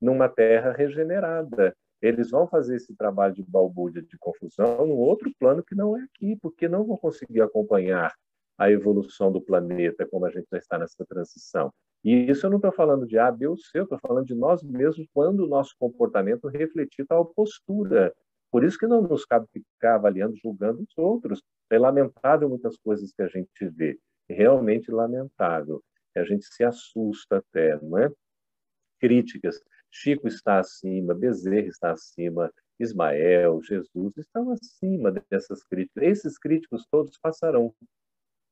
numa 0.00 0.28
terra 0.28 0.72
regenerada 0.72 1.74
eles 2.00 2.30
vão 2.30 2.46
fazer 2.46 2.76
esse 2.76 2.94
trabalho 2.94 3.34
de 3.34 3.42
balbúrdia, 3.42 4.02
de 4.02 4.16
confusão, 4.18 4.86
num 4.86 4.96
outro 4.96 5.32
plano 5.38 5.62
que 5.62 5.74
não 5.74 5.96
é 5.96 6.02
aqui, 6.02 6.36
porque 6.36 6.68
não 6.68 6.84
vão 6.84 6.96
conseguir 6.96 7.40
acompanhar 7.40 8.14
a 8.56 8.70
evolução 8.70 9.30
do 9.30 9.40
planeta, 9.40 10.06
como 10.06 10.24
a 10.24 10.30
gente 10.30 10.46
já 10.50 10.58
está 10.58 10.78
nessa 10.78 11.04
transição. 11.06 11.72
E 12.04 12.30
isso 12.30 12.46
eu 12.46 12.50
não 12.50 12.58
estou 12.58 12.72
falando 12.72 13.06
de 13.06 13.18
A, 13.18 13.30
B 13.30 13.48
ou 13.48 13.56
C, 13.56 13.78
eu 13.78 13.82
estou 13.84 13.98
falando 13.98 14.26
de 14.26 14.34
nós 14.34 14.62
mesmos 14.62 15.06
quando 15.12 15.40
o 15.40 15.48
nosso 15.48 15.74
comportamento 15.78 16.48
refletir 16.48 17.04
tal 17.06 17.26
postura. 17.26 18.14
Por 18.50 18.64
isso 18.64 18.78
que 18.78 18.86
não 18.86 19.02
nos 19.02 19.24
cabe 19.24 19.46
ficar 19.52 19.96
avaliando, 19.96 20.36
julgando 20.36 20.82
os 20.82 20.96
outros. 20.96 21.42
É 21.70 21.78
lamentável 21.78 22.48
muitas 22.48 22.76
coisas 22.78 23.12
que 23.12 23.22
a 23.22 23.28
gente 23.28 23.68
vê, 23.68 23.98
realmente 24.28 24.90
lamentável. 24.90 25.82
A 26.16 26.24
gente 26.24 26.46
se 26.46 26.64
assusta 26.64 27.38
até, 27.38 27.80
não 27.80 27.98
é? 27.98 28.10
Críticas. 28.98 29.62
Chico 29.90 30.26
está 30.26 30.58
acima, 30.58 31.14
Bezerra 31.14 31.68
está 31.68 31.92
acima, 31.92 32.52
Ismael, 32.78 33.62
Jesus 33.62 34.16
estão 34.16 34.50
acima 34.50 35.12
dessas 35.30 35.62
críticas. 35.64 36.02
Esses 36.02 36.38
críticos 36.38 36.86
todos 36.90 37.18
passarão. 37.18 37.74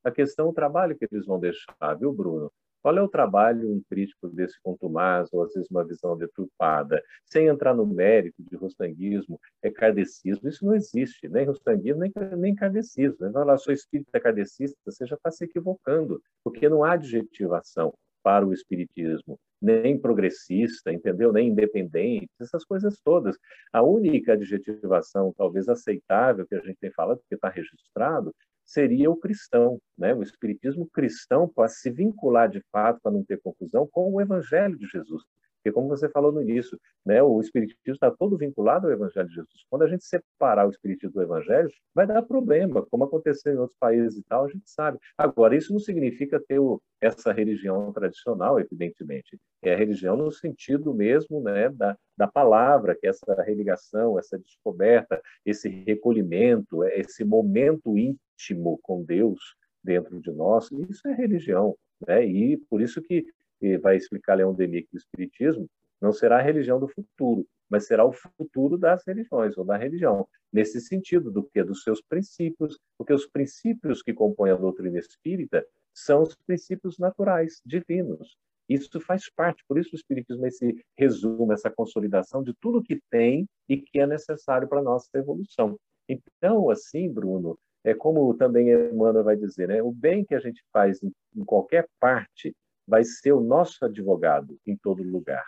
A 0.05 0.11
questão 0.11 0.47
é 0.47 0.51
o 0.51 0.55
trabalho 0.55 0.97
que 0.97 1.07
eles 1.11 1.27
vão 1.27 1.39
deixar, 1.39 1.95
viu, 1.99 2.12
Bruno? 2.12 2.53
Qual 2.87 2.97
é 2.97 3.03
o 3.03 3.09
trabalho 3.09 3.68
um 3.68 3.82
crítico 3.91 4.28
desse 4.28 4.62
contumaz, 4.62 5.28
ou 5.32 5.43
às 5.43 5.53
vezes 5.53 5.68
uma 5.68 5.84
visão 5.84 6.16
deturpada, 6.16 7.03
sem 7.24 7.49
entrar 7.49 7.74
no 7.74 7.84
mérito 7.84 8.41
de 8.49 8.55
rostanguismo, 8.55 9.41
é 9.61 9.68
kardecismo? 9.68 10.49
Isso 10.49 10.64
não 10.64 10.72
existe, 10.72 11.28
nem 11.28 11.45
rostanguismo, 11.45 11.99
nem, 11.99 12.12
nem 12.39 12.55
kardecismo. 12.55 13.32
Vai 13.32 13.45
lá, 13.45 13.59
sou 13.59 13.74
espírita 13.74 14.20
kardecista, 14.20 14.78
você 14.84 15.05
já 15.05 15.16
está 15.16 15.32
se 15.32 15.47
equivocando, 15.47 16.22
porque 16.45 16.68
não 16.68 16.84
há 16.84 16.93
adjetivação 16.93 17.93
para 18.22 18.47
o 18.47 18.53
espiritismo, 18.53 19.37
nem 19.61 19.99
progressista, 19.99 20.93
entendeu? 20.93 21.32
Nem 21.32 21.49
independente, 21.49 22.30
essas 22.41 22.64
coisas 22.64 23.01
todas. 23.03 23.37
A 23.72 23.82
única 23.82 24.34
adjetivação, 24.34 25.34
talvez 25.37 25.68
aceitável, 25.68 26.47
que 26.47 26.55
a 26.55 26.61
gente 26.61 26.78
tem 26.80 26.93
falado, 26.93 27.18
porque 27.18 27.34
está 27.34 27.49
registrado, 27.49 28.32
seria 28.67 29.11
o 29.11 29.17
cristão, 29.17 29.81
né? 29.97 30.12
O 30.12 30.23
espiritismo 30.23 30.87
cristão 30.93 31.49
para 31.49 31.69
se 31.69 31.91
vincular 31.91 32.49
de 32.51 32.61
fato, 32.73 33.01
para 33.01 33.12
não 33.12 33.25
ter 33.25 33.41
confusão, 33.41 33.89
com 33.91 34.12
o 34.12 34.21
evangelho 34.21 34.77
de 34.77 34.87
Jesus. 34.87 35.23
Porque, 35.67 35.73
como 35.73 35.89
você 35.89 36.09
falou 36.09 36.31
no 36.31 36.41
início, 36.41 36.79
né, 37.05 37.21
o 37.21 37.41
Espiritismo 37.41 37.81
está 37.87 38.09
todo 38.09 38.37
vinculado 38.37 38.87
ao 38.87 38.93
Evangelho 38.93 39.29
de 39.29 39.35
Jesus. 39.35 39.64
Quando 39.69 39.83
a 39.83 39.89
gente 39.89 40.05
separar 40.05 40.64
o 40.64 40.71
Espiritismo 40.71 41.14
do 41.14 41.23
Evangelho, 41.23 41.69
vai 41.93 42.07
dar 42.07 42.23
problema, 42.23 42.87
como 42.87 43.03
aconteceu 43.03 43.53
em 43.53 43.57
outros 43.57 43.77
países 43.77 44.17
e 44.17 44.23
tal, 44.23 44.45
a 44.45 44.49
gente 44.49 44.71
sabe. 44.71 44.97
Agora, 45.19 45.57
isso 45.57 45.73
não 45.73 45.81
significa 45.81 46.39
ter 46.39 46.61
o, 46.61 46.81
essa 47.01 47.33
religião 47.33 47.93
tradicional, 47.93 48.61
evidentemente. 48.61 49.37
É 49.61 49.75
a 49.75 49.77
religião 49.77 50.17
no 50.17 50.31
sentido 50.31 50.95
mesmo 50.95 51.41
né, 51.41 51.69
da, 51.71 51.99
da 52.17 52.29
palavra, 52.29 52.95
que 52.95 53.05
é 53.05 53.11
essa 53.11 53.43
religação, 53.43 54.21
essa 54.21 54.39
descoberta, 54.39 55.21
esse 55.45 55.69
recolhimento, 55.69 56.85
esse 56.85 57.25
momento 57.25 57.99
íntimo 57.99 58.79
com 58.83 59.03
Deus 59.03 59.57
dentro 59.83 60.21
de 60.21 60.31
nós. 60.31 60.71
Isso 60.89 61.09
é 61.09 61.12
religião. 61.12 61.77
Né? 62.07 62.25
E 62.25 62.57
por 62.57 62.81
isso 62.81 63.03
que 63.03 63.27
e 63.61 63.77
vai 63.79 63.97
explicar 63.97 64.35
Leão 64.35 64.55
Denis 64.55 64.87
que 64.89 64.97
o 64.97 64.99
Espiritismo 64.99 65.69
não 66.01 66.13
será 66.13 66.39
a 66.39 66.43
religião 66.43 66.79
do 66.79 66.89
futuro, 66.89 67.47
mas 67.69 67.87
será 67.87 68.05
o 68.05 68.13
futuro 68.13 68.77
das 68.79 69.03
religiões 69.07 69.57
ou 69.57 69.65
da 69.65 69.77
religião, 69.77 70.27
nesse 70.53 70.81
sentido 70.81 71.31
do 71.31 71.43
que 71.43 71.63
dos 71.65 71.83
seus 71.83 72.01
princípios, 72.01 72.79
porque 72.97 73.13
os 73.13 73.27
princípios 73.27 74.03
que 74.03 74.13
compõem 74.13 74.53
a 74.53 74.57
doutrina 74.57 74.99
espírita 74.99 75.67
são 75.95 76.23
os 76.23 76.37
princípios 76.47 76.99
naturais, 76.99 77.61
divinos. 77.65 78.37
Isso 78.69 79.01
faz 79.01 79.31
parte, 79.31 79.65
por 79.69 79.79
isso 79.79 79.91
o 79.93 79.97
espiritismo 79.97 80.45
é 80.45 80.49
esse 80.49 80.85
resumo, 80.99 81.53
essa 81.53 81.71
consolidação 81.71 82.43
de 82.43 82.53
tudo 82.61 82.83
que 82.83 83.01
tem 83.11 83.49
e 83.69 83.77
que 83.79 84.01
é 84.01 84.07
necessário 84.07 84.69
para 84.69 84.81
a 84.81 84.83
nossa 84.83 85.09
evolução. 85.15 85.79
Então, 86.09 86.69
assim, 86.71 87.09
Bruno, 87.09 87.59
é 87.85 87.95
como 87.95 88.35
também 88.35 88.71
Emmanuel 88.71 89.23
vai 89.25 89.37
dizer, 89.37 89.69
né? 89.69 89.83
o 89.83 89.93
bem 89.93 90.25
que 90.25 90.35
a 90.35 90.41
gente 90.41 90.63
faz 90.73 91.01
em, 91.03 91.13
em 91.37 91.45
qualquer 91.45 91.87
parte 92.01 92.55
vai 92.87 93.05
ser 93.05 93.32
o 93.32 93.41
nosso 93.41 93.84
advogado 93.84 94.59
em 94.66 94.76
todo 94.76 95.03
lugar. 95.03 95.45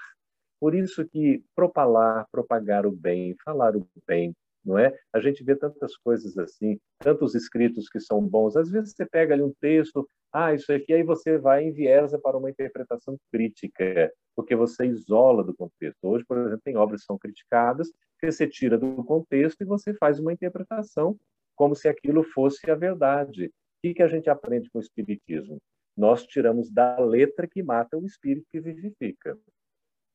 Por 0.61 0.74
isso 0.74 1.07
que 1.07 1.43
propalar, 1.55 2.26
propagar 2.32 2.84
o 2.84 2.91
bem, 2.91 3.36
falar 3.45 3.76
o 3.76 3.86
bem, 4.07 4.34
não 4.64 4.78
é? 4.78 4.93
A 5.12 5.20
gente 5.20 5.45
vê 5.45 5.55
tantas 5.55 5.97
coisas 5.97 6.36
assim, 6.36 6.78
tantos 6.99 7.34
escritos 7.34 7.89
que 7.89 8.01
são 8.01 8.20
bons. 8.20 8.57
Às 8.57 8.70
vezes 8.70 8.93
você 8.93 9.07
pega 9.07 9.34
ali 9.34 9.43
um 9.43 9.55
texto, 9.61 10.09
ah, 10.32 10.53
isso 10.53 10.72
aqui, 10.72 10.93
aí 10.93 11.03
você 11.03 11.39
vai 11.39 11.64
e 11.64 11.68
enviesa 11.68 12.18
para 12.18 12.36
uma 12.36 12.51
interpretação 12.51 13.16
crítica, 13.32 14.12
porque 14.36 14.55
você 14.55 14.86
isola 14.86 15.45
do 15.45 15.55
contexto. 15.55 15.99
Hoje, 16.03 16.24
por 16.26 16.36
exemplo, 16.39 16.61
tem 16.64 16.76
obras 16.76 17.01
que 17.01 17.07
são 17.07 17.18
criticadas, 17.18 17.89
que 18.20 18.30
você 18.30 18.47
tira 18.47 18.76
do 18.76 19.03
contexto 19.05 19.62
e 19.62 19.64
você 19.64 19.95
faz 19.95 20.18
uma 20.18 20.32
interpretação 20.32 21.16
como 21.57 21.74
se 21.74 21.89
aquilo 21.89 22.22
fosse 22.22 22.70
a 22.70 22.74
verdade. 22.74 23.47
O 23.47 23.51
que, 23.82 23.95
que 23.95 24.03
a 24.03 24.09
gente 24.09 24.28
aprende 24.28 24.68
com 24.70 24.78
o 24.78 24.82
Espiritismo? 24.82 25.59
Nós 25.99 26.24
tiramos 26.24 26.70
da 26.70 26.96
letra 27.01 27.49
que 27.49 27.61
mata 27.61 27.99
o 27.99 28.07
espírito 28.07 28.46
que 28.51 28.61
vivifica. 28.61 29.36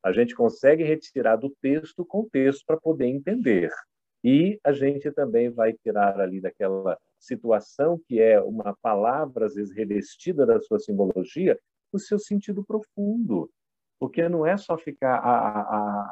A 0.01 0.13
gente 0.13 0.33
consegue 0.33 0.83
retirar 0.83 1.35
do 1.35 1.49
texto 1.61 1.99
o 1.99 2.05
contexto 2.05 2.63
para 2.65 2.79
poder 2.79 3.07
entender. 3.07 3.69
E 4.23 4.57
a 4.63 4.71
gente 4.71 5.11
também 5.11 5.49
vai 5.49 5.73
tirar 5.73 6.19
ali 6.21 6.39
daquela 6.39 6.97
situação 7.19 7.99
que 8.07 8.21
é 8.21 8.41
uma 8.41 8.75
palavra, 8.81 9.45
às 9.45 9.55
vezes, 9.55 9.75
revestida 9.75 10.45
da 10.45 10.61
sua 10.61 10.79
simbologia, 10.79 11.59
o 11.91 11.99
seu 11.99 12.17
sentido 12.17 12.63
profundo. 12.63 13.51
Porque 13.99 14.29
não 14.29 14.45
é 14.45 14.55
só 14.55 14.77
ficar 14.77 15.17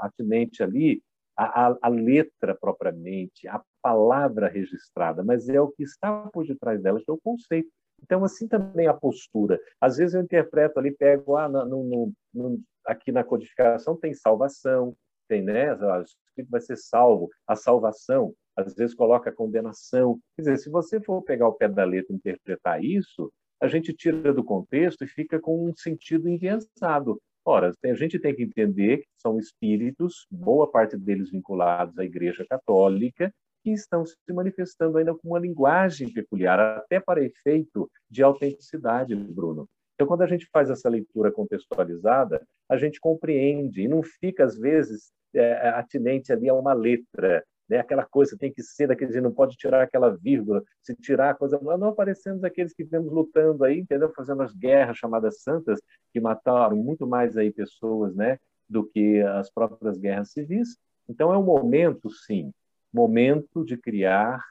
atinente 0.01 0.61
ali 0.61 1.01
a, 1.37 1.67
a, 1.67 1.77
a, 1.81 1.87
letra 1.87 2.55
propriamente, 2.55 3.47
a 3.47 3.61
palavra 3.81 4.49
registrada, 4.49 5.23
mas 5.23 5.47
é 5.47 5.59
o 5.61 5.71
que 5.71 5.83
está 5.83 6.27
por 6.27 6.45
detrás 6.45 6.81
dela, 6.81 6.99
que 6.99 7.09
é 7.09 7.13
o 7.13 7.21
conceito. 7.21 7.69
Então, 8.03 8.23
assim 8.23 8.47
também 8.47 8.87
a 8.87 8.93
postura. 8.93 9.59
Às 9.79 9.97
vezes 9.97 10.13
eu 10.15 10.21
interpreto 10.21 10.79
ali, 10.79 10.91
pego, 10.91 11.37
ah, 11.37 11.47
no, 11.47 11.65
no, 11.65 12.13
no, 12.33 12.61
aqui 12.85 13.11
na 13.11 13.23
codificação 13.23 13.95
tem 13.95 14.13
salvação, 14.13 14.95
tem, 15.27 15.41
né? 15.41 15.73
O 15.73 16.01
espírito 16.01 16.49
vai 16.49 16.61
ser 16.61 16.77
salvo. 16.77 17.29
A 17.47 17.55
salvação, 17.55 18.33
às 18.55 18.73
vezes 18.73 18.95
coloca 18.95 19.29
a 19.29 19.33
condenação. 19.33 20.19
Quer 20.35 20.43
dizer, 20.43 20.57
se 20.57 20.69
você 20.69 20.99
for 20.99 21.21
pegar 21.21 21.47
o 21.47 21.53
pé 21.53 21.67
da 21.67 21.83
letra 21.83 22.13
e 22.13 22.15
interpretar 22.15 22.83
isso, 22.83 23.31
a 23.61 23.67
gente 23.67 23.93
tira 23.93 24.33
do 24.33 24.43
contexto 24.43 25.03
e 25.03 25.07
fica 25.07 25.39
com 25.39 25.69
um 25.69 25.73
sentido 25.75 26.27
enviesado. 26.27 27.21
Ora, 27.45 27.71
a 27.83 27.93
gente 27.93 28.19
tem 28.19 28.35
que 28.35 28.43
entender 28.43 28.99
que 28.99 29.07
são 29.17 29.39
espíritos, 29.39 30.27
boa 30.29 30.69
parte 30.69 30.97
deles 30.97 31.31
vinculados 31.31 31.97
à 31.97 32.03
Igreja 32.03 32.45
Católica, 32.47 33.33
que 33.63 33.71
estão 33.71 34.05
se 34.05 34.15
manifestando 34.33 34.97
ainda 34.97 35.13
com 35.13 35.29
uma 35.29 35.39
linguagem 35.39 36.11
peculiar, 36.11 36.59
até 36.59 36.99
para 36.99 37.23
efeito 37.23 37.89
de 38.09 38.23
autenticidade, 38.23 39.15
Bruno. 39.15 39.67
Então, 39.95 40.07
quando 40.07 40.23
a 40.23 40.27
gente 40.27 40.47
faz 40.51 40.69
essa 40.69 40.89
leitura 40.89 41.31
contextualizada, 41.31 42.41
a 42.67 42.77
gente 42.77 42.99
compreende 42.99 43.81
e 43.81 43.87
não 43.87 44.01
fica, 44.01 44.43
às 44.43 44.57
vezes, 44.57 45.11
é, 45.33 45.69
atinente 45.69 46.33
ali 46.33 46.49
a 46.49 46.53
uma 46.53 46.73
letra, 46.73 47.43
né? 47.69 47.79
aquela 47.79 48.03
coisa 48.03 48.35
tem 48.37 48.51
que 48.51 48.63
ser 48.63 48.87
daquele 48.87 49.11
jeito, 49.11 49.23
não 49.23 49.31
pode 49.31 49.55
tirar 49.55 49.83
aquela 49.83 50.09
vírgula, 50.09 50.63
se 50.81 50.95
tirar 50.95 51.29
a 51.29 51.35
coisa. 51.35 51.59
Não 51.61 51.89
aparecemos 51.89 52.43
aqueles 52.43 52.73
que 52.73 52.83
vemos 52.83 53.13
lutando 53.13 53.63
aí, 53.63 53.79
entendeu? 53.79 54.11
Fazendo 54.15 54.41
as 54.41 54.53
guerras 54.53 54.97
chamadas 54.97 55.41
santas, 55.41 55.79
que 56.11 56.19
mataram 56.19 56.75
muito 56.75 57.05
mais 57.07 57.37
aí 57.37 57.51
pessoas 57.51 58.15
né? 58.15 58.37
do 58.67 58.83
que 58.83 59.21
as 59.21 59.51
próprias 59.51 59.97
guerras 59.97 60.31
civis. 60.31 60.77
Então, 61.07 61.33
é 61.33 61.37
um 61.37 61.43
momento, 61.43 62.09
sim, 62.09 62.51
momento 62.93 63.63
de 63.63 63.77
criar 63.77 64.43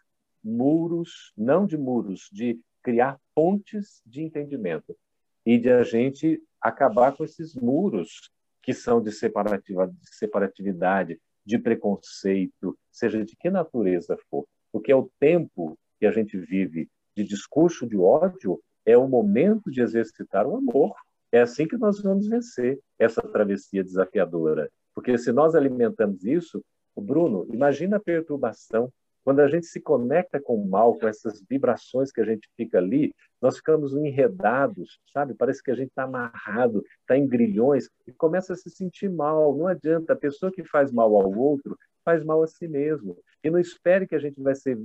muros, 0.43 1.33
não 1.37 1.67
de 1.67 1.77
muros, 1.77 2.29
de 2.33 2.59
criar 2.83 3.19
pontes 3.35 4.01
de 4.07 4.23
entendimento 4.23 4.97
e 5.45 5.59
de 5.59 5.71
a 5.71 5.83
gente 5.83 6.43
acabar 6.61 7.17
com 7.17 7.25
esses 7.25 7.55
muros 7.55 8.31
que 8.63 8.75
são 8.75 9.03
de 9.03 9.11
separatividade, 9.13 11.21
de 11.45 11.59
preconceito, 11.59 12.79
seja 12.91 13.25
de 13.25 13.35
que 13.37 13.51
natureza 13.51 14.17
for. 14.31 14.47
Porque 14.71 14.93
é 14.93 14.97
o 14.97 15.11
tempo 15.19 15.79
que 15.99 16.07
a 16.07 16.13
gente 16.13 16.39
vive 16.39 16.89
de 17.17 17.25
discurso 17.25 17.87
de 17.87 17.97
ódio, 17.97 18.63
é 18.85 18.97
o 18.97 19.09
momento 19.09 19.71
de 19.71 19.81
exercitar 19.81 20.47
o 20.47 20.57
amor. 20.57 20.95
É 21.33 21.41
assim 21.41 21.67
que 21.67 21.77
nós 21.77 22.03
vamos 22.03 22.29
vencer 22.29 22.79
essa 22.99 23.23
travessia 23.23 23.83
desafiadora. 23.83 24.71
Porque 24.95 25.17
se 25.17 25.33
nós 25.33 25.55
alimentamos 25.55 26.25
isso, 26.25 26.63
o 26.95 27.01
Bruno, 27.01 27.47
imagina 27.53 27.97
a 27.97 28.01
perturbação. 28.01 28.93
Quando 29.23 29.41
a 29.41 29.49
gente 29.49 29.67
se 29.67 29.81
conecta 29.81 30.41
com 30.41 30.55
o 30.55 30.67
mal, 30.67 30.99
com 30.99 31.07
essas 31.07 31.43
vibrações 31.49 32.11
que 32.11 32.21
a 32.21 32.25
gente 32.25 32.49
fica 32.57 32.79
ali, 32.79 33.15
nós 33.41 33.57
ficamos 33.59 33.95
enredados, 33.95 34.99
sabe? 35.13 35.35
Parece 35.35 35.63
que 35.63 35.71
a 35.71 35.75
gente 35.75 35.89
está 35.89 36.05
amarrado, 36.05 36.83
está 37.01 37.17
em 37.17 37.27
grilhões 37.27 37.91
e 38.07 38.13
começa 38.13 38.55
a 38.55 38.57
se 38.57 38.71
sentir 38.71 39.11
mal. 39.11 39.55
Não 39.55 39.67
adianta, 39.67 40.15
a 40.15 40.17
pessoa 40.17 40.51
que 40.51 40.65
faz 40.65 40.91
mal 40.91 41.15
ao 41.15 41.33
outro 41.39 41.77
faz 42.03 42.25
mal 42.25 42.43
a 42.43 42.47
si 42.47 42.67
mesmo. 42.67 43.17
E 43.45 43.51
não 43.51 43.59
espere 43.59 44.07
que 44.07 44.15
a 44.15 44.19
gente 44.19 44.41
vai 44.41 44.55
ser 44.55 44.79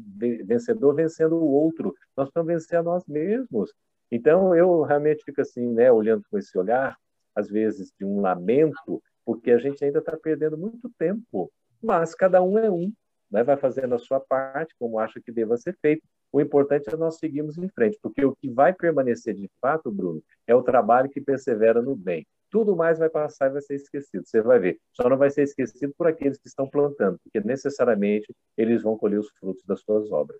vencedor 0.45 0.93
vencendo 0.93 1.35
o 1.35 1.49
outro. 1.49 1.95
Nós 2.15 2.29
vamos 2.33 2.53
vencer 2.53 2.77
a 2.77 2.83
nós 2.83 3.05
mesmos. 3.07 3.73
Então, 4.11 4.53
eu 4.55 4.81
realmente 4.81 5.23
fico 5.23 5.41
assim, 5.41 5.73
né, 5.73 5.91
olhando 5.91 6.23
com 6.29 6.37
esse 6.37 6.57
olhar, 6.57 6.97
às 7.33 7.49
vezes 7.49 7.91
de 7.97 8.05
um 8.05 8.21
lamento, 8.21 9.01
porque 9.25 9.51
a 9.51 9.57
gente 9.57 9.83
ainda 9.83 9.99
está 9.99 10.15
perdendo 10.17 10.57
muito 10.57 10.89
tempo 10.97 11.51
mas 11.81 12.15
cada 12.15 12.41
um 12.41 12.57
é 12.57 12.69
um, 12.69 12.91
né? 13.29 13.43
vai 13.43 13.57
fazendo 13.57 13.95
a 13.95 13.99
sua 13.99 14.19
parte, 14.19 14.75
como 14.79 14.99
acha 14.99 15.19
que 15.19 15.31
deva 15.31 15.57
ser 15.57 15.77
feito. 15.81 16.03
O 16.31 16.41
importante 16.41 16.89
é 16.93 16.97
nós 16.97 17.17
seguirmos 17.17 17.57
em 17.57 17.69
frente, 17.69 17.97
porque 18.01 18.25
o 18.25 18.35
que 18.35 18.49
vai 18.49 18.73
permanecer 18.73 19.33
de 19.35 19.49
fato, 19.61 19.91
Bruno, 19.91 20.21
é 20.45 20.53
o 20.53 20.63
trabalho 20.63 21.09
que 21.09 21.21
persevera 21.21 21.81
no 21.81 21.95
bem. 21.95 22.25
Tudo 22.49 22.75
mais 22.75 22.99
vai 22.99 23.09
passar 23.09 23.47
e 23.47 23.53
vai 23.53 23.61
ser 23.61 23.75
esquecido, 23.75 24.25
você 24.25 24.41
vai 24.41 24.59
ver. 24.59 24.79
Só 24.93 25.09
não 25.09 25.17
vai 25.17 25.29
ser 25.29 25.43
esquecido 25.43 25.93
por 25.97 26.07
aqueles 26.07 26.37
que 26.37 26.47
estão 26.47 26.69
plantando, 26.69 27.19
porque 27.23 27.45
necessariamente 27.45 28.33
eles 28.57 28.83
vão 28.83 28.97
colher 28.97 29.19
os 29.19 29.29
frutos 29.39 29.63
das 29.65 29.81
suas 29.81 30.11
obras. 30.11 30.39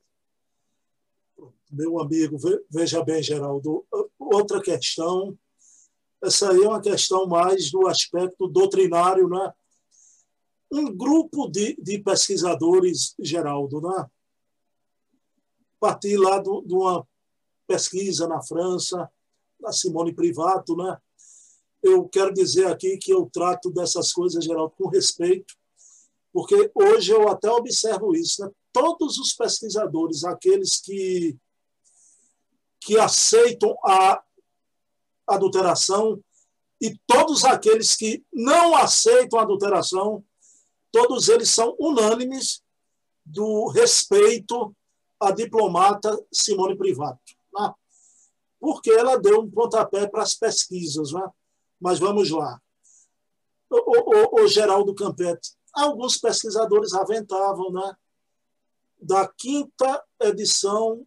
Meu 1.72 2.00
amigo, 2.00 2.38
veja 2.70 3.04
bem, 3.04 3.22
Geraldo, 3.22 3.86
outra 4.20 4.62
questão, 4.62 5.38
essa 6.24 6.52
aí 6.52 6.64
é 6.64 6.68
uma 6.68 6.82
questão 6.82 7.28
mais 7.28 7.70
do 7.72 7.88
aspecto 7.88 8.48
doutrinário, 8.48 9.28
né? 9.28 9.52
Um 10.76 10.96
grupo 10.96 11.48
de, 11.48 11.76
de 11.82 12.00
pesquisadores, 12.00 13.16
Geraldo, 13.20 13.82
né? 13.82 14.06
partir 15.80 16.18
lá 16.18 16.40
de 16.40 16.74
uma 16.74 17.08
pesquisa 17.68 18.28
na 18.28 18.42
França, 18.42 19.10
da 19.60 19.72
Simone 19.72 20.14
Privato, 20.14 20.76
né? 20.76 20.98
eu 21.82 22.08
quero 22.10 22.34
dizer 22.34 22.66
aqui 22.68 22.98
que 22.98 23.12
eu 23.12 23.30
trato 23.32 23.70
dessas 23.72 24.12
coisas, 24.12 24.44
Geraldo, 24.44 24.74
com 24.76 24.88
respeito, 24.88 25.56
porque 26.34 26.72
hoje 26.74 27.12
eu 27.12 27.30
até 27.30 27.50
observo 27.50 28.16
isso. 28.16 28.44
Né? 28.44 28.52
Todos 28.74 29.18
os 29.18 29.34
pesquisadores, 29.34 30.24
aqueles 30.24 30.82
que, 30.82 31.38
que 32.82 32.98
aceitam 32.98 33.78
a 33.86 34.22
adulteração 35.28 36.20
e 36.82 36.98
todos 37.08 37.44
aqueles 37.46 37.96
que 37.96 38.26
não 38.34 38.76
aceitam 38.76 39.40
a 39.40 39.44
adulteração, 39.44 40.24
todos 40.96 41.28
eles 41.28 41.50
são 41.50 41.76
unânimes 41.78 42.64
do 43.26 43.68
respeito 43.68 44.74
à 45.20 45.30
diplomata 45.30 46.18
Simone 46.32 46.78
Privato, 46.78 47.20
né? 47.54 47.74
porque 48.58 48.92
ela 48.92 49.18
deu 49.18 49.42
um 49.42 49.52
pontapé 49.52 50.08
para 50.08 50.24
as 50.24 50.34
pesquisas. 50.34 51.12
Né? 51.12 51.22
Mas 51.82 52.00
vamos 52.00 52.30
lá. 52.30 52.62
O, 53.70 54.40
o, 54.40 54.44
o 54.44 54.48
Geraldo 54.48 54.96
Campete, 54.96 55.58
alguns 55.74 56.18
pesquisadores 56.18 56.94
aventavam 56.94 57.74
né, 57.74 57.98
da 58.98 59.28
quinta 59.28 60.02
edição 60.22 61.06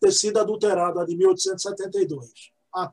ter 0.00 0.12
sido 0.12 0.38
adulterada, 0.38 1.04
de 1.04 1.16
1872. 1.16 2.52
Ah, 2.72 2.92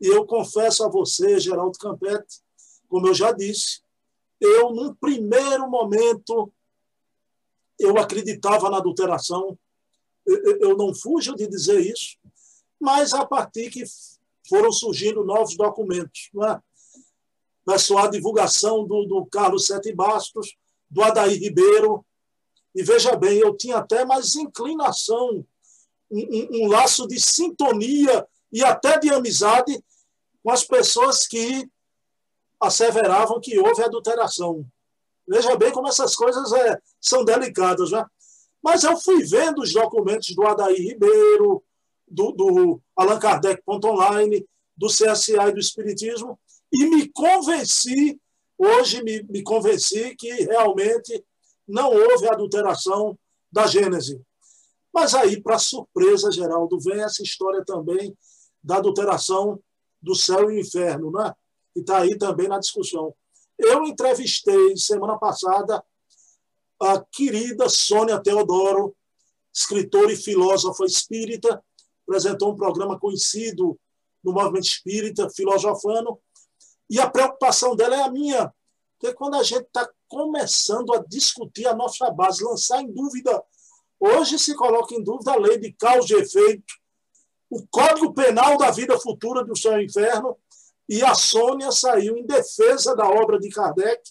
e 0.00 0.08
eu 0.08 0.26
confesso 0.26 0.82
a 0.82 0.88
você, 0.88 1.38
Geraldo 1.38 1.78
Campete, 1.78 2.42
como 2.88 3.06
eu 3.06 3.14
já 3.14 3.30
disse, 3.30 3.83
eu, 4.40 4.70
num 4.70 4.94
primeiro 4.94 5.68
momento, 5.68 6.52
eu 7.78 7.98
acreditava 7.98 8.70
na 8.70 8.78
adulteração, 8.78 9.58
eu, 10.26 10.76
não 10.76 10.94
fujo 10.94 11.34
de 11.34 11.46
dizer 11.46 11.80
isso, 11.80 12.16
mas 12.80 13.12
a 13.12 13.26
partir 13.26 13.70
que 13.70 13.84
foram 14.48 14.72
surgindo 14.72 15.24
novos 15.24 15.56
documentos. 15.56 16.30
Não 16.32 16.46
é? 16.46 16.60
a 17.98 18.06
divulgação 18.08 18.86
do, 18.86 19.04
do 19.04 19.26
Carlos 19.26 19.66
Sete 19.66 19.92
Bastos, 19.92 20.54
do 20.90 21.02
Adair 21.02 21.38
Ribeiro. 21.38 22.04
E 22.74 22.82
veja 22.82 23.16
bem, 23.16 23.38
eu 23.38 23.56
tinha 23.56 23.78
até 23.78 24.04
mais 24.04 24.34
inclinação, 24.34 25.44
um, 26.10 26.20
um, 26.20 26.48
um 26.64 26.68
laço 26.68 27.06
de 27.06 27.20
sintonia 27.20 28.26
e 28.52 28.62
até 28.62 28.98
de 28.98 29.10
amizade 29.10 29.82
com 30.42 30.50
as 30.50 30.64
pessoas 30.64 31.26
que 31.26 31.68
asseveravam 32.64 33.40
que 33.40 33.58
houve 33.58 33.82
adulteração. 33.82 34.66
Veja 35.26 35.56
bem 35.56 35.72
como 35.72 35.88
essas 35.88 36.14
coisas 36.14 36.52
é, 36.52 36.78
são 37.00 37.24
delicadas. 37.24 37.90
Né? 37.90 38.04
Mas 38.62 38.84
eu 38.84 38.96
fui 38.96 39.24
vendo 39.24 39.62
os 39.62 39.72
documentos 39.72 40.34
do 40.34 40.46
Adair 40.46 40.76
Ribeiro, 40.76 41.62
do, 42.06 42.32
do 42.32 42.80
Allan 42.96 43.18
Kardec.online, 43.18 44.46
do 44.76 44.88
CSA 44.88 45.48
e 45.48 45.52
do 45.52 45.60
Espiritismo, 45.60 46.38
e 46.72 46.86
me 46.86 47.08
convenci, 47.08 48.20
hoje 48.58 49.02
me, 49.02 49.22
me 49.24 49.42
convenci 49.42 50.14
que 50.16 50.30
realmente 50.44 51.24
não 51.66 51.90
houve 51.90 52.28
adulteração 52.28 53.18
da 53.50 53.66
Gênese. 53.66 54.20
Mas 54.92 55.14
aí, 55.14 55.40
para 55.40 55.58
surpresa, 55.58 56.30
Geraldo, 56.30 56.78
vem 56.80 57.02
essa 57.02 57.22
história 57.22 57.64
também 57.64 58.16
da 58.62 58.76
adulteração 58.76 59.60
do 60.00 60.14
céu 60.14 60.50
e 60.50 60.60
inferno, 60.60 61.10
né? 61.10 61.32
Que 61.74 61.80
está 61.80 61.98
aí 61.98 62.16
também 62.16 62.48
na 62.48 62.58
discussão. 62.58 63.14
Eu 63.58 63.84
entrevistei 63.84 64.76
semana 64.76 65.18
passada 65.18 65.84
a 66.80 67.00
querida 67.00 67.68
Sônia 67.68 68.20
Teodoro, 68.20 68.96
escritora 69.52 70.12
e 70.12 70.16
filósofa 70.16 70.84
espírita, 70.84 71.62
apresentou 72.06 72.52
um 72.52 72.56
programa 72.56 72.98
conhecido 72.98 73.78
no 74.22 74.32
movimento 74.32 74.66
espírita, 74.66 75.28
filosofano, 75.30 76.18
e 76.88 77.00
a 77.00 77.08
preocupação 77.08 77.74
dela 77.74 77.96
é 77.96 78.02
a 78.02 78.10
minha, 78.10 78.52
porque 78.98 79.14
quando 79.14 79.34
a 79.34 79.42
gente 79.42 79.64
está 79.64 79.88
começando 80.08 80.94
a 80.94 80.98
discutir 80.98 81.66
a 81.66 81.74
nossa 81.74 82.10
base, 82.10 82.44
lançar 82.44 82.82
em 82.82 82.92
dúvida, 82.92 83.42
hoje 83.98 84.38
se 84.38 84.54
coloca 84.54 84.94
em 84.94 85.02
dúvida 85.02 85.32
a 85.32 85.36
lei 85.36 85.58
de 85.58 85.72
causa 85.72 86.14
e 86.14 86.20
efeito, 86.20 86.74
o 87.50 87.66
Código 87.68 88.12
Penal 88.12 88.58
da 88.58 88.70
Vida 88.70 88.98
Futura 88.98 89.44
do 89.44 89.56
Céu 89.56 89.80
e 89.80 89.84
Inferno, 89.84 90.36
e 90.88 91.02
a 91.02 91.14
Sônia 91.14 91.72
saiu 91.72 92.16
em 92.16 92.26
defesa 92.26 92.94
da 92.94 93.08
obra 93.08 93.38
de 93.38 93.48
Kardec 93.48 94.02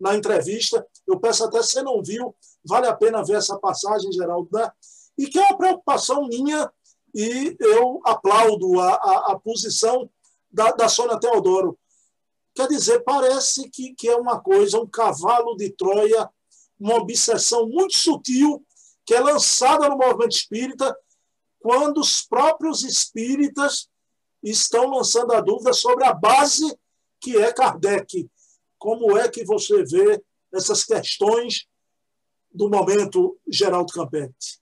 na 0.00 0.14
entrevista. 0.14 0.86
Eu 1.06 1.20
peço 1.20 1.44
até 1.44 1.62
se 1.62 1.72
você 1.72 1.82
não 1.82 2.02
viu, 2.02 2.34
vale 2.64 2.86
a 2.86 2.94
pena 2.94 3.24
ver 3.24 3.36
essa 3.36 3.58
passagem, 3.58 4.12
Geraldo, 4.12 4.48
né? 4.52 4.70
e 5.18 5.26
que 5.26 5.38
é 5.38 5.42
uma 5.42 5.56
preocupação 5.56 6.26
minha 6.26 6.70
e 7.14 7.56
eu 7.60 8.00
aplaudo 8.04 8.80
a, 8.80 8.94
a, 8.94 9.32
a 9.32 9.38
posição 9.38 10.08
da, 10.50 10.72
da 10.72 10.88
Sônia 10.88 11.20
Teodoro. 11.20 11.78
Quer 12.54 12.68
dizer, 12.68 13.00
parece 13.00 13.68
que, 13.68 13.94
que 13.94 14.08
é 14.08 14.16
uma 14.16 14.40
coisa, 14.40 14.78
um 14.78 14.86
cavalo 14.86 15.54
de 15.56 15.70
Troia, 15.70 16.28
uma 16.78 16.96
obsessão 16.96 17.68
muito 17.68 17.96
sutil 17.96 18.64
que 19.04 19.14
é 19.14 19.20
lançada 19.20 19.88
no 19.88 19.96
movimento 19.96 20.36
espírita 20.36 20.96
quando 21.60 21.98
os 21.98 22.22
próprios 22.22 22.82
espíritas 22.82 23.88
estão 24.42 24.90
lançando 24.90 25.32
a 25.32 25.40
dúvida 25.40 25.72
sobre 25.72 26.04
a 26.04 26.12
base 26.12 26.76
que 27.20 27.36
é 27.36 27.52
Kardec. 27.52 28.28
Como 28.78 29.16
é 29.16 29.28
que 29.28 29.44
você 29.44 29.84
vê 29.84 30.22
essas 30.52 30.84
questões 30.84 31.66
do 32.52 32.68
momento, 32.68 33.38
Geraldo 33.48 33.92
Campete? 33.92 34.60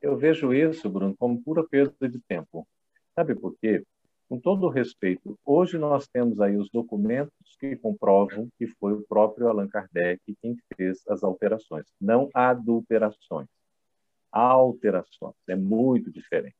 Eu 0.00 0.16
vejo 0.16 0.54
isso, 0.54 0.88
Bruno, 0.88 1.16
como 1.16 1.42
pura 1.42 1.66
perda 1.66 2.08
de 2.08 2.20
tempo. 2.20 2.66
Sabe 3.14 3.34
por 3.34 3.56
quê? 3.60 3.84
Com 4.28 4.40
todo 4.40 4.68
respeito, 4.68 5.38
hoje 5.44 5.78
nós 5.78 6.08
temos 6.08 6.40
aí 6.40 6.56
os 6.56 6.68
documentos 6.70 7.32
que 7.60 7.76
comprovam 7.76 8.48
que 8.58 8.66
foi 8.66 8.92
o 8.92 9.02
próprio 9.02 9.48
Allan 9.48 9.68
Kardec 9.68 10.20
quem 10.42 10.56
fez 10.76 11.00
as 11.08 11.22
alterações, 11.22 11.86
não 12.00 12.28
adulterações. 12.34 13.48
Alterações, 14.32 15.36
é 15.48 15.54
muito 15.54 16.10
diferente. 16.10 16.56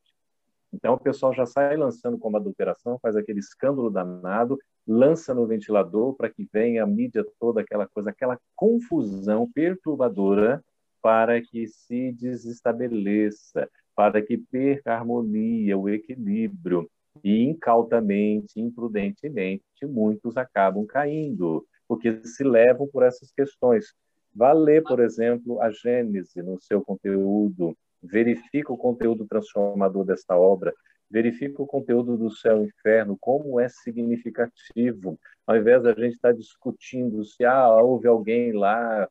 Então 0.77 0.93
o 0.93 1.01
pessoal 1.01 1.33
já 1.33 1.47
sai 1.47 1.75
lançando 1.75 2.19
como 2.19 2.37
adulteração, 2.37 2.99
faz 3.01 3.17
aquele 3.17 3.41
escândalo 3.41 3.89
danado, 3.89 4.59
lança 4.87 5.35
no 5.35 5.47
ventilador 5.47 6.15
para 6.15 6.29
que 6.29 6.47
venha 6.53 6.85
a 6.85 6.87
mídia 6.87 7.25
toda, 7.41 7.63
aquela 7.63 7.87
coisa, 7.87 8.11
aquela 8.11 8.39
confusão 8.55 9.51
perturbadora 9.51 10.63
para 11.01 11.41
que 11.41 11.67
se 11.67 12.13
desestabeleça, 12.13 13.71
para 13.95 14.21
que 14.21 14.37
perca 14.37 14.93
a 14.93 14.99
harmonia, 14.99 15.79
o 15.79 15.89
equilíbrio. 15.89 16.91
E 17.25 17.43
incautamente, 17.45 18.61
imprudentemente, 18.61 19.65
muitos 19.85 20.37
acabam 20.37 20.85
caindo, 20.85 21.67
porque 21.89 22.21
se 22.23 22.45
levam 22.45 22.87
por 22.89 23.03
essas 23.03 23.33
questões. 23.33 23.95
Vá 24.35 24.53
ler, 24.53 24.83
por 24.83 25.01
exemplo, 25.01 25.63
a 25.63 25.71
Gênese 25.71 26.43
no 26.43 26.61
seu 26.61 26.83
conteúdo, 26.83 27.75
verifica 28.03 28.73
o 28.73 28.77
conteúdo 28.79 29.27
transformador 29.27 30.05
desta 30.05 30.37
obra, 30.37 30.75
verifica 31.11 31.63
o 31.63 31.67
conteúdo 31.67 32.17
do 32.17 32.31
céu 32.31 32.63
e 32.63 32.67
inferno, 32.67 33.17
como 33.21 33.61
é 33.61 33.69
significativo, 33.69 35.19
ao 35.47 35.57
invés 35.57 35.83
da 35.83 35.93
gente 35.93 36.15
estar 36.15 36.33
discutindo 36.33 37.25
se 37.25 37.45
ah, 37.45 37.69
houve 37.81 38.09
alguém 38.09 38.53
lá, 38.53 39.09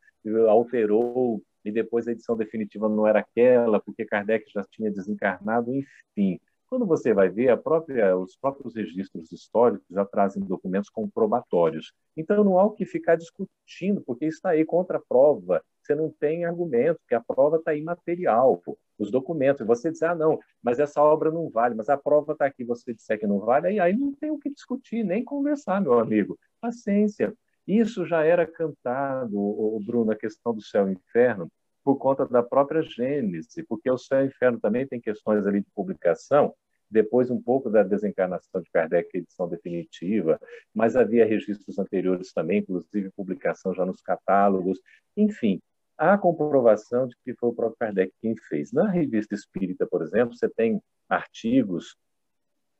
alterou 0.49 1.41
e 1.63 1.71
depois 1.71 2.07
a 2.07 2.11
edição 2.11 2.37
definitiva 2.37 2.87
não 2.87 3.07
era 3.07 3.19
aquela, 3.19 3.79
porque 3.79 4.05
Kardec 4.05 4.51
já 4.53 4.63
tinha 4.69 4.91
desencarnado, 4.91 5.73
enfim. 5.73 6.39
Quando 6.67 6.85
você 6.85 7.13
vai 7.13 7.29
ver, 7.29 7.55
própria, 7.61 8.17
os 8.17 8.35
próprios 8.35 8.75
registros 8.75 9.31
históricos 9.31 9.85
já 9.89 10.03
trazem 10.03 10.43
documentos 10.43 10.89
comprobatórios. 10.89 11.93
Então, 12.17 12.43
não 12.43 12.57
há 12.57 12.65
o 12.65 12.71
que 12.71 12.85
ficar 12.85 13.15
discutindo, 13.15 14.01
porque 14.01 14.25
está 14.25 14.49
aí 14.49 14.65
contra 14.65 14.97
a 14.97 15.01
prova. 15.01 15.63
Você 15.81 15.93
não 15.93 16.09
tem 16.09 16.45
argumento, 16.45 16.99
porque 16.99 17.15
a 17.15 17.21
prova 17.21 17.57
está 17.57 17.75
imaterial. 17.75 18.61
Os 18.97 19.11
documentos. 19.11 19.65
Você 19.67 19.91
diz, 19.91 20.01
ah, 20.01 20.15
não, 20.15 20.39
mas 20.61 20.79
essa 20.79 21.01
obra 21.01 21.31
não 21.31 21.49
vale, 21.49 21.75
mas 21.75 21.89
a 21.89 21.97
prova 21.97 22.33
está 22.33 22.45
aqui. 22.45 22.63
Você 22.63 22.93
disser 22.93 23.19
que 23.19 23.27
não 23.27 23.39
vale, 23.39 23.67
aí, 23.67 23.79
aí 23.79 23.95
não 23.95 24.13
tem 24.13 24.31
o 24.31 24.39
que 24.39 24.49
discutir, 24.49 25.03
nem 25.03 25.23
conversar, 25.23 25.79
meu 25.81 25.99
amigo. 25.99 26.37
Paciência. 26.59 27.33
Isso 27.67 28.05
já 28.05 28.23
era 28.23 28.45
cantado, 28.45 29.79
Bruno, 29.85 30.11
a 30.11 30.15
questão 30.15 30.53
do 30.53 30.61
céu 30.61 30.87
e 30.87 30.93
inferno, 30.93 31.49
por 31.85 31.97
conta 31.97 32.25
da 32.25 32.41
própria 32.41 32.81
Gênese, 32.81 33.63
porque 33.63 33.91
o 33.91 33.97
céu 33.97 34.21
e 34.21 34.23
o 34.23 34.27
inferno 34.27 34.59
também 34.59 34.87
tem 34.87 34.99
questões 34.99 35.45
ali 35.45 35.61
de 35.61 35.69
publicação, 35.69 36.51
depois 36.89 37.29
um 37.29 37.39
pouco 37.39 37.69
da 37.69 37.83
desencarnação 37.83 38.59
de 38.59 38.71
Kardec, 38.71 39.15
edição 39.15 39.47
definitiva, 39.47 40.39
mas 40.73 40.95
havia 40.95 41.25
registros 41.25 41.77
anteriores 41.77 42.33
também, 42.33 42.59
inclusive 42.59 43.11
publicação 43.11 43.71
já 43.71 43.85
nos 43.85 44.01
catálogos, 44.01 44.81
enfim, 45.15 45.61
há 45.95 46.17
comprovação 46.17 47.07
de 47.07 47.15
que 47.23 47.35
foi 47.35 47.49
o 47.49 47.53
próprio 47.53 47.77
Kardec 47.77 48.11
quem 48.19 48.35
fez. 48.35 48.71
Na 48.71 48.89
revista 48.89 49.35
Espírita, 49.35 49.85
por 49.85 50.01
exemplo, 50.01 50.35
você 50.35 50.49
tem 50.49 50.81
artigos 51.07 51.95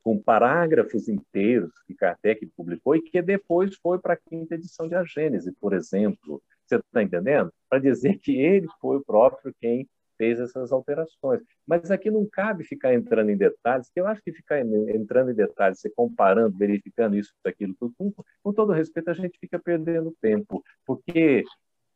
com 0.02 0.20
parágrafos 0.20 1.08
inteiros 1.08 1.72
que 1.86 1.94
Kardec 1.94 2.44
publicou 2.58 2.96
e 2.96 3.04
que 3.04 3.22
depois 3.22 3.76
foi 3.76 4.00
para 4.00 4.16
a 4.16 4.18
quinta 4.18 4.56
edição 4.56 4.88
de 4.88 4.96
A 4.96 5.04
Gênese, 5.04 5.52
por 5.60 5.74
exemplo. 5.74 6.42
Você 6.66 6.78
está 6.78 7.04
entendendo? 7.04 7.52
Para 7.70 7.80
dizer 7.80 8.18
que 8.20 8.36
ele 8.36 8.68
foi 8.80 8.98
o 8.98 9.04
próprio 9.04 9.54
quem 9.60 9.88
fez 10.18 10.40
essas 10.40 10.72
alterações. 10.72 11.42
Mas 11.68 11.92
aqui 11.92 12.10
não 12.10 12.26
cabe 12.26 12.64
ficar 12.64 12.94
entrando 12.94 13.30
em 13.30 13.38
detalhes, 13.38 13.90
que 13.90 14.00
eu 14.00 14.08
acho 14.08 14.22
que 14.22 14.32
ficar 14.32 14.60
entrando 14.62 15.32
em 15.32 15.36
detalhes, 15.36 15.80
se 15.80 15.90
comparando, 15.90 16.58
verificando 16.58 17.16
isso, 17.16 17.34
aquilo, 17.46 17.76
tudo, 17.80 17.94
com, 17.98 18.14
com 18.44 18.54
todo 18.54 18.72
respeito, 18.72 19.10
a 19.10 19.14
gente 19.14 19.38
fica 19.40 19.60
perdendo 19.60 20.16
tempo, 20.22 20.64
porque 20.86 21.44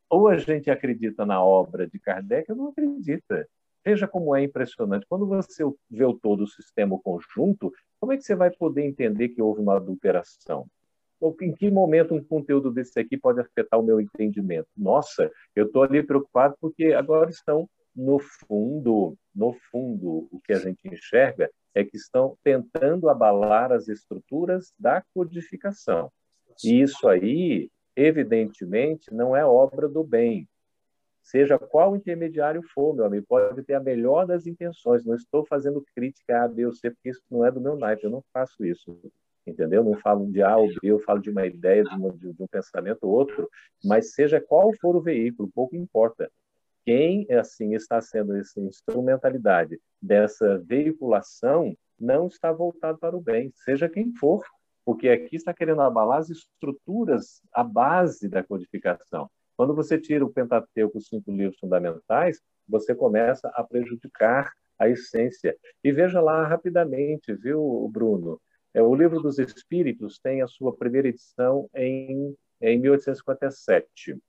ou 0.09 0.27
a 0.27 0.37
gente 0.37 0.71
acredita 0.71 1.25
na 1.25 1.43
obra 1.43 1.87
de 1.87 1.99
Kardec 1.99 2.51
ou 2.51 2.57
não 2.57 2.67
acredita. 2.69 3.47
Veja 3.85 4.07
como 4.07 4.35
é 4.35 4.43
impressionante. 4.43 5.05
Quando 5.07 5.27
você 5.27 5.63
vê 5.89 6.03
o 6.03 6.13
todo 6.13 6.43
o 6.43 6.47
sistema 6.47 6.95
o 6.95 6.99
conjunto, 6.99 7.71
como 7.99 8.11
é 8.11 8.17
que 8.17 8.23
você 8.23 8.35
vai 8.35 8.49
poder 8.49 8.83
entender 8.83 9.29
que 9.29 9.41
houve 9.41 9.61
uma 9.61 9.77
adulteração? 9.77 10.67
Ou 11.19 11.35
em 11.41 11.53
que 11.53 11.69
momento 11.69 12.13
um 12.13 12.23
conteúdo 12.23 12.71
desse 12.71 12.99
aqui 12.99 13.17
pode 13.17 13.39
afetar 13.41 13.79
o 13.79 13.83
meu 13.83 13.99
entendimento? 13.99 14.67
Nossa, 14.77 15.29
eu 15.55 15.65
estou 15.65 15.83
ali 15.83 16.01
preocupado 16.01 16.55
porque 16.59 16.93
agora 16.93 17.29
estão 17.29 17.69
no 17.95 18.19
fundo, 18.19 19.17
no 19.35 19.53
fundo, 19.69 20.29
o 20.31 20.39
que 20.43 20.53
a 20.53 20.59
gente 20.59 20.87
enxerga 20.87 21.49
é 21.73 21.83
que 21.83 21.97
estão 21.97 22.37
tentando 22.43 23.09
abalar 23.09 23.71
as 23.71 23.87
estruturas 23.87 24.73
da 24.79 25.03
codificação. 25.13 26.11
E 26.63 26.81
isso 26.81 27.07
aí, 27.07 27.69
evidentemente, 27.95 29.13
não 29.13 29.35
é 29.35 29.45
obra 29.45 29.87
do 29.87 30.03
bem. 30.03 30.47
Seja 31.21 31.59
qual 31.59 31.95
intermediário 31.95 32.63
for, 32.73 32.95
meu 32.95 33.05
amigo, 33.05 33.25
pode 33.27 33.61
ter 33.63 33.75
a 33.75 33.79
melhor 33.79 34.25
das 34.25 34.47
intenções. 34.47 35.05
Não 35.05 35.15
estou 35.15 35.45
fazendo 35.45 35.85
crítica 35.95 36.43
a 36.43 36.49
C, 36.71 36.89
porque 36.89 37.09
isso 37.09 37.21
não 37.29 37.45
é 37.45 37.51
do 37.51 37.61
meu 37.61 37.75
naipe, 37.75 38.05
eu 38.05 38.09
não 38.09 38.23
faço 38.33 38.65
isso. 38.65 38.99
Entendeu? 39.49 39.83
Não 39.83 39.95
falo 39.99 40.31
de 40.31 40.41
A 40.41 40.57
ou 40.57 40.67
B, 40.67 40.75
eu 40.83 40.99
falo 40.99 41.19
de 41.19 41.29
uma 41.29 41.45
ideia, 41.45 41.83
de, 41.83 41.95
uma, 41.95 42.11
de 42.11 42.27
um 42.39 42.47
pensamento 42.47 43.03
ou 43.03 43.11
outro, 43.11 43.49
mas 43.83 44.13
seja 44.13 44.39
qual 44.39 44.71
for 44.79 44.95
o 44.95 45.01
veículo, 45.01 45.51
pouco 45.53 45.75
importa 45.75 46.29
quem 46.89 47.27
assim 47.31 47.75
está 47.75 48.01
sendo 48.01 48.35
essa 48.35 48.59
instrumentalidade 48.59 49.79
dessa 50.01 50.57
veiculação 50.57 51.77
não 51.99 52.25
está 52.25 52.51
voltado 52.51 52.97
para 52.97 53.15
o 53.15 53.21
bem, 53.21 53.51
seja 53.63 53.87
quem 53.87 54.11
for, 54.15 54.43
porque 54.83 55.09
aqui 55.09 55.35
está 55.35 55.53
querendo 55.53 55.81
abalar 55.81 56.17
as 56.17 56.31
estruturas, 56.31 57.43
a 57.53 57.63
base 57.63 58.27
da 58.27 58.43
codificação. 58.43 59.29
Quando 59.55 59.75
você 59.75 59.99
tira 59.99 60.25
o 60.25 60.33
Pentateuco, 60.33 60.97
os 60.97 61.07
cinco 61.07 61.31
livros 61.31 61.59
fundamentais, 61.59 62.41
você 62.67 62.95
começa 62.95 63.49
a 63.53 63.63
prejudicar 63.63 64.51
a 64.79 64.89
essência. 64.89 65.55
E 65.83 65.91
veja 65.91 66.19
lá 66.19 66.47
rapidamente, 66.47 67.35
viu, 67.35 67.87
Bruno? 67.93 68.41
É, 68.73 68.81
o 68.81 68.95
Livro 68.95 69.21
dos 69.21 69.39
Espíritos 69.39 70.19
tem 70.19 70.41
a 70.41 70.47
sua 70.47 70.75
primeira 70.75 71.07
edição 71.07 71.69
em, 71.75 72.35
em 72.61 72.79
1857 72.79 74.19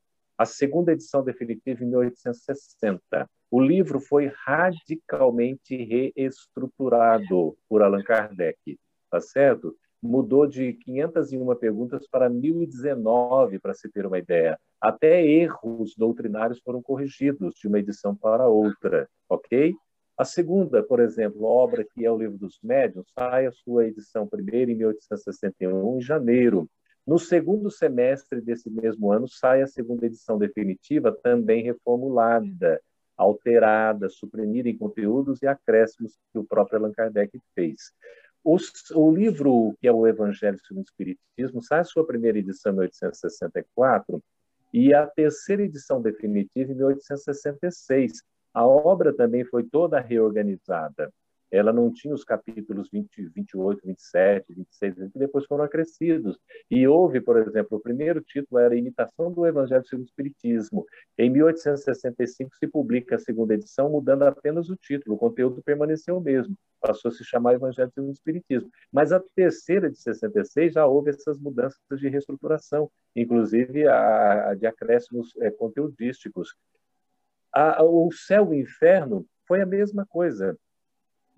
a 0.40 0.46
segunda 0.46 0.92
edição 0.92 1.22
definitiva 1.22 1.84
em 1.84 1.88
1860. 1.88 3.28
O 3.50 3.60
livro 3.60 4.00
foi 4.00 4.32
radicalmente 4.46 5.76
reestruturado 5.76 7.58
por 7.68 7.82
Allan 7.82 8.02
Kardec, 8.02 8.78
tá 9.10 9.20
certo? 9.20 9.76
Mudou 10.02 10.46
de 10.46 10.72
501 10.72 11.56
perguntas 11.56 12.08
para 12.08 12.30
1019, 12.30 13.58
para 13.58 13.74
se 13.74 13.90
ter 13.90 14.06
uma 14.06 14.18
ideia. 14.18 14.58
Até 14.80 15.22
erros 15.22 15.94
doutrinários 15.94 16.58
foram 16.64 16.80
corrigidos 16.80 17.54
de 17.56 17.68
uma 17.68 17.78
edição 17.78 18.16
para 18.16 18.48
outra, 18.48 19.06
ok? 19.28 19.74
A 20.20 20.24
segunda, 20.26 20.82
por 20.82 21.00
exemplo, 21.00 21.44
obra 21.44 21.82
que 21.82 22.04
é 22.04 22.12
o 22.12 22.18
Livro 22.18 22.36
dos 22.36 22.58
Médiuns, 22.62 23.06
sai 23.18 23.46
a 23.46 23.52
sua 23.52 23.86
edição 23.86 24.26
primeira 24.26 24.70
em 24.70 24.74
1861, 24.74 25.96
em 25.96 26.00
janeiro. 26.02 26.68
No 27.06 27.18
segundo 27.18 27.70
semestre 27.70 28.38
desse 28.38 28.68
mesmo 28.68 29.10
ano, 29.10 29.26
sai 29.26 29.62
a 29.62 29.66
segunda 29.66 30.04
edição 30.04 30.36
definitiva, 30.36 31.10
também 31.10 31.62
reformulada, 31.62 32.82
alterada, 33.16 34.10
suprimida 34.10 34.68
em 34.68 34.76
conteúdos 34.76 35.40
e 35.40 35.46
acréscimos 35.46 36.18
que 36.30 36.38
o 36.38 36.44
próprio 36.44 36.80
Allan 36.80 36.92
Kardec 36.92 37.40
fez. 37.54 37.90
Os, 38.44 38.70
o 38.94 39.10
livro, 39.10 39.74
que 39.80 39.88
é 39.88 39.92
o 39.92 40.06
Evangelho 40.06 40.58
segundo 40.66 40.84
o 40.84 40.90
Espiritismo, 40.90 41.62
sai 41.62 41.80
a 41.80 41.84
sua 41.84 42.06
primeira 42.06 42.38
edição 42.38 42.72
em 42.72 42.74
1864 42.74 44.22
e 44.70 44.92
a 44.92 45.06
terceira 45.06 45.62
edição 45.62 45.98
definitiva 46.02 46.70
em 46.72 46.74
1866. 46.74 48.22
A 48.54 48.66
obra 48.66 49.14
também 49.14 49.44
foi 49.44 49.64
toda 49.64 50.00
reorganizada 50.00 51.12
ela 51.50 51.72
não 51.72 51.92
tinha 51.92 52.14
os 52.14 52.22
capítulos 52.22 52.88
20, 52.90 53.28
28, 53.34 53.84
27, 53.84 54.54
26, 54.54 54.94
que 55.12 55.18
depois 55.18 55.44
foram 55.46 55.64
acrescidos. 55.64 56.38
E 56.70 56.86
houve, 56.86 57.20
por 57.20 57.36
exemplo, 57.36 57.76
o 57.76 57.80
primeiro 57.80 58.20
título 58.20 58.60
era 58.60 58.76
Imitação 58.76 59.32
do 59.32 59.44
Evangelho 59.44 59.84
segundo 59.84 60.04
o 60.04 60.08
Espiritismo. 60.08 60.86
Em 61.18 61.28
1865 61.28 62.54
se 62.56 62.68
publica 62.68 63.16
a 63.16 63.18
segunda 63.18 63.54
edição, 63.54 63.90
mudando 63.90 64.22
apenas 64.22 64.70
o 64.70 64.76
título, 64.76 65.16
o 65.16 65.18
conteúdo 65.18 65.60
permaneceu 65.62 66.16
o 66.16 66.20
mesmo, 66.20 66.54
passou 66.80 67.08
a 67.10 67.12
se 67.12 67.24
chamar 67.24 67.54
Evangelho 67.54 67.90
segundo 67.92 68.10
o 68.10 68.14
Espiritismo. 68.14 68.70
Mas 68.92 69.10
a 69.10 69.20
terceira 69.34 69.90
de 69.90 69.98
66 69.98 70.74
já 70.74 70.86
houve 70.86 71.10
essas 71.10 71.38
mudanças 71.38 71.80
de 71.90 72.08
reestruturação, 72.08 72.88
inclusive 73.16 73.88
a, 73.88 74.50
a 74.50 74.54
de 74.54 74.66
acréscimos 74.66 75.34
é, 75.40 75.50
conteudísticos. 75.50 76.54
A, 77.52 77.82
o 77.82 78.10
Céu 78.12 78.52
e 78.52 78.58
o 78.58 78.60
Inferno 78.60 79.26
foi 79.46 79.60
a 79.60 79.66
mesma 79.66 80.06
coisa 80.06 80.56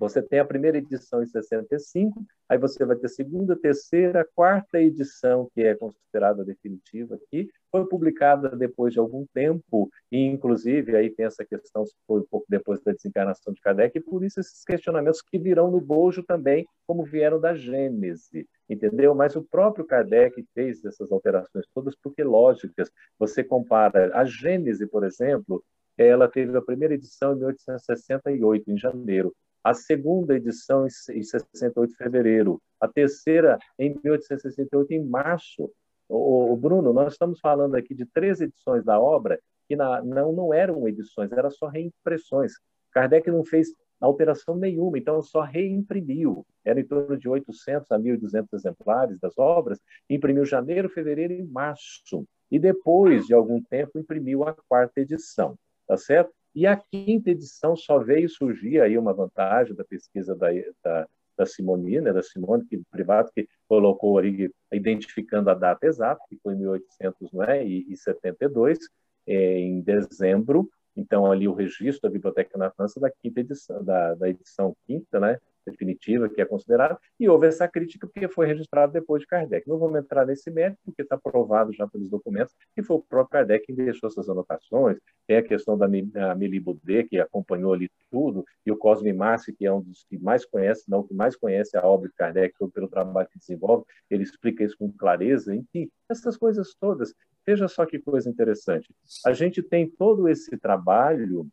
você 0.03 0.21
tem 0.21 0.41
a 0.41 0.45
primeira 0.45 0.79
edição 0.79 1.23
em 1.23 1.27
65, 1.27 2.25
aí 2.49 2.59
você 2.59 2.85
vai 2.85 2.97
ter 2.97 3.07
a 3.07 3.09
segunda, 3.09 3.55
terceira, 3.55 4.27
quarta 4.35 4.81
edição, 4.81 5.49
que 5.55 5.63
é 5.63 5.77
considerada 5.77 6.45
definitiva 6.45 7.15
aqui, 7.15 7.49
foi 7.71 7.87
publicada 7.87 8.49
depois 8.49 8.93
de 8.93 8.99
algum 8.99 9.25
tempo, 9.33 9.89
e 10.11 10.19
inclusive 10.19 10.97
aí 10.97 11.09
tem 11.09 11.25
essa 11.25 11.45
questão 11.45 11.85
foi 12.05 12.21
um 12.21 12.27
pouco 12.29 12.45
depois 12.49 12.81
da 12.81 12.91
desencarnação 12.91 13.55
de 13.55 13.61
Kardec, 13.61 13.97
e 13.97 14.03
por 14.03 14.25
isso 14.25 14.41
esses 14.41 14.65
questionamentos 14.65 15.23
que 15.23 15.39
virão 15.39 15.71
no 15.71 15.81
bojo 15.81 16.25
também, 16.25 16.67
como 16.85 17.05
vieram 17.05 17.39
da 17.41 17.55
Gênese, 17.55 18.49
entendeu? 18.69 19.15
Mas 19.15 19.37
o 19.37 19.45
próprio 19.45 19.85
Kardec 19.85 20.45
fez 20.53 20.85
essas 20.85 21.13
alterações 21.13 21.65
todas 21.73 21.95
porque 21.95 22.25
lógicas. 22.25 22.91
Você 23.21 23.45
compara 23.45 24.11
a 24.15 24.25
Gênese, 24.25 24.85
por 24.85 25.05
exemplo, 25.05 25.63
ela 25.97 26.29
teve 26.29 26.57
a 26.57 26.63
primeira 26.63 26.95
edição 26.95 27.33
em 27.33 27.37
1868, 27.37 28.71
em 28.71 28.79
janeiro 28.79 29.35
a 29.63 29.75
segunda 29.75 30.35
edição 30.35 30.87
em 30.87 31.23
68 31.23 31.91
de 31.91 31.97
fevereiro, 31.97 32.61
a 32.81 32.89
terceira 32.89 33.59
em 33.79 33.97
1868 34.03 34.93
em 34.93 35.05
março. 35.05 35.71
O, 36.09 36.53
o 36.53 36.57
Bruno, 36.57 36.93
nós 36.93 37.13
estamos 37.13 37.39
falando 37.39 37.77
aqui 37.77 37.95
de 37.95 38.05
três 38.05 38.41
edições 38.41 38.85
da 38.85 38.99
obra 38.99 39.39
que 39.69 39.77
na, 39.77 40.03
não 40.03 40.33
não 40.33 40.53
eram 40.53 40.89
edições, 40.89 41.31
eram 41.31 41.51
só 41.51 41.69
reimpressões. 41.69 42.55
Kardec 42.91 43.31
não 43.31 43.45
fez 43.45 43.69
alteração 44.01 44.57
nenhuma, 44.57 44.99
então 44.99 45.23
só 45.23 45.43
reimprimiu. 45.43 46.45
Era 46.65 46.81
em 46.81 46.85
torno 46.85 47.17
de 47.17 47.29
800 47.29 47.91
a 47.93 47.99
1.200 47.99 48.49
exemplares 48.53 49.21
das 49.21 49.39
obras, 49.39 49.79
imprimiu 50.11 50.45
janeiro, 50.45 50.89
fevereiro 50.89 51.35
e 51.35 51.43
março. 51.43 52.27
E 52.51 52.59
depois 52.59 53.27
de 53.27 53.33
algum 53.33 53.63
tempo 53.63 53.99
imprimiu 53.99 54.43
a 54.43 54.55
quarta 54.69 55.01
edição, 55.01 55.57
tá 55.93 55.97
certo? 55.99 56.33
E 56.55 56.67
a 56.67 56.77
quinta 56.77 57.31
edição 57.31 57.75
só 57.77 57.99
veio 57.99 58.29
surgir 58.29 58.81
aí 58.81 58.97
uma 58.97 59.13
vantagem 59.13 59.75
da 59.75 59.85
pesquisa 59.85 60.35
da, 60.35 60.49
da, 60.83 61.07
da 61.37 61.45
Simone, 61.45 62.01
né, 62.01 62.15
da 62.15 62.23
Simone, 62.23 62.65
que 62.65 62.81
privado 62.91 63.31
que 63.35 63.47
colocou 63.69 64.17
ali 64.17 64.51
identificando 64.73 65.51
a 65.51 65.55
data 65.55 65.87
exata, 65.87 66.23
que 66.31 66.39
foi 66.43 66.55
1872, 66.55 68.79
é, 69.27 69.35
é, 69.35 69.59
em 69.59 69.83
dezembro. 69.83 70.71
Então 70.97 71.31
ali 71.31 71.47
o 71.47 71.55
registro 71.55 72.09
da 72.09 72.13
Biblioteca 72.13 72.59
na 72.59 72.71
França 72.71 72.99
da 72.99 73.11
quinta 73.11 73.41
edição, 73.41 73.85
da, 73.85 74.15
da 74.15 74.31
edição 74.31 74.75
quinta, 74.87 75.21
né, 75.21 75.39
definitiva 75.67 76.29
que 76.29 76.41
é 76.41 76.45
considerada, 76.45 76.99
e 77.19 77.29
houve 77.29 77.47
essa 77.47 77.69
crítica 77.69 78.07
porque 78.07 78.29
foi 78.29 78.47
registrado 78.47 78.93
depois 78.93 79.23
de 79.23 79.27
Kardec. 79.27 79.69
Não 79.69 79.79
vamos 79.79 79.99
entrar 79.99 80.27
nesse 80.27 80.51
mérito, 80.51 80.79
porque 80.85 81.03
está 81.03 81.17
provado 81.17 81.73
já 81.73 81.87
pelos 81.87 82.11
documentos 82.11 82.55
que 82.75 82.83
foi 82.83 82.97
o 82.97 83.01
próprio 83.01 83.31
Kardec 83.31 83.67
que 83.67 83.73
deixou 83.73 84.09
essas 84.09 84.29
anotações, 84.29 84.99
tem 85.27 85.37
a 85.37 85.43
questão 85.43 85.77
da 85.77 85.87
Amélie 85.87 86.61
Boudet, 86.61 87.09
que 87.09 87.19
acompanhou 87.19 87.73
ali 87.73 87.91
tudo, 88.11 88.45
e 88.65 88.73
o 88.73 88.77
Cosme 88.77 89.13
Márcio, 89.13 89.55
que 89.55 89.67
é 89.67 89.73
um 89.73 89.81
dos 89.81 90.05
que 90.05 90.19
mais 90.19 90.45
conhece, 90.45 90.85
não 90.89 91.03
que 91.03 91.15
mais 91.15 91.37
conhece 91.37 91.77
a 91.77 91.87
obra 91.87 92.09
de 92.09 92.15
Kardec 92.15 92.55
pelo 92.73 92.89
trabalho 92.89 93.29
que 93.29 93.39
desenvolve, 93.39 93.85
ele 94.11 94.23
explica 94.23 94.65
isso 94.65 94.77
com 94.79 94.91
clareza, 94.93 95.57
que 95.73 95.91
essas 96.09 96.37
coisas 96.37 96.75
todas, 96.79 97.15
veja 97.47 97.69
só 97.69 97.87
que 97.87 97.99
coisa 97.99 98.29
interessante, 98.29 98.95
a 99.25 99.33
gente 99.33 99.63
tem 99.63 99.89
todo 99.89 100.29
esse 100.29 100.57
trabalho 100.57 101.49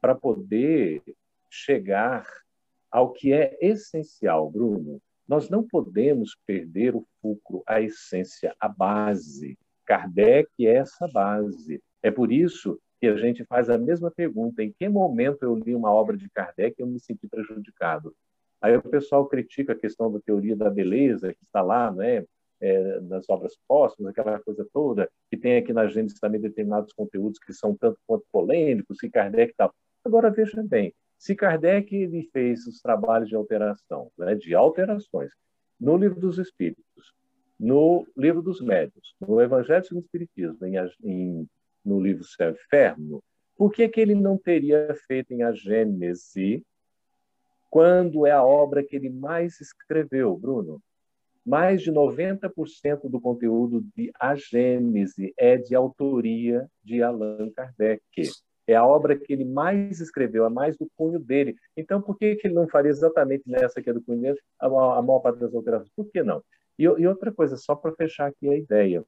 para 0.00 0.14
poder 0.14 1.02
chegar 1.50 2.26
ao 2.94 3.12
que 3.12 3.32
é 3.32 3.58
essencial, 3.60 4.48
Bruno. 4.48 5.02
Nós 5.26 5.50
não 5.50 5.66
podemos 5.66 6.36
perder 6.46 6.94
o 6.94 7.04
fulcro, 7.20 7.60
a 7.66 7.80
essência, 7.80 8.54
a 8.60 8.68
base. 8.68 9.58
Kardec 9.84 10.48
é 10.60 10.76
essa 10.76 11.08
base. 11.08 11.82
É 12.00 12.12
por 12.12 12.30
isso 12.30 12.78
que 13.00 13.08
a 13.08 13.16
gente 13.16 13.44
faz 13.46 13.68
a 13.68 13.76
mesma 13.76 14.12
pergunta: 14.12 14.62
em 14.62 14.72
que 14.72 14.88
momento 14.88 15.42
eu 15.42 15.56
li 15.56 15.74
uma 15.74 15.92
obra 15.92 16.16
de 16.16 16.30
Kardec 16.30 16.76
e 16.78 16.82
eu 16.82 16.86
me 16.86 17.00
senti 17.00 17.26
prejudicado? 17.26 18.14
Aí 18.62 18.76
o 18.76 18.82
pessoal 18.82 19.26
critica 19.26 19.72
a 19.72 19.78
questão 19.78 20.12
da 20.12 20.20
teoria 20.20 20.54
da 20.54 20.70
beleza, 20.70 21.34
que 21.34 21.44
está 21.44 21.62
lá, 21.62 21.90
né? 21.90 22.24
É, 22.60 23.00
nas 23.00 23.28
obras 23.28 23.58
póstumas, 23.66 24.12
aquela 24.12 24.38
coisa 24.38 24.64
toda, 24.72 25.10
que 25.28 25.36
tem 25.36 25.56
aqui 25.56 25.72
na 25.72 25.88
Gênesis 25.88 26.20
também 26.20 26.40
determinados 26.40 26.92
conteúdos 26.92 27.40
que 27.40 27.52
são 27.52 27.76
tanto 27.76 27.98
quanto 28.06 28.24
polêmicos, 28.30 28.98
que 29.00 29.10
Kardec 29.10 29.50
está 29.50 29.68
Agora, 30.04 30.30
veja 30.30 30.62
bem, 30.62 30.94
se 31.24 31.34
Kardec 31.34 31.96
ele 31.96 32.28
fez 32.34 32.66
os 32.66 32.82
trabalhos 32.82 33.30
de 33.30 33.34
alteração, 33.34 34.12
né, 34.18 34.34
de 34.34 34.54
alterações, 34.54 35.30
no 35.80 35.96
Livro 35.96 36.20
dos 36.20 36.36
Espíritos, 36.36 37.14
no 37.58 38.06
Livro 38.14 38.42
dos 38.42 38.60
Médios, 38.60 39.16
no 39.18 39.40
Evangelho 39.40 39.82
do 39.90 40.00
Espiritismo, 40.00 40.66
em, 40.66 40.74
em, 41.02 41.48
no 41.82 41.98
livro 41.98 42.24
Céu 42.24 42.50
Inferno, 42.50 43.22
por 43.56 43.72
que, 43.72 43.88
que 43.88 44.02
ele 44.02 44.14
não 44.14 44.36
teria 44.36 44.94
feito 45.06 45.32
em 45.32 45.42
A 45.42 45.52
Gênese, 45.52 46.62
quando 47.70 48.26
é 48.26 48.30
a 48.30 48.44
obra 48.44 48.84
que 48.84 48.94
ele 48.94 49.08
mais 49.08 49.58
escreveu, 49.62 50.36
Bruno? 50.36 50.78
Mais 51.42 51.80
de 51.80 51.90
90% 51.90 53.08
do 53.08 53.18
conteúdo 53.18 53.82
de 53.96 54.12
A 54.20 54.34
Gênese 54.34 55.32
é 55.38 55.56
de 55.56 55.74
autoria 55.74 56.68
de 56.82 57.02
Allan 57.02 57.50
Kardec. 57.50 58.02
É 58.66 58.74
a 58.74 58.86
obra 58.86 59.16
que 59.16 59.32
ele 59.32 59.44
mais 59.44 60.00
escreveu, 60.00 60.44
a 60.44 60.50
mais 60.50 60.76
do 60.76 60.88
cunho 60.96 61.18
dele. 61.18 61.56
Então, 61.76 62.00
por 62.00 62.16
que, 62.16 62.36
que 62.36 62.46
ele 62.46 62.54
não 62.54 62.66
faria 62.66 62.90
exatamente 62.90 63.44
nessa 63.46 63.82
que 63.82 63.90
é 63.90 63.92
do 63.92 64.02
cunho 64.02 64.20
dele 64.20 64.40
a, 64.58 64.66
a 64.66 65.02
maior 65.02 65.20
parte 65.20 65.38
das 65.38 65.54
alterações? 65.54 65.90
Por 65.94 66.06
que 66.10 66.22
não? 66.22 66.42
E, 66.78 66.84
e 66.84 67.06
outra 67.06 67.30
coisa, 67.30 67.56
só 67.56 67.74
para 67.74 67.92
fechar 67.92 68.26
aqui 68.26 68.48
a 68.48 68.56
ideia. 68.56 69.04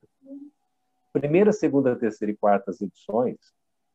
Primeira, 1.13 1.53
segunda, 1.53 1.97
terceira 1.97 2.33
e 2.33 2.37
quarta 2.37 2.73
edições 2.81 3.39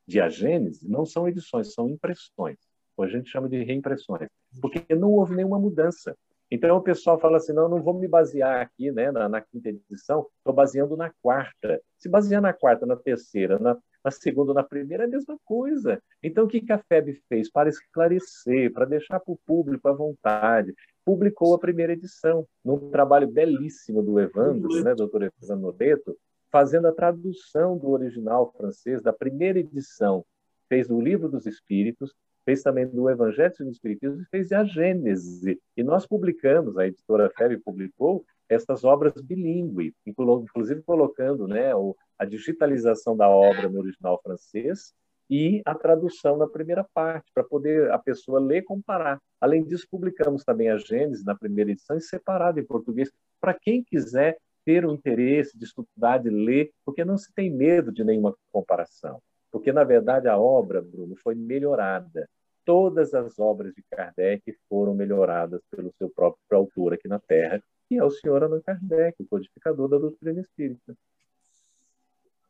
de 0.07 0.20
A 0.20 0.28
Gênese 0.28 0.89
não 0.89 1.05
são 1.05 1.28
edições, 1.28 1.74
são 1.74 1.88
impressões. 1.88 2.57
Ou 2.97 3.05
a 3.05 3.07
gente 3.07 3.30
chama 3.30 3.47
de 3.47 3.64
reimpressões, 3.64 4.28
porque 4.62 4.93
não 4.95 5.12
houve 5.12 5.36
nenhuma 5.36 5.59
mudança. 5.59 6.18
Então 6.49 6.76
o 6.76 6.82
pessoal 6.82 7.18
fala 7.18 7.38
assim, 7.38 7.53
não, 7.53 7.70
não 7.70 7.82
vou 7.82 7.93
me 7.93 8.07
basear 8.07 8.62
aqui 8.62 8.91
né, 8.91 9.09
na, 9.09 9.30
na 9.30 9.39
quinta 9.39 9.70
edição, 9.70 10.28
estou 10.38 10.53
baseando 10.53 10.97
na 10.97 11.09
quarta. 11.22 11.82
Se 11.97 12.09
basear 12.09 12.41
na 12.41 12.51
quarta, 12.51 12.86
na 12.86 12.97
terceira, 12.97 13.57
na, 13.57 13.78
na 14.04 14.12
segunda, 14.12 14.54
na 14.54 14.64
primeira, 14.64 15.04
é 15.04 15.08
a 15.08 15.10
mesma 15.10 15.38
coisa. 15.45 16.02
Então 16.22 16.45
o 16.45 16.47
que, 16.47 16.62
que 16.62 16.72
a 16.72 16.78
FEB 16.78 17.22
fez? 17.30 17.49
Para 17.49 17.70
esclarecer, 17.70 18.72
para 18.74 18.86
deixar 18.86 19.20
para 19.20 19.34
o 19.34 19.39
público 19.45 19.88
à 19.88 19.93
vontade, 19.93 20.74
publicou 21.06 21.54
a 21.54 21.60
primeira 21.60 21.93
edição, 21.93 22.47
num 22.64 22.89
trabalho 22.89 23.28
belíssimo 23.28 24.02
do 24.04 24.20
Evandro, 24.20 24.84
né, 24.84 24.95
doutor 24.95 25.24
Evandro 25.24 25.62
Noreto, 25.62 26.18
fazendo 26.52 26.88
a 26.88 26.91
tradução 26.91 27.78
do 27.78 27.89
original 27.89 28.52
francês, 28.58 29.02
da 29.02 29.14
primeira 29.14 29.60
edição. 29.60 30.26
Fez 30.68 30.88
do 30.88 30.99
Livro 30.99 31.30
dos 31.30 31.45
Espíritos, 31.45 32.14
fez 32.45 32.62
também 32.62 32.88
do 32.88 33.10
Evangelho 33.10 33.54
dos 33.60 33.76
Espiritismo 33.76 34.22
e 34.22 34.26
fez 34.26 34.52
a 34.52 34.64
Gênese. 34.64 35.60
E 35.76 35.84
nós 35.84 36.06
publicamos, 36.06 36.78
a 36.78 36.88
editora 36.88 37.32
FEB 37.38 37.58
publicou, 37.58 38.26
essas 38.54 38.84
obras 38.84 39.14
bilíngue, 39.22 39.93
inclusive 40.06 40.82
colocando 40.82 41.47
né, 41.47 41.72
a 42.20 42.26
digitalização 42.26 43.16
da 43.16 43.30
obra 43.30 43.70
no 43.70 43.80
original 43.80 44.20
francês 44.22 44.93
e 45.30 45.62
a 45.66 45.74
tradução 45.74 46.36
na 46.36 46.45
primeira 46.45 46.86
parte, 46.93 47.32
para 47.34 47.45
poder 47.45 47.89
a 47.91 47.97
pessoa 47.97 48.38
ler 48.38 48.58
e 48.58 48.64
comparar. 48.64 49.18
Além 49.39 49.64
disso, 49.64 49.88
publicamos 49.89 50.43
também 50.43 50.70
a 50.70 50.78
Gênesis 50.78 51.24
na 51.24 51.34
primeira 51.34 51.72
edição 51.72 51.95
e 51.95 52.02
separada 52.02 52.60
em 52.60 52.66
português, 52.66 53.10
para 53.39 53.54
quem 53.54 53.82
quiser 53.82 54.38
ter 54.66 54.86
o 54.86 54.93
interesse 54.93 55.58
de 55.58 55.64
estudar, 55.64 56.18
de 56.18 56.30
ler, 56.30 56.72
porque 56.86 57.06
não 57.06 57.18
se 57.18 57.34
tem 57.34 57.49
medo 57.49 57.93
de 57.93 58.04
nenhuma 58.04 58.36
comparação. 58.52 59.22
Porque, 59.49 59.72
na 59.72 59.86
verdade, 59.86 60.28
a 60.28 60.38
obra, 60.38 60.82
Bruno, 60.82 61.16
foi 61.16 61.34
melhorada. 61.34 62.28
Todas 62.66 63.14
as 63.14 63.39
obras 63.39 63.74
de 63.74 63.82
Kardec 63.89 64.54
foram 64.68 64.93
melhoradas 64.93 65.62
pelo 65.72 65.93
seu 65.97 66.10
próprio 66.10 66.41
autor 66.52 66.93
aqui 66.93 67.08
na 67.08 67.20
Terra, 67.20 67.64
que 67.92 67.98
é 67.98 68.04
o 68.04 68.10
senhor 68.10 68.42
Allan 68.42 68.62
Kardec, 68.62 69.22
o 69.22 69.28
codificador 69.28 69.89
da 69.89 69.98
doutrina 69.98 70.39
espírita 70.39 70.96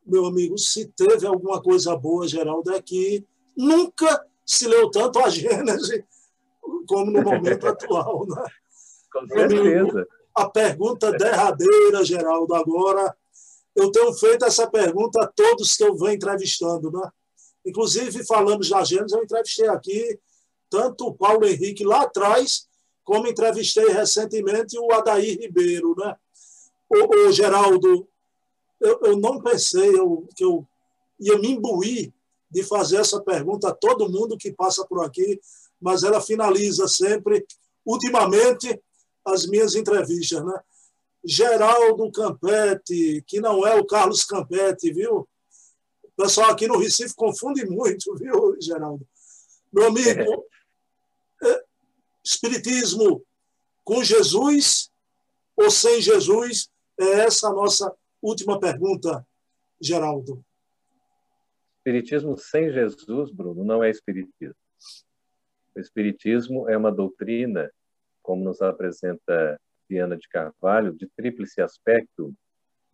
meu 0.04 0.26
amigo, 0.26 0.58
se 0.58 0.86
teve 0.86 1.26
alguma 1.26 1.62
coisa 1.62 1.96
boa, 1.96 2.26
Geraldo, 2.26 2.72
é 2.72 2.82
que 2.82 3.26
nunca 3.56 4.24
se 4.44 4.66
leu 4.66 4.90
tanto 4.90 5.18
a 5.20 5.28
Gênese 5.28 6.04
como 6.86 7.10
no 7.10 7.22
momento 7.22 7.66
atual. 7.68 8.26
Né? 8.26 8.44
Com 9.12 9.26
certeza. 9.28 9.60
Amigo, 9.60 10.06
a 10.34 10.50
pergunta 10.50 11.12
derradeira, 11.12 12.04
Geraldo, 12.04 12.54
agora. 12.54 13.14
Eu 13.74 13.90
tenho 13.90 14.12
feito 14.12 14.44
essa 14.44 14.68
pergunta 14.68 15.22
a 15.22 15.26
todos 15.26 15.76
que 15.76 15.84
eu 15.84 15.96
venho 15.96 16.12
entrevistando. 16.12 16.90
Né? 16.90 17.10
Inclusive, 17.64 18.24
falamos 18.26 18.68
da 18.68 18.84
Gênesis, 18.84 19.12
eu 19.12 19.22
entrevistei 19.22 19.68
aqui 19.68 20.18
tanto 20.68 21.06
o 21.06 21.14
Paulo 21.14 21.46
Henrique 21.46 21.84
lá 21.84 22.02
atrás, 22.02 22.68
como 23.04 23.26
entrevistei 23.26 23.88
recentemente 23.88 24.78
o 24.78 24.92
Adair 24.92 25.38
Ribeiro. 25.38 25.94
Né? 25.96 26.16
O, 26.88 27.28
o 27.28 27.32
Geraldo, 27.32 28.08
eu, 28.80 29.00
eu 29.02 29.16
não 29.16 29.40
pensei 29.40 29.88
eu, 29.98 30.28
que 30.36 30.44
eu 30.44 30.66
ia 31.18 31.38
me 31.38 31.52
imbuir 31.52 32.12
de 32.50 32.62
fazer 32.62 32.96
essa 32.96 33.20
pergunta 33.20 33.68
a 33.68 33.74
todo 33.74 34.10
mundo 34.10 34.36
que 34.36 34.52
passa 34.52 34.86
por 34.86 35.04
aqui, 35.04 35.40
mas 35.80 36.02
ela 36.04 36.20
finaliza 36.20 36.86
sempre, 36.86 37.46
ultimamente, 37.84 38.80
as 39.24 39.46
minhas 39.46 39.74
entrevistas. 39.74 40.44
Né? 40.44 40.60
Geraldo 41.24 42.10
Campete, 42.10 43.24
que 43.26 43.40
não 43.40 43.66
é 43.66 43.74
o 43.74 43.86
Carlos 43.86 44.24
Campete, 44.24 44.92
viu? 44.92 45.26
O 46.02 46.22
pessoal 46.22 46.50
aqui 46.50 46.66
no 46.66 46.78
Recife 46.78 47.14
confunde 47.14 47.64
muito, 47.64 48.14
viu, 48.18 48.56
Geraldo? 48.60 49.06
Meu 49.72 49.86
amigo, 49.86 50.20
é, 50.20 50.26
Espiritismo 52.24 53.24
com 53.84 54.02
Jesus 54.02 54.90
ou 55.56 55.70
sem 55.70 56.00
Jesus 56.00 56.70
é 56.98 57.24
essa 57.24 57.48
a 57.48 57.52
nossa 57.52 57.94
Última 58.22 58.60
pergunta, 58.60 59.26
Geraldo. 59.80 60.44
Espiritismo 61.78 62.38
sem 62.38 62.70
Jesus, 62.72 63.32
Bruno, 63.32 63.64
não 63.64 63.82
é 63.82 63.90
espiritismo. 63.90 64.54
O 65.74 65.80
espiritismo 65.80 66.68
é 66.68 66.76
uma 66.76 66.92
doutrina, 66.92 67.68
como 68.22 68.44
nos 68.44 68.62
apresenta 68.62 69.60
Diana 69.90 70.16
de 70.16 70.28
Carvalho, 70.28 70.92
de 70.92 71.08
tríplice 71.16 71.60
aspecto, 71.60 72.32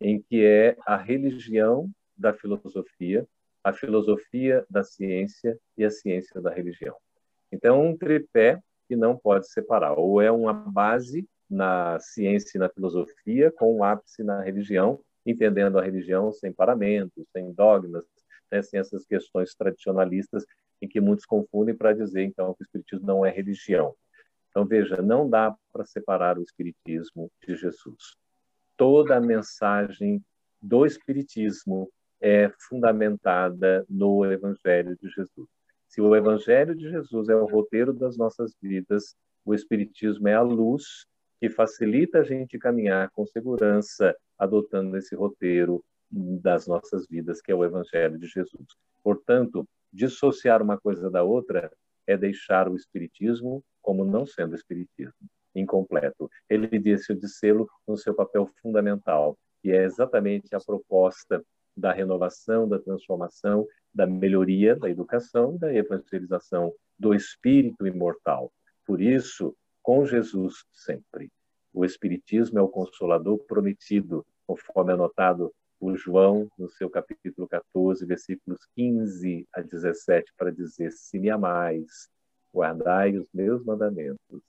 em 0.01 0.19
que 0.19 0.43
é 0.43 0.75
a 0.83 0.97
religião 0.97 1.91
da 2.17 2.33
filosofia, 2.33 3.27
a 3.63 3.71
filosofia 3.71 4.65
da 4.67 4.83
ciência 4.83 5.59
e 5.77 5.85
a 5.85 5.91
ciência 5.91 6.41
da 6.41 6.51
religião. 6.51 6.95
Então, 7.51 7.85
um 7.85 7.95
tripé 7.95 8.59
que 8.89 8.95
não 8.95 9.15
pode 9.15 9.47
separar, 9.47 9.93
ou 9.99 10.19
é 10.19 10.31
uma 10.31 10.51
base 10.51 11.29
na 11.47 11.99
ciência 11.99 12.57
e 12.57 12.59
na 12.59 12.67
filosofia, 12.67 13.51
com 13.51 13.77
um 13.77 13.83
ápice 13.83 14.23
na 14.23 14.41
religião, 14.41 14.99
entendendo 15.23 15.77
a 15.77 15.83
religião 15.83 16.31
sem 16.31 16.51
paramentos, 16.51 17.23
sem 17.31 17.53
dogmas, 17.53 18.03
né, 18.51 18.63
sem 18.63 18.79
essas 18.79 19.05
questões 19.05 19.53
tradicionalistas 19.53 20.43
em 20.81 20.87
que 20.87 20.99
muitos 20.99 21.25
confundem 21.25 21.75
para 21.75 21.93
dizer, 21.93 22.23
então, 22.23 22.55
que 22.55 22.63
o 22.63 22.65
Espiritismo 22.65 23.05
não 23.05 23.23
é 23.23 23.29
religião. 23.29 23.93
Então, 24.49 24.65
veja, 24.65 25.03
não 25.03 25.29
dá 25.29 25.55
para 25.71 25.85
separar 25.85 26.39
o 26.39 26.43
Espiritismo 26.43 27.31
de 27.45 27.55
Jesus. 27.55 28.17
Toda 28.75 29.17
a 29.17 29.21
mensagem 29.21 30.23
do 30.59 30.83
Espiritismo 30.83 31.91
é 32.19 32.51
fundamentada 32.67 33.85
no 33.87 34.25
Evangelho 34.25 34.97
de 34.97 35.09
Jesus. 35.09 35.47
Se 35.89 35.99
o 36.01 36.15
Evangelho 36.15 36.75
de 36.75 36.87
Jesus 36.87 37.29
é 37.29 37.35
o 37.35 37.47
roteiro 37.47 37.91
das 37.91 38.15
nossas 38.15 38.55
vidas, 38.61 39.15
o 39.43 39.55
Espiritismo 39.55 40.27
é 40.27 40.35
a 40.35 40.41
luz 40.41 41.07
que 41.39 41.49
facilita 41.49 42.19
a 42.19 42.23
gente 42.23 42.59
caminhar 42.59 43.09
com 43.09 43.25
segurança 43.25 44.15
adotando 44.37 44.95
esse 44.97 45.15
roteiro 45.15 45.83
das 46.11 46.67
nossas 46.67 47.07
vidas, 47.07 47.41
que 47.41 47.51
é 47.51 47.55
o 47.55 47.65
Evangelho 47.65 48.19
de 48.19 48.27
Jesus. 48.27 48.67
Portanto, 49.03 49.67
dissociar 49.91 50.61
uma 50.61 50.77
coisa 50.77 51.09
da 51.09 51.23
outra 51.23 51.71
é 52.05 52.15
deixar 52.15 52.69
o 52.69 52.75
Espiritismo 52.75 53.63
como 53.81 54.05
não 54.05 54.27
sendo 54.27 54.53
Espiritismo, 54.53 55.27
incompleto. 55.55 56.29
Ele 56.47 56.67
disse 56.77 57.15
de 57.15 57.27
sê-lo 57.27 57.67
no 57.87 57.97
seu 57.97 58.13
papel 58.13 58.47
fundamental, 58.61 59.35
que 59.63 59.71
é 59.71 59.85
exatamente 59.85 60.53
a 60.53 60.59
proposta 60.59 61.43
da 61.75 61.91
renovação, 61.91 62.67
da 62.67 62.77
transformação, 62.77 63.65
da 63.93 64.05
melhoria 64.05 64.75
da 64.75 64.89
educação, 64.89 65.57
da 65.57 65.73
evangelização 65.73 66.73
do 66.97 67.13
espírito 67.13 67.87
imortal. 67.87 68.51
Por 68.85 69.01
isso, 69.01 69.55
com 69.81 70.05
Jesus 70.05 70.65
sempre. 70.71 71.31
O 71.73 71.85
Espiritismo 71.85 72.59
é 72.59 72.61
o 72.61 72.67
consolador 72.67 73.37
prometido, 73.45 74.25
conforme 74.45 74.93
anotado 74.93 75.53
por 75.79 75.95
João 75.95 76.49
no 76.57 76.69
seu 76.69 76.89
capítulo 76.89 77.47
14, 77.47 78.05
versículos 78.05 78.59
15 78.75 79.47
a 79.53 79.61
17, 79.61 80.33
para 80.37 80.51
dizer: 80.51 80.91
Se 80.91 81.17
me 81.19 81.29
amais, 81.29 82.09
guardai 82.53 83.17
os 83.17 83.29
meus 83.33 83.63
mandamentos, 83.63 84.41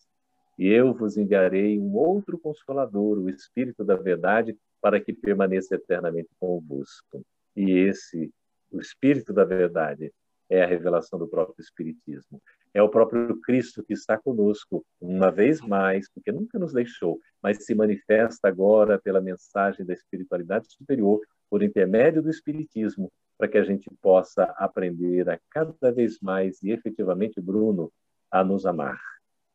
e 0.59 0.67
eu 0.67 0.93
vos 0.93 1.17
enviarei 1.17 1.79
um 1.79 1.97
outro 1.97 2.39
consolador, 2.39 3.19
o 3.19 3.31
Espírito 3.31 3.85
da 3.85 3.97
Verdade, 3.97 4.57
para 4.81 5.01
que 5.01 5.13
permaneça 5.13 5.75
eternamente 5.75 6.29
convosco. 6.39 7.23
E 7.55 7.71
esse, 7.71 8.31
o 8.71 8.81
Espírito 8.81 9.33
da 9.33 9.45
Verdade, 9.45 10.13
é 10.49 10.63
a 10.63 10.67
revelação 10.67 11.19
do 11.19 11.29
próprio 11.29 11.63
Espiritismo 11.63 12.41
é 12.73 12.83
o 12.83 12.89
próprio 12.89 13.41
Cristo 13.41 13.83
que 13.83 13.93
está 13.93 14.17
conosco, 14.17 14.85
uma 15.01 15.31
vez 15.31 15.61
mais, 15.61 16.09
porque 16.09 16.31
nunca 16.31 16.59
nos 16.59 16.73
deixou, 16.73 17.19
mas 17.43 17.65
se 17.65 17.75
manifesta 17.75 18.49
agora 18.49 18.99
pela 18.99 19.21
mensagem 19.21 19.85
da 19.85 19.93
espiritualidade 19.93 20.73
superior 20.73 21.21
por 21.49 21.63
intermédio 21.63 22.23
do 22.23 22.31
Espiritismo, 22.31 23.11
para 23.37 23.49
que 23.49 23.59
a 23.59 23.65
gente 23.65 23.91
possa 24.01 24.45
aprender 24.57 25.29
a 25.29 25.39
cada 25.51 25.91
vez 25.91 26.19
mais 26.21 26.63
e 26.63 26.71
efetivamente, 26.71 27.41
Bruno, 27.41 27.93
a 28.31 28.45
nos 28.45 28.65
amar. 28.67 29.01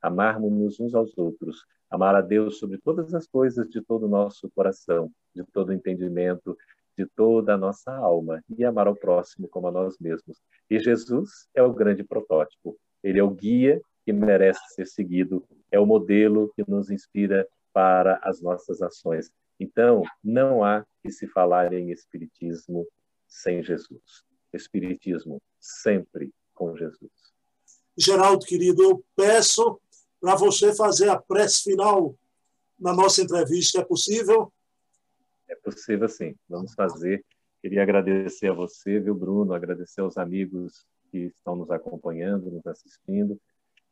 Amarmos 0.02 0.80
uns 0.80 0.94
aos 0.94 1.18
outros, 1.18 1.66
amar 1.90 2.16
a 2.16 2.22
Deus 2.22 2.60
sobre 2.60 2.78
todas 2.80 3.14
as 3.14 3.26
coisas, 3.28 3.70
de 3.70 3.82
todo 3.82 4.08
o 4.08 4.10
nosso 4.10 4.50
coração, 4.54 5.10
de 5.34 5.44
todo 5.54 5.70
o 5.70 5.74
entendimento, 5.74 6.58
de 6.98 7.06
toda 7.16 7.54
a 7.54 7.58
nossa 7.58 7.94
alma, 7.94 8.44
e 8.58 8.64
amar 8.64 8.88
ao 8.88 8.96
próximo 8.96 9.48
como 9.48 9.68
a 9.68 9.72
nós 9.72 9.98
mesmos. 10.00 10.42
E 10.70 10.80
Jesus 10.80 11.48
é 11.54 11.62
o 11.62 11.74
grande 11.74 12.04
protótipo, 12.04 12.78
ele 13.04 13.20
é 13.20 13.24
o 13.24 13.30
guia 13.30 13.82
que 14.06 14.14
merece 14.14 14.62
ser 14.74 14.86
seguido, 14.86 15.44
é 15.72 15.80
o 15.80 15.86
modelo 15.86 16.52
que 16.56 16.64
nos 16.70 16.90
inspira 16.90 17.48
para 17.74 18.20
as 18.24 18.42
nossas 18.42 18.82
ações. 18.82 19.30
Então, 19.60 20.04
não 20.24 20.64
há 20.64 20.86
que 21.02 21.12
se 21.12 21.28
falar 21.28 21.74
em 21.74 21.92
Espiritismo 21.92 22.88
sem 23.28 23.64
Jesus. 23.64 24.24
Espiritismo 24.54 25.42
sempre 25.60 26.32
com 26.54 26.76
Jesus. 26.78 27.12
Geraldo, 27.98 28.46
querido, 28.46 28.84
eu 28.84 29.04
peço 29.16 29.80
para 30.20 30.36
você 30.36 30.74
fazer 30.74 31.10
a 31.10 31.20
prece 31.20 31.64
final 31.64 32.16
na 32.80 32.94
nossa 32.94 33.22
entrevista. 33.22 33.82
É 33.82 33.84
possível? 33.84 34.52
É 35.48 35.56
possível, 35.56 36.08
sim. 36.10 36.36
Vamos 36.50 36.74
fazer. 36.74 37.24
Queria 37.62 37.84
agradecer 37.84 38.50
a 38.50 38.54
você, 38.54 39.00
viu, 39.00 39.16
Bruno? 39.16 39.54
Agradecer 39.54 40.02
aos 40.02 40.18
amigos 40.18 40.86
que 41.12 41.18
estão 41.18 41.56
nos 41.56 41.72
acompanhando, 41.72 42.52
nos 42.52 42.66
assistindo. 42.68 43.40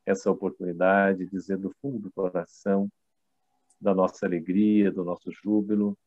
Essa 0.06 0.30
oportunidade, 0.30 1.26
dizer 1.28 1.58
do 1.58 1.74
fundo 1.82 1.99
do 1.99 2.12
coração 2.12 2.89
da 3.80 3.93
nossa 3.93 4.26
alegria, 4.26 4.91
do 4.91 5.04
nosso 5.04 5.32
júbilo, 5.32 5.97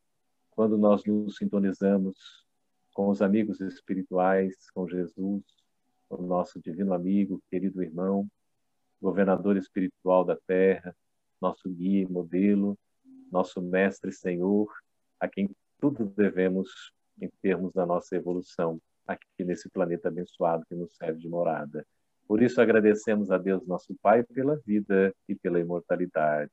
quando 0.51 0.79
nós 0.79 1.05
nos 1.05 1.37
sintonizamos 1.37 2.47
com 2.95 3.09
os 3.09 3.21
amigos 3.21 3.61
espirituais, 3.61 4.71
com 4.71 4.89
Jesus, 4.89 5.45
o 6.09 6.23
nosso 6.23 6.59
divino 6.59 6.95
amigo, 6.95 7.43
querido 7.51 7.83
irmão, 7.83 8.27
governador 9.01 9.57
espiritual 9.57 10.25
da 10.25 10.37
terra, 10.47 10.97
nosso 11.41 11.69
guia 11.69 12.03
e 12.03 12.11
modelo, 12.11 12.79
nosso 13.31 13.61
mestre 13.61 14.11
Senhor, 14.11 14.73
a 15.21 15.29
quem 15.29 15.51
tudo 15.81 16.05
devemos 16.05 16.93
em 17.21 17.31
termos 17.43 17.73
da 17.73 17.87
nossa 17.87 18.17
evolução 18.17 18.81
aqui 19.07 19.45
nesse 19.45 19.69
planeta 19.69 20.09
abençoado 20.09 20.64
que 20.69 20.75
nos 20.75 20.95
serve 20.97 21.21
de 21.21 21.29
morada. 21.29 21.87
Por 22.27 22.43
isso 22.43 22.61
agradecemos 22.61 23.31
a 23.31 23.39
Deus 23.39 23.67
nosso 23.67 23.95
Pai 24.03 24.25
pela 24.25 24.57
vida 24.67 25.14
e 25.29 25.35
pela 25.35 25.61
imortalidade. 25.61 26.51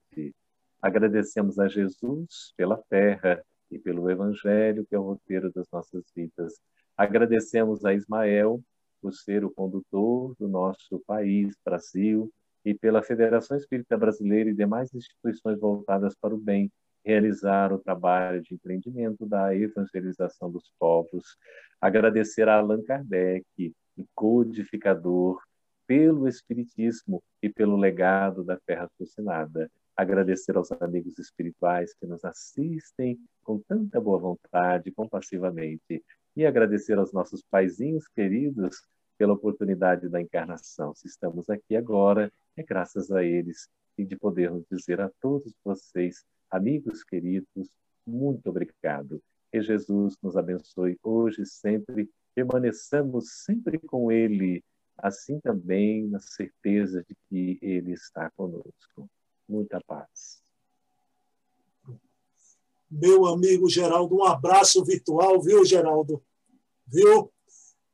Agradecemos 0.81 1.57
a 1.57 1.67
Jesus 1.67 2.53
pela 2.55 2.77
terra 2.89 3.43
e 3.71 3.79
pelo 3.79 4.09
Evangelho, 4.09 4.85
que 4.85 4.93
é 4.93 4.99
o 4.99 5.03
roteiro 5.03 5.51
das 5.51 5.67
nossas 5.71 6.03
vidas. 6.15 6.53
Agradecemos 6.95 7.83
a 7.85 7.93
Ismael 7.93 8.61
por 9.01 9.13
ser 9.13 9.43
o 9.43 9.51
condutor 9.51 10.35
do 10.39 10.47
nosso 10.47 10.99
país, 11.07 11.55
Brasil, 11.65 12.31
e 12.63 12.73
pela 12.73 13.01
Federação 13.01 13.57
Espírita 13.57 13.97
Brasileira 13.97 14.49
e 14.49 14.53
demais 14.53 14.93
instituições 14.93 15.59
voltadas 15.59 16.15
para 16.15 16.33
o 16.33 16.37
bem, 16.37 16.71
realizar 17.05 17.71
o 17.73 17.79
trabalho 17.79 18.41
de 18.41 18.53
empreendimento 18.53 19.25
da 19.25 19.55
evangelização 19.55 20.51
dos 20.51 20.71
povos. 20.79 21.37
Agradecer 21.79 22.47
a 22.47 22.57
Allan 22.57 22.81
Kardec, 22.83 23.73
codificador, 24.15 25.41
pelo 25.85 26.27
Espiritismo 26.27 27.21
e 27.41 27.49
pelo 27.49 27.75
legado 27.75 28.43
da 28.43 28.57
fé 28.65 28.75
raciocinada 28.75 29.69
agradecer 29.95 30.57
aos 30.57 30.71
amigos 30.71 31.17
espirituais 31.19 31.93
que 31.93 32.05
nos 32.05 32.25
assistem 32.25 33.17
com 33.43 33.59
tanta 33.59 34.01
boa 34.01 34.17
vontade, 34.17 34.91
compassivamente, 34.91 36.03
e 36.35 36.45
agradecer 36.45 36.97
aos 36.97 37.13
nossos 37.13 37.43
paizinhos 37.43 38.07
queridos 38.07 38.83
pela 39.17 39.33
oportunidade 39.33 40.09
da 40.09 40.19
encarnação. 40.19 40.95
Se 40.95 41.07
estamos 41.07 41.49
aqui 41.49 41.75
agora, 41.75 42.31
é 42.57 42.63
graças 42.63 43.11
a 43.11 43.23
eles 43.23 43.69
e 43.97 44.03
de 44.03 44.15
podermos 44.15 44.65
dizer 44.69 44.99
a 44.99 45.11
todos 45.21 45.53
vocês, 45.63 46.25
amigos 46.53 47.03
queridos, 47.03 47.67
muito 48.05 48.47
obrigado. 48.49 49.21
Que 49.51 49.61
Jesus 49.61 50.15
nos 50.21 50.37
abençoe 50.37 50.97
hoje 51.03 51.41
e 51.41 51.45
sempre. 51.45 52.09
Permaneçamos 52.35 53.43
sempre 53.43 53.79
com 53.79 54.11
Ele, 54.11 54.63
assim 54.97 55.39
também 55.39 56.07
na 56.07 56.19
certeza 56.19 57.03
de 57.07 57.15
que 57.27 57.59
Ele 57.61 57.93
está 57.93 58.29
conosco 58.31 59.09
muita 59.47 59.79
paz. 59.81 60.41
Meu 62.89 63.25
amigo 63.25 63.67
Geraldo, 63.69 64.15
um 64.15 64.23
abraço 64.23 64.83
virtual, 64.85 65.41
viu, 65.41 65.65
Geraldo? 65.65 66.23
Viu? 66.85 67.31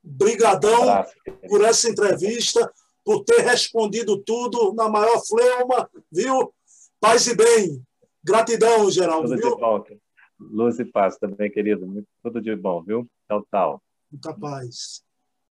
Brigadão 0.04 1.06
por 1.48 1.64
essa 1.64 1.90
entrevista, 1.90 2.72
por 3.04 3.24
ter 3.24 3.42
respondido 3.42 4.22
tudo 4.22 4.74
na 4.74 4.90
maior 4.90 5.22
fleuma, 5.26 5.90
viu? 6.12 6.54
Paz 7.00 7.28
e 7.28 7.36
bem. 7.36 7.86
Gratidão, 8.30 8.92
Geraldo. 8.92 9.30
Tudo 9.30 9.42
viu? 9.42 9.56
de 9.56 9.62
bom. 9.62 9.86
Luz 10.40 10.80
e 10.80 10.86
paz 10.86 11.18
também, 11.18 11.52
querido. 11.52 12.06
Tudo 12.24 12.40
de 12.40 12.56
bom, 12.56 12.84
viu? 12.84 13.08
Tchau, 13.28 13.46
tchau. 13.50 13.82
Muita 14.12 14.34
paz. 14.34 15.04